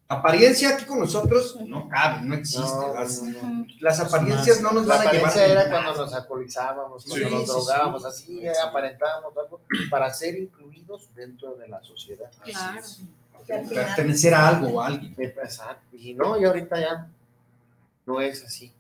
Apariencia 0.08 0.70
aquí 0.76 0.86
con 0.86 1.00
nosotros 1.00 1.58
no 1.68 1.88
cabe, 1.90 2.22
no 2.26 2.34
existe. 2.36 2.62
No, 2.62 2.94
las, 2.96 3.22
no, 3.24 3.42
no. 3.44 3.66
las 3.82 4.00
apariencias 4.00 4.62
no 4.62 4.72
nos 4.72 4.86
La 4.88 4.98
van 4.98 5.08
a 5.08 5.12
llevar. 5.12 5.30
apariencia 5.30 5.42
a 5.60 5.64
era 5.64 5.70
cuando 5.84 6.06
nos 6.06 6.14
alcoholizábamos, 6.14 7.06
cuando 7.06 7.28
Sí, 7.28 7.34
nos 7.34 7.42
sí, 7.42 7.48
drogábamos, 7.48 8.02
sí. 8.02 8.08
así 8.48 8.60
aparentábamos 8.68 9.38
algo 9.38 9.62
para 9.92 10.12
ser 10.14 10.38
incluidos 10.40 11.10
dentro 11.16 11.56
de 11.56 11.68
la 11.68 11.84
sociedad. 11.84 12.32
Claro. 12.44 12.82
Pertenecer 13.70 14.34
a 14.34 14.48
algo 14.48 14.70
o 14.70 14.82
a 14.82 14.88
alguien. 14.88 15.14
Exacto. 15.20 15.96
Y 15.96 16.14
no, 16.16 16.40
y 16.40 16.46
ahorita 16.46 16.80
ya 16.80 17.12
no 18.06 18.22
es 18.22 18.44
así. 18.44 18.72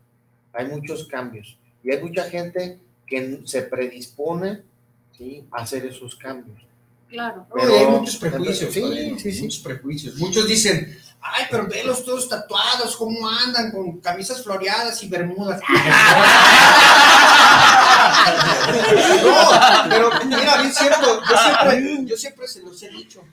Hay 0.53 0.67
muchos 0.67 1.07
cambios. 1.07 1.57
Y 1.83 1.91
hay 1.91 2.01
mucha 2.01 2.23
gente 2.25 2.79
que 3.05 3.41
se 3.45 3.61
predispone 3.63 4.61
¿sí? 5.17 5.45
a 5.51 5.61
hacer 5.61 5.85
esos 5.85 6.15
cambios. 6.15 6.65
Claro. 7.09 7.45
No, 7.55 7.69
y 7.69 7.73
hay 7.73 7.87
muchos 7.87 8.17
prejuicios. 8.17 8.73
Sí, 8.73 9.15
sí, 9.19 9.31
sí. 9.31 9.43
Muchos 9.43 9.59
prejuicios. 9.59 10.15
Muchos 10.15 10.47
dicen, 10.47 10.97
ay, 11.21 11.45
pero 11.49 11.67
velos 11.67 12.03
todos 12.03 12.27
tatuados, 12.27 12.95
cómo 12.97 13.29
andan 13.29 13.71
con 13.71 13.99
camisas 13.99 14.43
floreadas 14.43 15.01
y 15.03 15.07
bermudas. 15.07 15.61
no, 19.23 19.35
pero 19.89 20.09
mira, 20.25 20.57
bien 20.61 20.73
cierto, 20.73 21.21
yo 21.29 21.37
siempre, 21.37 22.05
yo 22.05 22.17
siempre 22.17 22.47
se 22.47 22.61
los 22.61 22.81
he 22.81 22.89
dicho. 22.89 23.23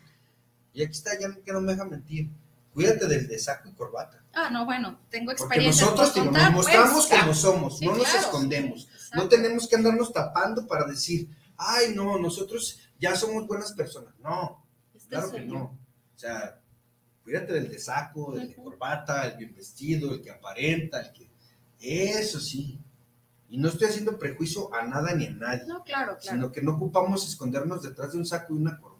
Y 0.74 0.82
aquí 0.82 0.92
está, 0.92 1.18
ya 1.18 1.28
que 1.44 1.52
no 1.52 1.60
me 1.60 1.72
deja 1.72 1.84
mentir. 1.84 2.28
Cuídate 2.72 3.06
del 3.06 3.28
de 3.28 3.38
saco 3.38 3.68
y 3.68 3.72
corbata. 3.72 4.24
Ah, 4.32 4.48
no, 4.50 4.64
bueno, 4.64 5.00
tengo 5.10 5.26
Porque 5.26 5.42
experiencia. 5.42 5.84
nosotros 5.84 6.10
por 6.10 6.14
digo, 6.22 6.24
nos 6.32 6.34
contar, 6.34 6.52
mostramos 6.52 7.06
pues. 7.06 7.20
como 7.20 7.34
somos, 7.34 7.78
Sí, 7.78 7.86
no 7.86 7.96
nos 7.96 8.14
escondemos. 8.14 8.88
No 9.14 9.28
tenemos 9.28 9.68
que 9.68 9.76
andarnos 9.76 10.12
tapando 10.12 10.66
para 10.66 10.86
decir, 10.86 11.28
ay, 11.56 11.92
no, 11.94 12.18
nosotros 12.18 12.80
ya 12.98 13.14
somos 13.14 13.46
buenas 13.46 13.72
personas. 13.72 14.14
No, 14.20 14.64
Este 14.94 15.08
claro 15.10 15.30
que 15.30 15.46
yo. 15.46 15.52
no. 15.52 15.62
O 15.64 16.18
sea, 16.18 16.60
cuídate 17.22 17.52
del 17.52 17.68
de 17.68 17.78
saco, 17.78 18.32
del 18.32 18.48
de 18.48 18.54
corbata, 18.56 19.26
el 19.26 19.36
bien 19.36 19.54
vestido, 19.54 20.14
el 20.14 20.22
que 20.22 20.30
aparenta, 20.30 21.00
el 21.00 21.12
que. 21.12 21.30
Eso 21.78 22.40
sí. 22.40 22.78
Y 23.50 23.58
no 23.58 23.68
estoy 23.68 23.88
haciendo 23.88 24.18
prejuicio 24.18 24.72
a 24.74 24.86
nada 24.86 25.14
ni 25.14 25.26
a 25.26 25.30
nadie. 25.30 25.64
No, 25.66 25.84
claro, 25.84 26.16
claro. 26.16 26.36
Sino 26.38 26.52
que 26.52 26.62
no 26.62 26.76
ocupamos 26.76 27.28
escondernos 27.28 27.82
detrás 27.82 28.12
de 28.12 28.18
un 28.18 28.24
saco 28.24 28.54
y 28.54 28.56
una 28.56 28.78
corbata. 28.78 28.91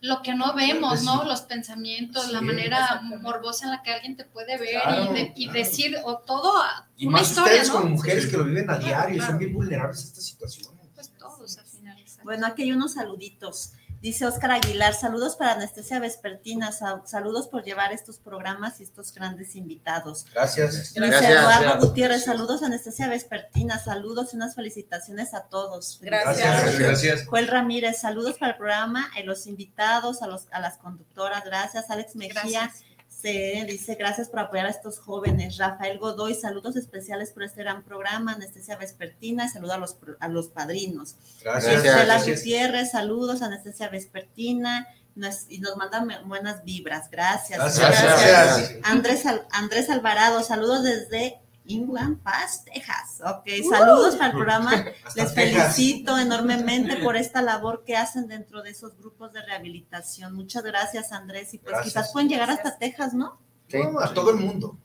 Lo 0.00 0.22
que 0.22 0.34
no 0.34 0.54
vemos. 0.54 1.02
¿no? 1.02 1.24
Los 1.24 1.42
pensamientos, 1.42 2.30
la 2.32 2.40
manera 2.40 3.00
morbosa 3.02 3.64
en 3.66 3.70
la 3.72 3.82
que 3.82 3.92
alguien 3.92 4.16
te 4.16 4.24
puede 4.24 4.58
ver 4.58 4.80
Claro, 4.82 5.10
y, 5.10 5.14
de- 5.14 5.32
y 5.36 5.44
claro. 5.46 5.58
decir 5.58 5.96
o 6.04 6.18
todo 6.18 6.52
Y 6.96 7.06
una 7.06 7.18
más 7.18 7.28
historia, 7.30 7.52
ustedes 7.52 7.68
¿no? 7.68 7.74
como 7.80 7.86
mujeres 7.90 8.26
que 8.26 8.36
lo 8.36 8.44
viven 8.44 8.64
a 8.70 8.78
Claro, 8.78 8.84
diario 8.86 9.14
y 9.14 9.18
claro. 9.18 9.30
son 9.32 9.38
bien 9.38 9.52
vulnerables 9.52 9.98
a 10.00 10.04
estas 10.04 10.24
situaciones. 10.24 10.80
Pues 10.94 11.12
todos 11.18 11.58
al 11.58 11.64
final. 11.64 11.98
exacto. 11.98 12.24
Bueno, 12.24 12.46
aquí 12.46 12.62
hay 12.62 12.72
unos 12.72 12.92
saluditos. 12.94 13.72
Dice 14.00 14.24
Oscar 14.24 14.52
Aguilar, 14.52 14.94
saludos 14.94 15.36
para 15.36 15.52
Anestesia 15.52 15.98
Vespertina, 15.98 16.72
sa- 16.72 17.02
saludos 17.04 17.48
por 17.48 17.64
llevar 17.64 17.92
estos 17.92 18.18
programas 18.18 18.80
y 18.80 18.84
estos 18.84 19.12
grandes 19.12 19.54
invitados. 19.56 20.24
Gracias. 20.32 20.72
Dice 20.94 21.00
Gracias. 21.00 21.30
Eduardo 21.30 21.60
Gracias. 21.60 21.84
Gutiérrez, 21.84 22.24
saludos 22.24 22.62
Anestesia 22.62 23.08
Vespertina, 23.08 23.78
saludos 23.78 24.32
y 24.32 24.36
unas 24.36 24.54
felicitaciones 24.54 25.34
a 25.34 25.42
todos. 25.42 25.98
Gracias. 26.00 26.38
Gracias. 26.38 26.78
Gracias. 26.78 27.26
Joel 27.26 27.48
Ramírez, 27.48 28.00
saludos 28.00 28.38
para 28.38 28.52
el 28.52 28.56
programa, 28.58 29.10
a 29.14 29.20
los 29.22 29.46
invitados, 29.46 30.22
a, 30.22 30.26
los, 30.28 30.46
a 30.50 30.60
las 30.60 30.78
conductoras, 30.78 31.44
gracias. 31.44 31.90
Alex 31.90 32.16
Mejía 32.16 32.72
se 33.20 33.64
dice 33.68 33.94
gracias 33.96 34.28
por 34.28 34.40
apoyar 34.40 34.66
a 34.66 34.70
estos 34.70 34.98
jóvenes. 34.98 35.58
Rafael 35.58 35.98
Godoy, 35.98 36.34
saludos 36.34 36.76
especiales 36.76 37.32
por 37.32 37.42
este 37.42 37.62
gran 37.62 37.82
programa, 37.82 38.32
Anestesia 38.32 38.76
Vespertina, 38.76 39.48
saludos 39.48 39.74
a 39.74 39.78
los, 39.78 39.96
a 40.20 40.28
los 40.28 40.48
padrinos. 40.48 41.16
Gracias. 41.42 41.82
Gracias. 41.82 42.38
Gutiérrez, 42.38 42.90
saludos, 42.92 43.42
Anestesia 43.42 43.88
Vespertina, 43.88 44.86
nos- 45.14 45.46
y 45.50 45.58
nos 45.58 45.76
mandan 45.76 46.08
buenas 46.26 46.64
vibras, 46.64 47.10
gracias. 47.10 47.58
Gracias. 47.58 47.90
Gracias. 48.26 48.72
Andrés, 48.84 49.26
Al- 49.26 49.46
Andrés 49.50 49.90
Alvarado, 49.90 50.42
saludos 50.42 50.82
desde 50.84 51.40
Inland 51.70 52.22
Pass, 52.22 52.64
Texas. 52.64 53.20
Ok, 53.24 53.48
saludos 53.68 54.16
para 54.16 54.26
el 54.26 54.32
programa. 54.32 54.72
Les 55.16 55.34
Texas. 55.34 55.74
felicito 55.76 56.18
enormemente 56.18 56.96
por 56.96 57.16
esta 57.24 57.42
labor 57.42 57.84
que 57.84 57.96
hacen 57.96 58.28
dentro 58.28 58.62
de 58.62 58.70
esos 58.70 58.96
grupos 58.96 59.32
de 59.32 59.42
rehabilitación. 59.42 60.34
Muchas 60.34 60.62
gracias, 60.62 61.12
Andrés. 61.12 61.54
Y 61.54 61.58
pues 61.58 61.72
Gracias. 61.72 61.92
quizás 61.92 62.12
pueden 62.12 62.28
llegar 62.28 62.50
hasta 62.50 62.78
Texas, 62.78 63.14
¿no? 63.14 63.38
No, 63.72 64.00
a 64.00 64.12
todo 64.12 64.30
el 64.30 64.36
mundo. 64.36 64.76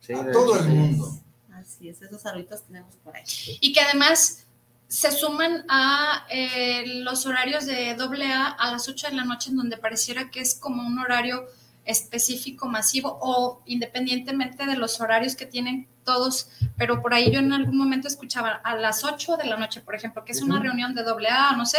Sí, 0.00 0.12
a 0.12 0.30
todo 0.30 0.56
el 0.56 0.64
sí. 0.64 0.68
mundo. 0.68 1.18
Así 1.54 1.88
es, 1.88 2.00
esos 2.00 2.22
saluditos 2.22 2.62
tenemos 2.62 2.94
por 2.96 3.16
ahí. 3.16 3.24
y 3.60 3.72
que 3.72 3.80
además 3.80 4.46
se 4.86 5.12
suman 5.12 5.64
a 5.68 6.24
eh, 6.30 6.84
los 7.02 7.26
horarios 7.26 7.66
de 7.66 7.90
AA 7.90 8.52
a 8.52 8.72
las 8.72 8.88
8 8.88 9.08
de 9.10 9.16
la 9.16 9.24
noche, 9.24 9.50
en 9.50 9.56
donde 9.56 9.76
pareciera 9.76 10.30
que 10.30 10.40
es 10.40 10.54
como 10.54 10.86
un 10.86 10.98
horario 10.98 11.46
específico, 11.88 12.68
masivo, 12.68 13.18
o 13.20 13.62
independientemente 13.66 14.66
de 14.66 14.76
los 14.76 15.00
horarios 15.00 15.34
que 15.34 15.46
tienen 15.46 15.88
todos, 16.04 16.48
pero 16.76 17.00
por 17.02 17.14
ahí 17.14 17.30
yo 17.32 17.38
en 17.40 17.52
algún 17.52 17.76
momento 17.76 18.06
escuchaba 18.08 18.60
a 18.62 18.76
las 18.76 19.04
8 19.04 19.36
de 19.36 19.46
la 19.46 19.56
noche, 19.56 19.80
por 19.80 19.94
ejemplo, 19.94 20.24
que 20.24 20.32
es 20.32 20.42
una 20.42 20.60
reunión 20.60 20.94
de 20.94 21.02
AA, 21.02 21.56
no 21.56 21.64
sé, 21.66 21.78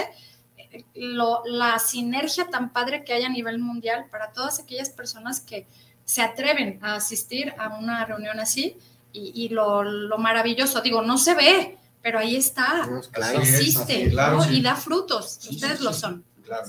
eh, 0.58 0.84
lo- 0.96 1.44
la 1.46 1.78
sinergia 1.80 2.50
tan 2.50 2.72
padre 2.72 3.04
que 3.04 3.14
hay 3.14 3.24
a 3.24 3.30
nivel 3.30 3.60
mundial 3.60 4.06
para 4.12 4.32
todas 4.34 4.60
aquellas 4.60 4.90
personas 4.90 5.40
que 5.42 5.68
se 6.06 6.22
atreven 6.24 6.80
a 6.82 6.96
asistir 6.96 7.54
a 7.60 7.70
una 7.78 8.04
reunión 8.06 8.40
así 8.40 8.78
y, 9.14 9.32
y 9.46 9.50
lo, 9.50 9.84
lo 9.84 10.18
maravilloso, 10.18 10.82
digo, 10.82 11.02
no 11.04 11.18
se 11.20 11.36
ve, 11.36 11.78
pero 12.02 12.18
ahí 12.20 12.36
está, 12.36 12.88
claro. 13.12 13.40
existe 13.42 13.94
Así 14.06 14.10
claro, 14.10 14.38
¿no? 14.38 14.44
sí. 14.44 14.58
y 14.58 14.62
da 14.62 14.76
frutos, 14.76 15.38
Sí, 15.42 15.50
ustedes 15.56 15.78
sí, 15.80 15.84
lo 15.84 15.94
sí. 15.94 16.00
son. 16.02 16.24
Claro. 16.44 16.66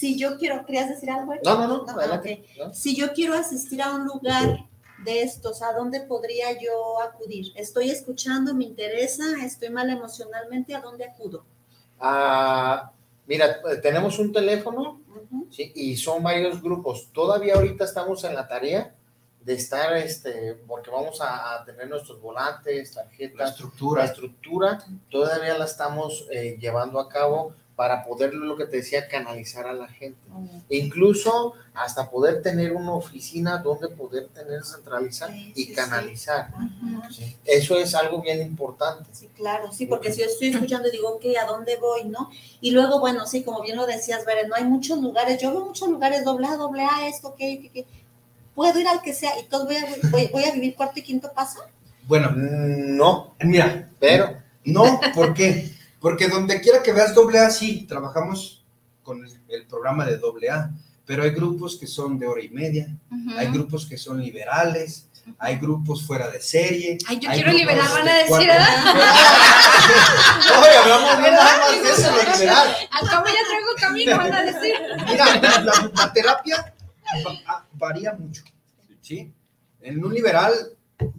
Si 0.00 0.18
yo 0.18 0.38
quiero, 0.38 0.64
¿querías 0.64 0.88
decir 0.88 1.10
algo? 1.10 1.34
No, 1.44 1.58
no, 1.58 1.68
no, 1.68 1.84
Ah, 1.88 1.92
adelante. 1.92 2.44
ok. 2.64 2.72
Si 2.72 2.96
yo 2.96 3.12
quiero 3.12 3.34
asistir 3.34 3.82
a 3.82 3.94
un 3.94 4.06
lugar 4.06 4.64
de 5.04 5.22
estos, 5.22 5.60
¿a 5.62 5.72
dónde 5.74 6.00
podría 6.00 6.52
yo 6.58 7.00
acudir? 7.02 7.52
Estoy 7.54 7.90
escuchando, 7.90 8.54
me 8.54 8.64
interesa, 8.64 9.24
estoy 9.44 9.68
mal 9.68 9.90
emocionalmente, 9.90 10.74
¿a 10.74 10.80
dónde 10.80 11.04
acudo? 11.04 11.44
Ah, 11.98 12.90
mira, 13.26 13.60
eh, 13.70 13.76
tenemos 13.82 14.18
un 14.18 14.32
teléfono 14.32 15.00
¿sí? 15.50 15.70
y 15.74 15.96
son 15.96 16.22
varios 16.22 16.62
grupos. 16.62 17.10
Todavía 17.12 17.54
ahorita 17.56 17.84
estamos 17.84 18.24
en 18.24 18.34
la 18.34 18.48
tarea 18.48 18.94
de 19.42 19.54
estar, 19.54 19.94
este, 19.96 20.54
porque 20.66 20.90
vamos 20.90 21.20
a, 21.20 21.54
a 21.60 21.64
tener 21.64 21.88
nuestros 21.88 22.20
volantes, 22.20 22.94
tarjetas, 22.94 23.38
La 23.38 23.48
estructura. 23.48 24.02
La 24.02 24.08
estructura 24.08 24.78
todavía 25.10 25.58
la 25.58 25.64
estamos 25.66 26.26
eh, 26.30 26.56
llevando 26.58 26.98
a 27.00 27.08
cabo 27.08 27.54
para 27.80 28.04
poder, 28.04 28.34
lo 28.34 28.58
que 28.58 28.66
te 28.66 28.76
decía, 28.76 29.08
canalizar 29.08 29.66
a 29.66 29.72
la 29.72 29.88
gente. 29.88 30.20
E 30.68 30.76
incluso 30.76 31.54
hasta 31.72 32.10
poder 32.10 32.42
tener 32.42 32.72
una 32.72 32.92
oficina 32.92 33.56
donde 33.56 33.88
poder 33.88 34.28
tener 34.28 34.62
centralizar 34.66 35.30
y 35.34 35.72
canalizar. 35.72 36.50
¿sí? 37.10 37.38
Eso 37.42 37.78
es 37.78 37.94
algo 37.94 38.20
bien 38.20 38.42
importante. 38.42 39.08
Sí, 39.14 39.30
claro, 39.34 39.72
sí, 39.72 39.86
porque 39.86 40.12
si 40.12 40.20
yo 40.20 40.26
estoy 40.26 40.48
escuchando 40.48 40.88
y 40.88 40.90
digo, 40.90 41.08
ok, 41.08 41.24
¿a 41.42 41.46
dónde 41.46 41.78
voy, 41.78 42.04
no? 42.04 42.28
Y 42.60 42.72
luego, 42.72 43.00
bueno, 43.00 43.26
sí, 43.26 43.44
como 43.44 43.62
bien 43.62 43.78
lo 43.78 43.86
decías, 43.86 44.26
Bere, 44.26 44.46
no 44.46 44.56
hay 44.56 44.64
muchos 44.64 44.98
lugares, 44.98 45.40
yo 45.40 45.50
veo 45.50 45.64
muchos 45.64 45.88
lugares, 45.88 46.22
doble 46.22 46.48
A, 46.48 46.56
doble 46.56 46.82
A, 46.82 47.08
esto, 47.08 47.34
que, 47.34 47.62
que, 47.62 47.70
que, 47.70 47.86
puedo 48.54 48.78
ir 48.78 48.88
al 48.88 49.00
que 49.00 49.14
sea 49.14 49.40
y 49.40 49.44
todos 49.44 49.64
voy 49.64 49.76
a, 49.76 49.86
voy, 50.10 50.26
voy 50.30 50.44
a 50.44 50.52
vivir 50.52 50.74
cuarto 50.74 51.00
y 51.00 51.02
quinto 51.02 51.32
paso. 51.32 51.60
Bueno, 52.06 52.30
no. 52.30 53.36
Mira, 53.40 53.88
pero. 53.98 54.36
No, 54.66 55.00
¿por 55.14 55.32
qué? 55.32 55.79
Porque 56.00 56.28
donde 56.28 56.60
quiera 56.60 56.82
que 56.82 56.92
veas 56.92 57.14
doble 57.14 57.38
A, 57.38 57.50
sí, 57.50 57.86
trabajamos 57.86 58.64
con 59.02 59.24
el, 59.24 59.32
el 59.48 59.66
programa 59.66 60.04
de 60.06 60.16
doble 60.16 60.50
A, 60.50 60.70
pero 61.06 61.22
hay 61.24 61.30
grupos 61.30 61.76
que 61.76 61.86
son 61.86 62.18
de 62.18 62.26
hora 62.26 62.42
y 62.42 62.48
media, 62.50 62.88
Ujú. 63.10 63.36
hay 63.36 63.48
grupos 63.48 63.84
que 63.86 63.98
son 63.98 64.20
liberales, 64.20 65.06
hay 65.38 65.56
grupos 65.56 66.06
fuera 66.06 66.28
de 66.30 66.40
serie. 66.40 66.96
Ay, 67.06 67.18
yo 67.18 67.30
quiero 67.30 67.52
liberar, 67.52 67.88
van 67.90 68.08
a 68.08 68.12
de 68.14 68.18
decir, 68.24 68.46
¿verdad? 68.48 68.94
Oye, 70.60 70.76
hablamos 70.76 71.14
no 71.18 71.20
nada 71.30 71.58
más 71.58 71.82
de 71.82 71.90
eso, 71.90 72.12
de 72.16 72.32
liberal. 72.32 72.76
Al 72.90 73.08
cabo 73.08 73.26
ya 73.26 73.48
traigo 73.48 73.68
camino, 73.78 74.16
van 74.16 74.34
a 74.34 74.42
decir. 74.42 74.74
Mira, 75.06 75.40
la, 75.40 75.90
la 75.94 76.12
terapia 76.12 76.74
va- 77.48 77.66
varía 77.74 78.12
mucho, 78.14 78.42
¿sí? 79.00 79.32
En 79.80 80.04
un 80.04 80.12
liberal 80.14 80.52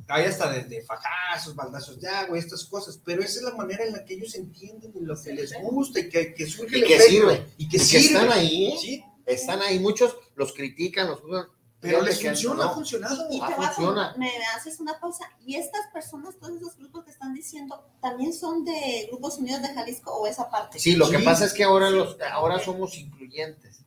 hay 0.07 0.25
hasta 0.25 0.51
desde 0.51 0.81
fajazos, 0.83 1.55
baldazos 1.55 1.99
de 1.99 2.07
agua, 2.09 2.37
estas 2.37 2.65
cosas, 2.65 2.99
pero 3.03 3.21
esa 3.21 3.39
es 3.39 3.45
la 3.45 3.55
manera 3.55 3.83
en 3.85 3.93
la 3.93 4.03
que 4.05 4.15
ellos 4.15 4.35
entienden 4.35 4.91
y 4.95 5.05
lo 5.05 5.19
que 5.21 5.33
les 5.33 5.53
gusta 5.61 5.99
y 5.99 6.09
que, 6.09 6.33
que 6.33 6.47
surge 6.47 6.77
Y 6.77 6.83
que 6.83 6.95
efecto, 6.95 7.11
sirve. 7.11 7.47
Y 7.57 7.69
que 7.69 7.79
sirve. 7.79 8.05
están 8.05 8.31
ahí, 8.31 8.67
¿eh? 8.67 8.77
Sí, 8.79 9.03
Están 9.25 9.61
ahí. 9.61 9.79
Muchos 9.79 10.15
los 10.35 10.53
critican, 10.53 11.07
los 11.07 11.21
juzgan. 11.21 11.47
pero 11.79 12.01
les 12.01 12.19
que 12.19 12.29
funciona, 12.29 12.63
no. 12.65 12.69
ha 12.69 12.73
funcionado. 12.73 13.27
Y 13.31 13.39
te 13.39 13.45
a 13.45 14.13
me 14.17 14.31
haces 14.55 14.79
una 14.79 14.99
pausa. 14.99 15.25
Y 15.45 15.55
estas 15.55 15.87
personas, 15.93 16.35
todos 16.39 16.57
esos 16.57 16.77
grupos 16.77 17.05
que 17.05 17.11
están 17.11 17.33
diciendo, 17.33 17.83
¿también 18.01 18.33
son 18.33 18.63
de 18.65 19.07
Grupos 19.09 19.37
Unidos 19.37 19.61
de 19.61 19.73
Jalisco 19.73 20.11
o 20.11 20.27
esa 20.27 20.49
parte? 20.49 20.79
Sí, 20.79 20.95
lo 20.95 21.09
que 21.09 21.19
pasa 21.19 21.45
es 21.45 21.53
que 21.53 21.63
ahora 21.63 21.89
los 21.89 22.17
ahora 22.31 22.59
somos 22.59 22.97
incluyentes. 22.97 23.80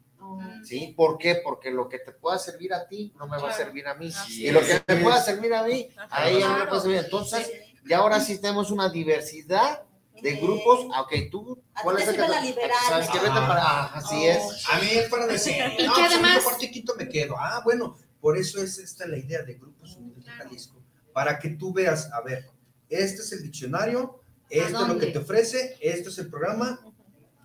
¿Sí? 0.64 0.94
¿Por 0.96 1.18
qué? 1.18 1.36
Porque 1.44 1.70
lo 1.70 1.88
que 1.88 1.98
te 1.98 2.12
pueda 2.12 2.38
servir 2.38 2.72
a 2.74 2.86
ti 2.86 3.12
no 3.18 3.26
me 3.26 3.32
va 3.32 3.36
a 3.36 3.40
Claro. 3.40 3.56
servir 3.56 3.86
a 3.86 3.94
mí. 3.94 4.08
Así 4.08 4.46
y 4.46 4.50
lo 4.50 4.60
que 4.60 4.80
te 4.80 4.96
pueda 4.96 5.20
servir 5.22 5.54
a 5.54 5.62
mí, 5.62 5.88
a 6.10 6.28
ella 6.28 6.40
no 6.46 6.48
me 6.48 6.54
Claro. 6.56 6.68
puede 6.70 6.82
servir. 6.82 6.98
Entonces, 6.98 7.50
ya 7.88 7.98
ahora 7.98 8.20
sí 8.20 8.38
tenemos 8.40 8.70
una 8.70 8.88
diversidad 8.88 9.82
de 10.22 10.36
grupos. 10.36 10.86
Ah, 10.94 11.02
Ok, 11.02 11.12
tú, 11.30 11.62
¿cuál 11.82 11.98
es 11.98 12.08
el 12.08 12.14
que 12.16 12.20
la 12.28 12.40
liberal. 12.40 12.70
¿Sabes 12.88 13.08
qué? 13.10 13.18
Vete 13.18 13.30
para. 13.30 13.62
Ah, 13.62 13.90
así 13.94 14.26
es. 14.26 14.40
A 14.72 14.78
mí 14.78 14.88
es 14.92 15.08
para 15.10 15.26
decir, 15.26 15.54
Y 15.78 15.86
no, 15.86 15.94
que 15.94 16.00
pues, 16.00 16.12
además- 16.12 16.44
y 16.60 16.70
quinto 16.70 16.94
me 16.96 17.08
quedo. 17.08 17.36
Ah, 17.38 17.60
bueno, 17.64 17.96
por 18.20 18.38
eso 18.38 18.62
es 18.62 18.78
esta 18.78 19.06
la 19.06 19.18
idea 19.18 19.42
de 19.42 19.54
Grupos 19.54 19.96
Unidos 19.96 20.24
de 20.24 20.30
Jalisco, 20.30 20.82
para 21.12 21.38
que 21.38 21.50
tú 21.50 21.72
veas, 21.74 22.10
a 22.12 22.22
ver, 22.22 22.48
este 22.88 23.20
es 23.22 23.32
el 23.32 23.42
diccionario, 23.42 24.20
esto 24.48 24.82
es 24.82 24.88
lo 24.88 24.98
que 24.98 25.06
te 25.08 25.18
ofrece, 25.18 25.76
esto 25.80 26.08
es 26.08 26.18
el 26.18 26.30
programa, 26.30 26.80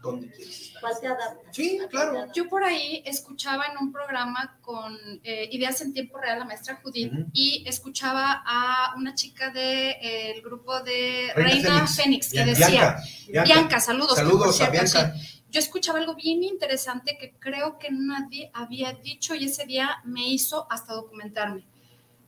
¿dónde 0.01 0.29
quieres 0.31 0.61
estar? 0.61 0.81
¿Cuál 0.81 0.93
te 0.99 1.07
adapta? 1.07 1.53
Sí, 1.53 1.79
claro. 1.89 2.31
Yo 2.33 2.47
por 2.49 2.63
ahí 2.63 3.03
escuchaba 3.05 3.65
en 3.67 3.77
un 3.77 3.91
programa 3.91 4.57
con 4.61 4.97
eh, 5.23 5.49
Ideas 5.51 5.81
en 5.81 5.93
Tiempo 5.93 6.17
Real, 6.17 6.39
la 6.39 6.45
maestra 6.45 6.79
Judith, 6.81 7.11
y 7.33 7.63
escuchaba 7.67 8.43
a 8.45 8.95
una 8.97 9.15
chica 9.15 9.51
del 9.51 10.41
grupo 10.41 10.79
de 10.81 11.31
Reina 11.35 11.69
Reina, 11.69 11.87
Fénix. 11.87 12.29
Fénix, 12.29 12.31
que 12.31 12.45
decía, 12.45 12.67
Bianca, 12.67 13.03
Bianca, 13.27 13.53
Bianca. 13.53 13.79
saludos. 13.79 14.15
Saludos 14.15 14.61
a 14.61 14.69
Bianca. 14.69 15.13
sí. 15.15 15.39
Yo 15.51 15.59
escuchaba 15.59 15.97
algo 15.97 16.13
bien 16.13 16.43
interesante 16.43 17.17
que 17.19 17.33
creo 17.39 17.79
que 17.79 17.89
nadie 17.89 18.51
había 18.53 18.93
dicho 18.93 19.33
y 19.33 19.45
ese 19.45 19.65
día 19.65 19.99
me 20.03 20.27
hizo 20.27 20.67
hasta 20.69 20.93
documentarme, 20.93 21.65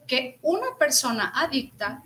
que 0.07 0.39
una 0.41 0.75
persona 0.77 1.31
adicta 1.35 2.03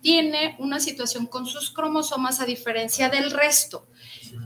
tiene 0.00 0.56
una 0.58 0.80
situación 0.80 1.26
con 1.26 1.46
sus 1.46 1.70
cromosomas 1.70 2.40
a 2.40 2.46
diferencia 2.46 3.10
del 3.10 3.32
resto. 3.32 3.86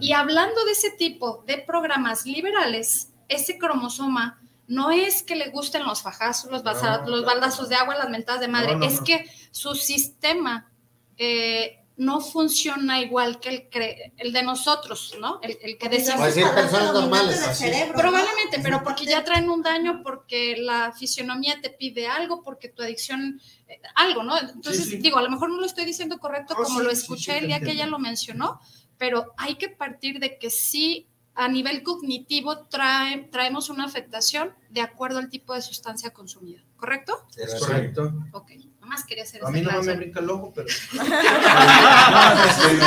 Y 0.00 0.12
hablando 0.12 0.64
de 0.64 0.72
ese 0.72 0.90
tipo 0.92 1.42
de 1.46 1.58
programas 1.58 2.26
liberales, 2.26 3.08
ese 3.28 3.58
cromosoma 3.58 4.40
no 4.66 4.90
es 4.90 5.22
que 5.22 5.34
le 5.34 5.48
gusten 5.50 5.84
los 5.84 6.02
fajazos, 6.02 6.50
los, 6.50 6.62
No, 6.62 7.06
los 7.06 7.24
baldazos 7.24 7.68
de 7.68 7.74
agua, 7.74 7.96
las 7.96 8.08
mentadas 8.10 8.40
de 8.40 8.48
madre, 8.48 8.72
No, 8.74 8.78
no, 8.80 8.86
es 8.86 8.98
no. 9.00 9.04
que 9.04 9.26
su 9.50 9.74
sistema 9.74 10.70
eh, 11.16 11.76
no 11.96 12.20
funciona 12.20 13.00
igual 13.00 13.40
que 13.40 13.48
el, 13.50 13.68
cre- 13.70 14.12
el 14.16 14.32
de 14.32 14.42
nosotros, 14.42 15.14
¿no? 15.20 15.38
El, 15.42 15.58
el 15.60 15.76
que 15.76 15.88
decimos. 15.90 16.20
Pues 16.20 16.34
sí, 16.34 16.40
personas 16.54 16.94
normales. 16.94 17.44
del 17.44 17.54
cerebro, 17.54 17.92
¿no? 17.94 18.00
Probablemente, 18.00 18.58
pero 18.62 18.82
porque 18.82 19.04
ya 19.04 19.22
traen 19.22 19.50
un 19.50 19.60
daño, 19.62 20.00
porque 20.02 20.56
la 20.56 20.92
fisionomía 20.92 21.60
te 21.60 21.68
pide 21.70 22.06
algo, 22.06 22.42
porque 22.42 22.68
tu 22.70 22.82
adicción, 22.82 23.38
eh, 23.68 23.80
algo, 23.96 24.22
¿no? 24.22 24.38
Entonces, 24.38 24.84
Sí, 24.84 24.90
sí. 24.92 24.96
digo, 24.98 25.18
a 25.18 25.22
lo 25.22 25.30
mejor 25.30 25.50
no 25.50 25.58
lo 25.60 25.66
estoy 25.66 25.84
diciendo 25.84 26.18
correcto 26.18 26.54
como 26.54 26.78
sí, 26.78 26.84
lo 26.84 26.90
sí, 26.90 26.96
sí, 26.96 27.02
escuché 27.02 27.38
el 27.38 27.48
día 27.48 27.56
que 27.58 27.64
entiendo. 27.64 27.82
ella 27.82 27.90
lo 27.90 27.98
mencionó, 27.98 28.60
pero 29.00 29.32
hay 29.38 29.54
que 29.54 29.70
partir 29.70 30.20
de 30.20 30.38
que 30.38 30.50
sí, 30.50 31.08
a 31.34 31.48
nivel 31.48 31.82
cognitivo, 31.82 32.66
trae, 32.66 33.28
traemos 33.32 33.70
una 33.70 33.86
afectación 33.86 34.52
de 34.68 34.82
acuerdo 34.82 35.18
al 35.18 35.30
tipo 35.30 35.54
de 35.54 35.62
sustancia 35.62 36.10
consumida, 36.10 36.60
¿correcto? 36.76 37.26
Es 37.34 37.54
correcto. 37.54 38.12
Ok. 38.32 38.50
más 38.80 39.04
quería 39.04 39.22
hacer 39.22 39.40
A 39.42 39.50
mí 39.50 39.62
no 39.62 39.82
me 39.82 39.94
brinca 39.94 40.20
el 40.20 40.28
ojo, 40.28 40.52
pero. 40.54 40.68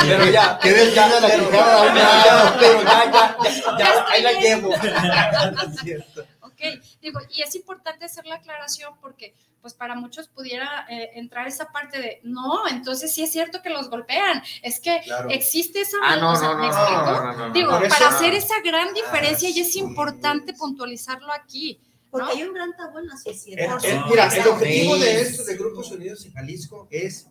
Pero 0.06 0.30
ya, 0.30 0.56
que 0.60 0.70
des 0.72 0.94
ya, 0.94 1.08
la 1.08 1.26
pero- 1.26 1.50
ya, 1.50 3.10
ya, 3.12 3.36
ya, 3.78 4.06
ahí 4.08 4.22
la 4.22 4.32
llevo. 4.34 4.70
Ok, 6.54 6.80
digo, 7.02 7.20
y 7.30 7.42
es 7.42 7.54
importante 7.54 8.04
hacer 8.04 8.26
la 8.26 8.36
aclaración 8.36 8.94
porque 9.00 9.34
pues 9.60 9.72
para 9.74 9.94
muchos 9.94 10.28
pudiera 10.28 10.86
eh, 10.90 11.10
entrar 11.14 11.48
esa 11.48 11.72
parte 11.72 11.98
de, 11.98 12.20
no, 12.22 12.68
entonces 12.68 13.14
sí 13.14 13.22
es 13.22 13.32
cierto 13.32 13.62
que 13.62 13.70
los 13.70 13.88
golpean, 13.88 14.42
es 14.62 14.78
que 14.78 15.00
Claro. 15.04 15.30
existe 15.30 15.80
esa... 15.80 15.96
Ah, 16.04 16.16
no, 16.16 16.34
no, 16.34 16.58
¿me 16.58 16.68
no. 16.68 17.52
Digo, 17.52 17.78
eso- 17.78 17.88
para 17.88 18.08
hacer 18.08 18.34
esa 18.34 18.54
gran 18.62 18.92
diferencia 18.92 19.48
y 19.48 19.60
es 19.60 19.74
importante 19.76 20.52
puntualizarlo 20.52 21.32
aquí. 21.32 21.80
Porque 22.10 22.26
¿no? 22.26 22.32
hay 22.32 22.42
un 22.44 22.54
gran 22.54 22.76
tabú 22.76 22.98
en 22.98 23.06
la 23.08 23.14
Eh, 23.14 23.18
sociedad. 23.32 23.84
eh, 23.84 24.00
mira, 24.08 24.26
el 24.28 24.46
objetivo 24.48 24.96
de 24.98 25.20
esto 25.22 25.44
de 25.44 25.56
Grupos 25.56 25.90
Unidos 25.90 26.24
en 26.26 26.32
Jalisco 26.34 26.86
es 26.90 27.26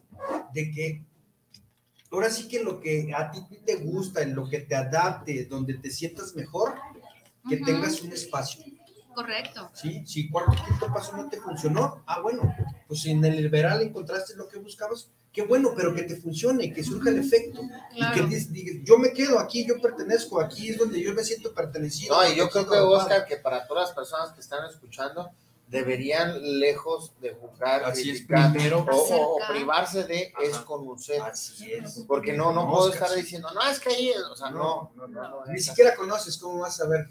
de 0.53 0.71
que 0.71 1.03
ahora 2.11 2.29
sí 2.31 2.47
que 2.47 2.63
lo 2.63 2.79
que 2.81 3.13
a 3.15 3.29
ti 3.31 3.41
te 3.63 3.75
gusta, 3.75 4.21
en 4.23 4.33
lo 4.35 4.49
que 4.49 4.59
te 4.61 4.75
adapte, 4.75 5.45
donde 5.45 5.75
te 5.75 5.89
sientas 5.91 6.33
mejor, 6.35 6.75
que 7.47 7.57
tengas 7.57 8.01
un 8.01 8.11
espacio. 8.11 8.63
Correcto. 9.13 9.69
¿sí? 9.73 10.03
Si 10.05 10.29
cuarto 10.29 10.53
quinto 10.65 10.87
paso 10.93 11.15
no 11.17 11.29
te 11.29 11.39
funcionó, 11.39 12.03
ah, 12.07 12.19
bueno, 12.21 12.53
pues 12.87 13.05
en 13.05 13.23
el 13.25 13.35
liberal 13.37 13.81
encontraste 13.81 14.35
lo 14.35 14.47
que 14.47 14.57
buscabas, 14.59 15.09
qué 15.31 15.41
bueno, 15.43 15.71
pero 15.75 15.93
que 15.95 16.03
te 16.03 16.15
funcione, 16.15 16.71
que 16.73 16.83
surja 16.83 17.09
el 17.09 17.19
efecto. 17.19 17.61
Y 17.93 17.97
Claro. 17.97 18.29
que 18.29 18.35
digas, 18.37 18.77
yo 18.83 18.97
me 18.97 19.13
quedo 19.13 19.39
aquí, 19.39 19.65
yo 19.65 19.79
pertenezco, 19.81 20.39
aquí 20.39 20.69
es 20.69 20.77
donde 20.77 21.01
yo 21.01 21.13
me 21.13 21.23
siento 21.23 21.53
pertenecido. 21.53 22.15
No, 22.21 22.29
y 22.31 22.35
yo 22.35 22.49
creo 22.49 22.69
que. 22.69 22.77
Oscar, 22.77 23.25
que 23.25 23.37
para 23.37 23.65
todas 23.67 23.87
las 23.89 23.95
personas 23.95 24.31
que 24.33 24.41
están 24.41 24.67
escuchando, 24.69 25.31
deberían, 25.67 26.59
lejos 26.59 27.13
de 27.19 27.33
juzgar, 27.33 27.83
Así 27.85 28.11
es, 28.11 28.17
criticar 28.19 28.51
primero. 28.51 28.79
o, 28.79 28.95
o- 28.95 28.95
o 28.95 29.37
Acercar. 29.37 29.55
privarse 29.55 30.03
de, 30.03 30.31
es 30.43 30.53
Ajá. 30.53 30.65
conocer. 30.65 31.21
Así 31.21 31.71
es. 31.71 32.03
Porque 32.07 32.33
no, 32.33 32.51
no 32.53 32.69
puedo 32.69 32.93
estar 32.93 33.09
sí. 33.09 33.21
diciendo, 33.21 33.49
no, 33.55 33.61
es 33.67 33.79
que 33.79 33.89
ahí, 33.89 34.11
o 34.31 34.35
sea, 34.35 34.51
no. 34.51 34.91
No, 34.95 35.07
no, 35.07 35.21
no, 35.21 35.29
no, 35.29 35.45
Ni 35.47 35.55
es- 35.57 35.65
siquiera 35.65 35.95
conoces 35.95 36.37
cómo 36.37 36.59
vas 36.59 36.79
a 36.79 36.87
ver 36.87 37.07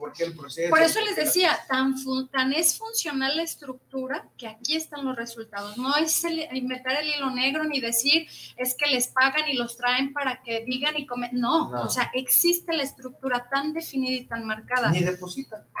por 0.00 0.12
qué 0.12 0.24
el 0.24 0.34
proceso. 0.34 0.70
Por 0.70 0.82
eso 0.82 1.00
les 1.02 1.14
decía, 1.14 1.56
tan, 1.68 1.96
fun- 1.98 2.28
tan 2.28 2.52
es 2.52 2.76
funcional 2.76 3.36
la 3.36 3.44
estructura 3.44 4.26
que 4.36 4.48
aquí 4.48 4.74
están 4.74 5.04
los 5.04 5.14
resultados. 5.14 5.78
No 5.78 5.94
es 5.96 6.24
el- 6.24 6.48
inventar 6.56 6.96
el 6.96 7.08
hilo 7.14 7.30
negro 7.30 7.62
ni 7.64 7.78
decir 7.80 8.26
es 8.56 8.74
que 8.74 8.86
les 8.88 9.06
pagan 9.08 9.48
y 9.48 9.54
los 9.54 9.76
traen 9.76 10.12
para 10.12 10.42
que 10.42 10.64
digan 10.64 10.98
y 10.98 11.06
comen. 11.06 11.30
No, 11.34 11.70
No. 11.70 11.82
o 11.82 11.88
sea, 11.88 12.10
existe 12.14 12.76
la 12.76 12.82
estructura 12.82 13.48
tan 13.48 13.72
definida 13.72 14.16
y 14.16 14.24
tan 14.26 14.44
marcada. 14.44 14.90
Ni 14.90 15.04
deposita. 15.04 15.64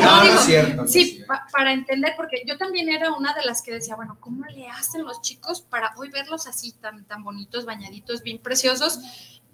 No, 0.00 0.24
No, 0.24 0.34
es 0.34 0.40
cierto. 0.44 0.76
no 0.76 0.84
es 0.84 0.92
Sí, 0.92 1.04
cierto. 1.04 1.26
pa- 1.28 1.46
para 1.52 1.72
entender, 1.72 2.14
porque 2.16 2.42
yo 2.46 2.56
también 2.58 2.88
era 2.88 3.12
una 3.12 3.32
de 3.34 3.44
las 3.44 3.62
que 3.62 3.72
decía, 3.72 3.96
bueno, 3.96 4.16
¿cómo 4.20 4.44
le 4.46 4.68
hacen 4.68 5.04
los 5.04 5.20
chicos 5.22 5.60
para 5.62 5.94
hoy 5.96 6.10
verlos 6.10 6.46
así 6.46 6.72
tan, 6.72 7.04
tan 7.04 7.22
bonitos, 7.22 7.64
bañaditos, 7.64 8.22
bien 8.22 8.38
preciosos? 8.38 9.00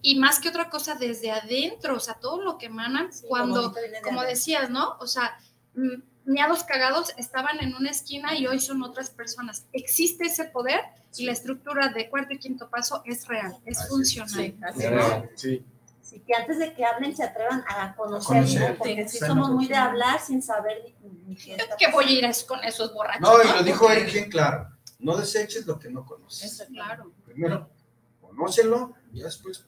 Y 0.08 0.14
más 0.20 0.38
que 0.38 0.50
otra 0.50 0.70
cosa, 0.70 0.94
desde 0.94 1.32
adentro, 1.32 1.96
o 1.96 1.98
sea, 1.98 2.14
todo 2.14 2.40
lo 2.40 2.58
que 2.58 2.66
emanan 2.66 3.10
cuando, 3.26 3.70
de 3.70 4.00
como 4.04 4.22
decías, 4.22 4.70
¿no? 4.70 4.96
O 5.00 5.06
sea, 5.08 5.36
miados 6.24 6.62
cagados 6.62 7.12
estaban 7.16 7.58
en 7.58 7.74
una 7.74 7.90
esquina 7.90 8.38
y 8.38 8.46
hoy 8.46 8.60
son 8.60 8.84
otras 8.84 9.10
personas. 9.10 9.66
Existe 9.72 10.26
ese 10.26 10.44
poder 10.44 10.78
y 11.16 11.24
la 11.24 11.32
estructura 11.32 11.88
de 11.88 12.08
cuarto 12.08 12.34
y 12.34 12.38
quinto 12.38 12.70
paso 12.70 13.02
es 13.04 13.26
real, 13.26 13.56
es 13.64 13.88
funcional. 13.88 14.32
Sí, 14.32 14.56
así 14.62 14.80
Sí. 14.80 15.26
Sí. 15.34 15.64
Sí, 16.02 16.20
que 16.20 16.34
antes 16.34 16.60
de 16.60 16.72
que 16.72 16.84
hablen 16.84 17.16
se 17.16 17.24
atrevan 17.24 17.64
a 17.66 17.96
conocer, 17.96 18.36
conocer, 18.36 18.70
¿no? 18.70 18.76
porque 18.78 19.08
sí, 19.08 19.18
sí 19.18 19.18
sí. 19.18 19.26
somos 19.26 19.50
muy 19.50 19.66
de 19.66 19.74
hablar 19.74 20.20
sin 20.20 20.40
saber 20.40 20.84
ni, 21.02 21.10
ni 21.26 21.34
qué 21.34 21.56
Que 21.80 21.90
voy 21.90 22.04
a 22.04 22.10
ir 22.12 22.24
es- 22.26 22.44
con 22.44 22.62
esos 22.62 22.94
borrachos. 22.94 23.22
No, 23.22 23.42
y 23.42 23.58
lo 23.58 23.64
dijo 23.64 23.90
Eric 23.90 24.12
bien 24.12 24.30
claro. 24.30 24.68
No 25.00 25.16
deseches 25.16 25.66
lo 25.66 25.80
que 25.80 25.90
no 25.90 26.06
conoces. 26.06 26.44
Eso, 26.52 26.64
claro. 26.68 27.10
Primero, 27.24 27.68
conócelo 28.20 28.94
y 29.12 29.20
después. 29.20 29.66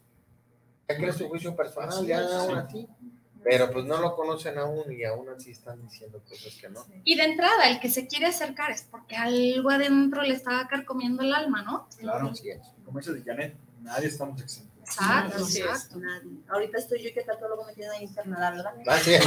Que 0.88 1.06
es 1.06 1.16
tu 1.18 1.28
juicio 1.28 1.54
personal, 1.54 1.90
Así 1.90 2.06
ya 2.06 2.20
es, 2.22 2.32
aún 2.32 2.48
sí. 2.48 2.66
así. 2.66 2.88
Pero 3.44 3.70
pues 3.70 3.84
no 3.84 3.98
lo 3.98 4.16
conocen 4.16 4.56
aún 4.58 4.90
y 4.90 5.04
aún 5.04 5.28
así 5.28 5.50
están 5.52 5.80
diciendo 5.82 6.20
cosas 6.26 6.54
que 6.60 6.68
no. 6.70 6.84
Y 7.04 7.14
de 7.14 7.24
entrada, 7.24 7.68
el 7.68 7.78
que 7.78 7.90
se 7.90 8.06
quiere 8.06 8.24
acercar 8.26 8.70
es 8.70 8.82
porque 8.90 9.14
algo 9.16 9.68
adentro 9.70 10.22
le 10.22 10.32
estaba 10.34 10.66
carcomiendo 10.66 11.22
el 11.22 11.32
alma, 11.34 11.62
¿no? 11.62 11.86
Claro. 11.98 12.32
Es. 12.32 12.42
Como 12.84 12.98
dice 12.98 13.12
de 13.12 13.22
Janet, 13.22 13.54
nadie 13.82 14.08
estamos 14.08 14.40
exentos. 14.40 14.68
Exacto, 14.82 15.44
es. 15.44 15.56
exacto. 15.56 15.98
Nadie. 15.98 16.30
Ahorita 16.48 16.78
estoy 16.78 17.02
yo 17.02 17.12
que 17.12 17.20
tatólogo 17.22 17.64
me 17.66 17.74
tiene 17.74 17.90
ahí 17.90 18.04
internada, 18.04 18.50
¿verdad? 18.50 18.72
Así 18.86 19.12
es. 19.14 19.26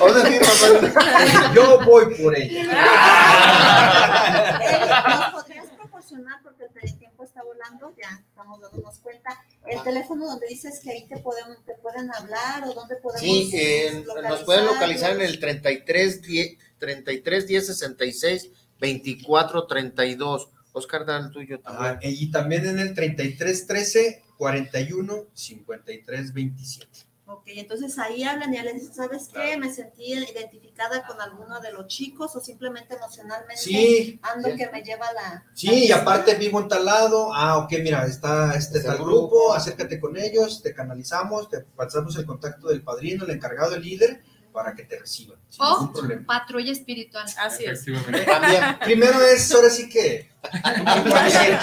Ahora 0.00 0.24
sí, 0.24 0.38
papá. 0.94 1.52
Yo 1.52 1.80
voy 1.84 2.14
por 2.14 2.36
ella. 2.36 2.62
Eric, 4.62 5.08
¿Nos 5.08 5.30
podrías 5.32 5.66
proporcionar, 5.66 6.40
porque 6.42 6.64
el 6.82 6.98
tiempo 6.98 7.11
está 7.42 7.44
volando, 7.44 7.94
ya 7.96 8.22
estamos 8.28 8.60
dándonos 8.60 8.98
cuenta, 8.98 9.44
el 9.66 9.82
teléfono 9.82 10.26
donde 10.26 10.46
dices 10.46 10.80
que 10.82 10.90
ahí 10.90 11.06
te 11.06 11.18
pueden, 11.18 11.56
te 11.64 11.74
pueden 11.74 12.12
hablar 12.14 12.64
o 12.68 12.74
donde 12.74 12.96
podemos 12.96 13.20
Sí, 13.20 13.50
eh, 13.54 14.04
nos 14.28 14.44
pueden 14.44 14.66
localizar 14.66 15.12
en 15.12 15.22
el 15.22 15.38
33 15.40 16.22
10 16.22 16.58
33 16.78 17.46
10 17.46 17.66
66 17.66 18.50
24 18.80 19.66
32. 19.66 20.48
Oscar, 20.74 21.04
da 21.04 21.18
el 21.18 21.30
tuyo 21.30 21.60
también. 21.60 21.84
Ajá, 21.84 21.98
y 22.02 22.30
también 22.30 22.66
en 22.66 22.78
el 22.78 22.94
33 22.94 23.66
13 23.66 24.22
41 24.38 25.26
53 25.34 26.32
27. 26.32 26.88
Ok, 27.34 27.44
entonces 27.46 27.98
ahí 27.98 28.24
hablan 28.24 28.52
y 28.52 28.56
ya 28.56 28.62
les 28.64 28.74
dicen, 28.74 28.94
¿sabes 28.94 29.28
qué? 29.32 29.56
Me 29.56 29.72
sentí 29.72 30.12
identificada 30.12 31.06
con 31.06 31.20
alguno 31.20 31.60
de 31.60 31.72
los 31.72 31.86
chicos 31.86 32.36
o 32.36 32.40
simplemente 32.40 32.94
emocionalmente 32.94 33.56
Sí, 33.62 34.20
ando 34.22 34.50
sí. 34.50 34.56
que 34.56 34.68
me 34.70 34.82
lleva 34.82 35.10
la... 35.12 35.44
Sí, 35.54 35.86
y 35.86 35.92
aparte 35.92 36.34
vivo 36.34 36.60
en 36.60 36.68
tal 36.68 36.84
lado. 36.84 37.32
Ah, 37.34 37.58
ok, 37.58 37.72
mira, 37.82 38.04
está 38.06 38.54
este 38.54 38.78
Es 38.78 38.84
tal 38.84 38.96
grupo. 38.98 39.10
grupo, 39.28 39.54
acércate 39.54 39.98
con 39.98 40.16
ellos, 40.16 40.62
te 40.62 40.74
canalizamos, 40.74 41.48
te 41.48 41.60
pasamos 41.60 42.16
el 42.16 42.26
contacto 42.26 42.68
del 42.68 42.82
padrino, 42.82 43.24
el 43.24 43.30
encargado, 43.30 43.74
el 43.76 43.82
líder, 43.82 44.22
para 44.52 44.74
que 44.74 44.82
te 44.82 44.98
reciban. 44.98 45.38
Sin 45.48 45.64
O 45.64 45.70
ningún 45.80 45.92
problema. 45.94 46.26
patrulla 46.26 46.72
espiritual. 46.72 47.24
Así 47.38 47.64
es. 47.64 47.84
También. 48.26 48.62
Primero 48.84 49.20
es, 49.24 49.50
ahora 49.54 49.70
sí 49.70 49.88
que 49.88 50.28
conoce, 50.42 51.58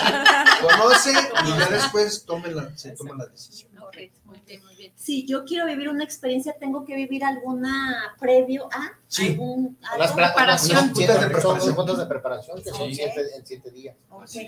conoce 0.61 1.11
y 1.11 1.59
ya 1.59 1.69
después 1.69 2.25
tomen 2.25 2.55
la, 2.55 2.71
se 2.77 2.91
toma 2.91 3.15
la 3.17 3.25
decisión. 3.25 3.69
Ok, 3.82 3.95
muy 4.25 4.39
bien, 4.45 4.63
muy 4.65 4.75
bien. 4.75 4.93
Si 4.95 5.25
yo 5.25 5.43
quiero 5.45 5.65
vivir 5.65 5.89
una 5.89 6.03
experiencia, 6.03 6.53
tengo 6.59 6.86
que 6.86 6.95
vivir 6.95 7.23
alguna 7.23 8.13
previo 8.19 8.67
a 8.71 8.91
Sí. 9.07 9.30
algún... 9.30 9.77
Las 9.97 10.11
preparación. 10.11 10.77
unas 10.77 10.91
Puntas 10.93 11.19
de 11.21 11.27
preparación. 11.27 11.75
puntos 11.75 11.97
de 11.97 12.05
preparación 12.05 12.61
que 12.61 12.69
son 12.69 12.93
siete, 12.93 13.21
en 13.36 13.45
siete 13.47 13.71
días. 13.71 13.95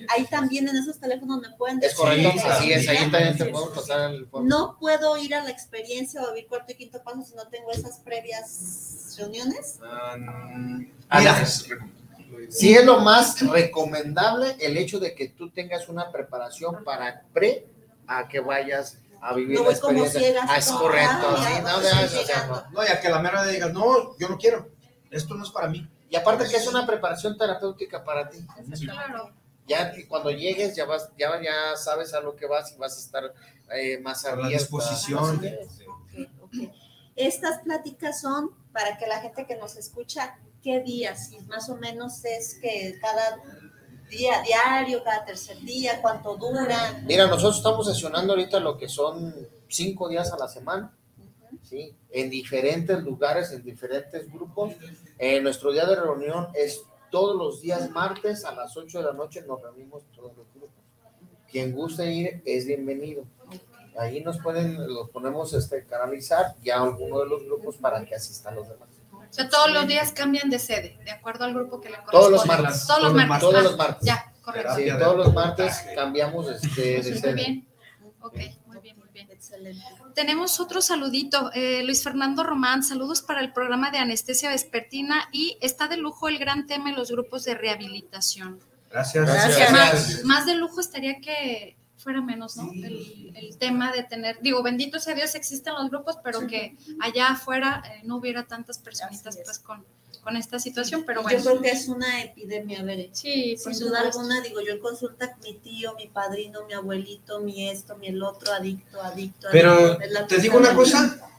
Ahí 0.10 0.26
también 0.26 0.68
en 0.70 0.76
esos 0.76 1.00
teléfonos 1.00 1.42
me 1.42 1.50
pueden 1.58 1.78
Es 1.78 1.84
decir- 1.84 1.98
correcto, 1.98 2.32
Sí, 2.34 2.40
así 2.48 2.72
es. 2.74 2.88
Ahí 2.90 2.98
claro. 2.98 3.12
también 3.12 3.38
te 3.38 3.46
podemos 3.46 3.76
pasar 3.76 4.12
el 4.12 4.22
informe. 4.22 4.50
No 4.50 4.78
puedo 4.80 5.18
ir 5.18 5.34
a 5.34 5.44
la 5.44 5.50
experiencia 5.50 6.22
o 6.22 6.28
vivir 6.34 6.48
cuarto 6.48 6.74
y 6.74 6.76
quinto 6.76 7.02
paso 7.02 7.24
si 7.24 7.34
no 7.36 7.48
tengo 7.48 7.72
esas 7.72 7.98
previas 8.00 9.16
reuniones. 9.18 9.80
Mira, 9.82 10.18
no. 10.18 10.86
Sí 12.50 12.74
es 12.74 12.86
lo 12.86 13.00
más 13.00 13.40
recomendable 13.48 14.56
el 14.60 14.78
hecho 14.78 15.00
de 15.00 15.14
que 15.16 15.30
tú 15.30 15.50
tengas 15.50 15.90
una 15.90 16.12
preparación 16.12 16.84
para 16.84 17.24
pre 17.34 17.68
a 18.08 18.28
que 18.28 18.40
vayas 18.40 18.98
a 19.22 19.34
vivir 19.34 19.58
No 19.58 19.66
la 19.66 19.72
experiencia. 19.72 20.22
Ah, 20.48 20.58
es 20.58 20.72
correcto, 20.72 21.28
ah, 21.30 21.48
sí, 21.48 21.62
no, 21.62 21.80
de- 21.80 21.88
estoy 21.88 22.04
o 22.04 22.10
sea, 22.10 22.36
llegando. 22.36 22.64
no. 22.72 22.82
no, 22.82 22.88
ya 22.88 23.00
que 23.00 23.10
la 23.10 23.20
mera 23.20 23.46
digas, 23.46 23.72
no, 23.72 24.18
yo 24.18 24.28
no 24.30 24.38
quiero, 24.38 24.70
esto 25.12 25.36
no 25.36 25.44
es 25.44 25.52
para 25.52 25.68
mí. 25.68 25.88
Y 26.10 26.16
aparte 26.16 26.48
que 26.50 26.58
es 26.58 26.68
una 26.68 26.86
preparación 26.86 27.38
terapéutica 27.38 28.04
para 28.04 28.30
ti. 28.30 28.40
Claro. 28.84 29.32
Ya 29.68 29.94
cuando 30.10 30.32
llegues 30.32 30.76
ya 30.76 30.86
vas, 30.86 31.10
ya, 31.18 31.42
ya 31.42 31.78
sabes 31.78 32.14
a 32.14 32.20
lo 32.20 32.36
que 32.36 32.46
vas 32.48 32.74
y 32.74 32.78
vas 32.78 32.98
a 32.98 33.00
estar 33.00 33.34
eh, 33.74 34.00
más 34.00 34.26
A 34.26 34.36
la 34.36 34.50
disposición. 34.50 35.42
Estas 37.16 37.60
pláticas 37.60 38.20
son 38.20 38.52
para 38.74 38.98
que 38.98 39.08
la 39.08 39.22
gente 39.22 39.46
que 39.46 39.56
nos 39.56 39.76
escucha, 39.78 40.38
¿qué 40.62 40.82
días? 40.82 41.32
Y 41.32 41.40
más 41.46 41.70
o 41.70 41.76
menos 41.76 42.24
es 42.26 42.56
que 42.56 42.98
cada 43.02 43.42
día 44.10 44.42
diario, 44.42 45.04
cada 45.04 45.26
tercer 45.26 45.60
día, 45.60 46.02
cuánto 46.02 46.36
dura. 46.36 47.02
Mira, 47.06 47.28
nosotros 47.28 47.58
estamos 47.58 47.88
sesionando 47.88 48.34
ahorita 48.34 48.60
lo 48.60 48.78
que 48.78 48.90
son 48.90 49.48
cinco 49.68 50.10
días 50.10 50.32
a 50.34 50.38
la 50.38 50.48
semana, 50.48 50.96
¿sí? 51.64 51.96
En 52.10 52.30
diferentes 52.30 53.02
lugares, 53.04 53.52
en 53.52 53.64
diferentes 53.64 54.32
grupos. 54.32 54.74
Eh, 55.18 55.40
nuestro 55.42 55.72
día 55.72 55.86
de 55.86 55.96
reunión 55.96 56.50
es 56.54 56.84
todos 57.10 57.36
los 57.36 57.62
días 57.62 57.90
martes 57.90 58.46
a 58.46 58.54
las 58.54 58.76
8 58.76 59.00
de 59.00 59.04
la 59.04 59.14
noche, 59.14 59.44
nos 59.46 59.62
reunimos 59.62 60.04
todos 60.16 60.36
los 60.36 60.48
grupos. 60.54 60.70
Quien 61.50 61.74
guste 61.74 62.12
ir 62.12 62.42
es 62.46 62.66
bienvenido. 62.66 63.26
Ahí 63.98 64.24
nos 64.24 64.40
pueden, 64.40 64.88
los 64.88 65.10
ponemos 65.10 65.54
este, 65.54 65.86
canalizar 65.86 66.56
ya 66.64 66.82
alguno 66.82 67.20
de 67.20 67.28
los 67.28 67.44
grupos 67.44 67.76
para 67.76 68.06
que 68.06 68.16
asistan 68.16 68.56
los 68.56 68.70
demás. 68.70 68.88
O 69.32 69.34
sea, 69.34 69.48
todos 69.50 69.72
los 69.72 69.88
días 69.88 70.12
cambian 70.12 70.50
de 70.50 70.60
sede, 70.60 71.00
de 71.06 71.12
acuerdo 71.12 71.46
al 71.46 71.54
grupo 71.54 71.80
que 71.80 71.90
le 71.90 71.96
corresponde. 71.96 72.18
Todos 72.20 72.32
los 72.32 72.46
martes. 72.46 72.86
Todos 72.86 73.02
los 73.04 73.14
martes. 73.14 73.40
Todos 73.40 73.56
Ah, 73.56 73.62
los 73.62 73.78
martes. 73.78 74.06
Ya, 74.08 74.34
correcto. 74.42 74.76
Sí, 74.76 74.84
de 74.84 74.94
todos 74.94 75.16
los 75.18 75.34
martes 75.34 75.86
cambiamos 75.96 76.50
este, 76.50 77.02
de 77.02 77.10
Muy 77.12 77.20
sede. 77.20 77.34
bien. 77.34 77.68
Ok, 78.20 78.38
muy 78.68 78.80
bien, 78.82 79.00
muy 79.00 79.08
bien. 79.14 79.32
Excelente. 79.32 79.84
Tenemos 80.14 80.60
otro 80.60 80.82
saludito, 80.82 81.50
eh, 81.54 81.82
Luis 81.84 82.04
Fernando 82.04 82.44
Román, 82.44 82.84
saludos 82.84 83.22
para 83.22 83.40
el 83.40 83.54
programa 83.54 83.90
de 83.90 83.98
anestesia 84.00 84.50
vespertina 84.50 85.30
y 85.32 85.58
está 85.62 85.88
de 85.88 85.96
lujo 85.98 86.28
el 86.28 86.38
gran 86.38 86.68
tema 86.68 86.90
en 86.90 86.98
los 86.98 87.10
grupos 87.10 87.46
de 87.46 87.56
rehabilitación. 87.56 88.60
Gracias. 88.92 89.26
Gracias. 89.26 89.72
Más, 89.72 90.24
más 90.26 90.46
de 90.46 90.56
lujo 90.56 90.82
estaría 90.82 91.22
que 91.22 91.78
fuera 92.02 92.22
menos, 92.22 92.58
¿no? 92.58 92.72
El, 92.72 93.32
el 93.36 93.58
tema 93.58 93.92
de 93.92 94.04
tener, 94.04 94.40
digo, 94.42 94.64
bendito 94.64 95.00
sea 95.00 95.14
Dios, 95.14 95.36
existen 95.36 95.74
los 95.76 95.90
grupos, 95.90 96.18
pero 96.24 96.48
que 96.48 96.76
allá 97.00 97.30
afuera 97.30 97.84
eh, 97.86 98.02
no 98.04 98.18
hubiera 98.18 98.46
tantas 98.48 98.80
personitas 98.80 99.38
pues 99.44 99.60
con, 99.60 99.86
con 100.24 100.38
esta 100.38 100.60
situación, 100.60 101.04
pero 101.06 101.22
bueno. 101.22 101.38
Yo 101.38 101.44
creo 101.44 101.62
que 101.62 101.70
es 101.70 101.88
una 101.88 102.24
epidemia, 102.24 102.84
Bere. 102.84 103.10
Sí, 103.14 103.56
Sin 103.58 103.78
duda 103.80 104.02
alguna, 104.02 104.42
digo, 104.42 104.62
yo 104.62 104.74
en 104.74 104.80
consulta 104.80 105.38
mi 105.44 105.56
tío, 105.56 105.96
mi 105.96 106.08
padrino, 106.08 106.66
mi 106.66 106.74
abuelito, 106.74 107.40
mi 107.40 107.70
esto, 107.70 107.96
mi 107.98 108.08
el 108.08 108.22
otro, 108.22 108.54
adicto, 108.54 109.02
adicto. 109.02 109.48
Pero 109.52 109.72
adicto. 109.72 110.20
Es 110.20 110.28
te 110.28 110.38
digo 110.40 110.58
una 110.58 110.76
cosa. 110.76 111.30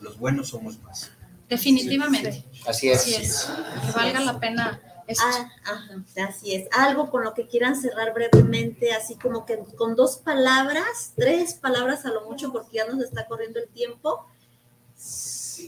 los 0.00 0.18
buenos 0.18 0.48
somos 0.48 0.78
más. 0.82 1.10
Definitivamente. 1.48 2.44
Así 2.66 2.88
es. 2.90 3.00
Así 3.00 3.14
es. 3.14 3.50
Que 3.86 3.92
valga 3.92 4.20
la 4.20 4.38
pena. 4.38 4.80
Ah, 5.20 5.50
ajá, 5.64 6.04
así 6.28 6.54
es. 6.54 6.68
Algo 6.72 7.10
con 7.10 7.24
lo 7.24 7.34
que 7.34 7.46
quieran 7.46 7.74
cerrar 7.74 8.12
brevemente, 8.14 8.92
así 8.92 9.16
como 9.16 9.46
que 9.46 9.58
con 9.76 9.96
dos 9.96 10.18
palabras, 10.18 11.12
tres 11.16 11.54
palabras 11.54 12.04
a 12.06 12.10
lo 12.10 12.28
mucho, 12.28 12.52
porque 12.52 12.76
ya 12.76 12.86
nos 12.86 13.02
está 13.02 13.26
corriendo 13.26 13.58
el 13.58 13.68
tiempo. 13.68 14.26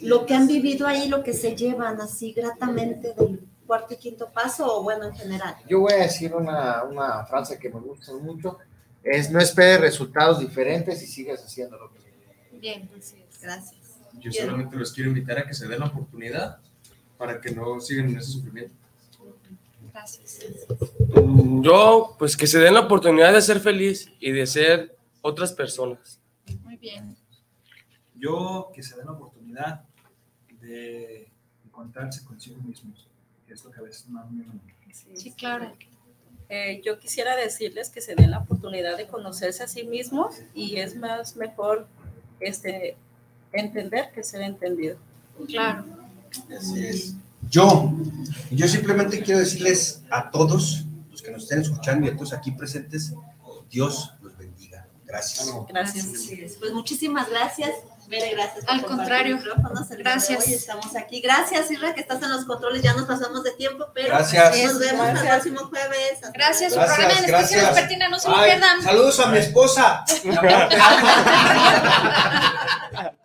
Lo 0.02 0.26
que 0.26 0.34
han 0.34 0.46
vivido 0.46 0.86
ahí, 0.86 1.08
lo 1.08 1.22
que 1.22 1.34
se 1.34 1.56
llevan 1.56 2.00
así 2.00 2.32
gratamente 2.32 3.14
del 3.14 3.40
cuarto 3.66 3.94
y 3.94 3.96
quinto 3.96 4.30
paso, 4.30 4.78
o 4.78 4.82
bueno, 4.82 5.06
en 5.06 5.14
general. 5.14 5.56
Yo 5.68 5.80
voy 5.80 5.92
a 5.92 5.98
decir 5.98 6.34
una, 6.34 6.84
una 6.84 7.24
frase 7.24 7.58
que 7.58 7.68
me 7.68 7.80
gusta 7.80 8.12
mucho, 8.14 8.58
es 9.02 9.30
no 9.30 9.40
esperes 9.40 9.80
resultados 9.80 10.40
diferentes 10.40 11.02
y 11.02 11.06
sigues 11.06 11.42
haciendo 11.42 11.76
lo 11.76 11.90
mismo. 11.90 12.10
Bien, 12.52 12.88
así 12.96 13.16
es. 13.28 13.40
Gracias. 13.40 13.80
Yo 14.14 14.30
Bien. 14.30 14.44
solamente 14.44 14.76
los 14.76 14.92
quiero 14.92 15.08
invitar 15.08 15.38
a 15.38 15.46
que 15.46 15.54
se 15.54 15.66
den 15.66 15.80
la 15.80 15.86
oportunidad 15.86 16.58
para 17.18 17.40
que 17.40 17.50
no 17.50 17.80
sigan 17.80 18.10
en 18.10 18.18
ese 18.18 18.32
sufrimiento. 18.32 18.74
Gracias. 19.92 20.40
Mm, 21.14 21.62
Yo, 21.62 22.16
pues 22.18 22.36
que 22.36 22.46
se 22.46 22.58
den 22.58 22.74
la 22.74 22.80
oportunidad 22.80 23.32
de 23.32 23.42
ser 23.42 23.60
feliz 23.60 24.10
y 24.20 24.32
de 24.32 24.46
ser 24.46 24.96
otras 25.20 25.52
personas. 25.52 26.20
Muy 26.62 26.76
bien. 26.76 27.16
Yo 28.14 28.70
que 28.74 28.82
se 28.82 28.96
den 28.96 29.06
la 29.06 29.12
oportunidad 29.12 29.84
de 30.60 31.28
encontrarse 31.64 32.24
consigo 32.24 32.56
mismos, 32.62 33.08
que 33.46 33.54
es 33.54 33.64
lo 33.64 33.70
que 33.70 33.80
a 33.80 33.82
veces 33.82 34.08
más 34.08 34.30
me 34.30 34.44
Sí, 35.14 35.32
claro. 35.32 35.72
Eh, 36.48 36.82
yo 36.84 36.98
quisiera 36.98 37.34
decirles 37.34 37.88
que 37.88 38.02
se 38.02 38.14
den 38.14 38.30
la 38.30 38.40
oportunidad 38.40 38.98
de 38.98 39.06
conocerse 39.06 39.62
a 39.62 39.68
sí 39.68 39.84
mismos 39.84 40.36
y 40.54 40.76
es 40.76 40.96
más 40.96 41.34
mejor 41.36 41.86
este, 42.40 42.96
entender 43.52 44.10
que 44.14 44.22
ser 44.22 44.42
entendido. 44.42 44.98
Claro. 45.46 45.84
Así 46.54 46.86
es. 46.86 47.16
Yo, 47.52 47.92
yo 48.50 48.66
simplemente 48.66 49.22
quiero 49.22 49.40
decirles 49.40 50.02
a 50.10 50.30
todos 50.30 50.86
los 51.10 51.20
que 51.20 51.30
nos 51.30 51.42
estén 51.42 51.60
escuchando 51.60 52.06
y 52.06 52.08
a 52.08 52.16
todos 52.16 52.32
aquí 52.32 52.50
presentes, 52.52 53.12
Dios 53.68 54.14
los 54.22 54.34
bendiga. 54.38 54.86
Gracias. 55.04 55.50
Gracias. 55.68 56.06
Pues 56.58 56.72
muchísimas 56.72 57.28
gracias. 57.28 57.70
Gracias. 58.08 58.64
por 58.64 58.74
Al 58.74 58.82
contrario. 58.84 59.38
el 59.38 59.98
Gracias. 59.98 60.46
hoy. 60.46 60.54
Estamos 60.54 60.96
aquí. 60.96 61.20
Gracias, 61.20 61.70
Irra, 61.70 61.94
que 61.94 62.00
estás 62.00 62.22
en 62.22 62.30
los 62.30 62.46
controles. 62.46 62.82
Ya 62.82 62.94
nos 62.94 63.04
pasamos 63.06 63.42
de 63.44 63.50
tiempo, 63.52 63.84
pero 63.94 64.08
Gracias. 64.08 64.64
nos 64.64 64.78
vemos 64.78 65.06
el 65.08 65.12
Gracias. 65.12 65.34
próximo 65.34 65.60
jueves. 65.68 66.14
Hasta 66.14 66.30
Gracias, 66.32 66.72
su 66.72 66.78
programa 66.78 67.20
gracias. 67.26 67.62
vespertina, 67.62 68.08
no 68.08 68.18
se 68.18 68.30
lo 68.30 68.42
pierdan. 68.42 68.82
Saludos 68.82 69.20
a 69.20 69.26
mi 69.26 69.36
esposa. 69.38 70.04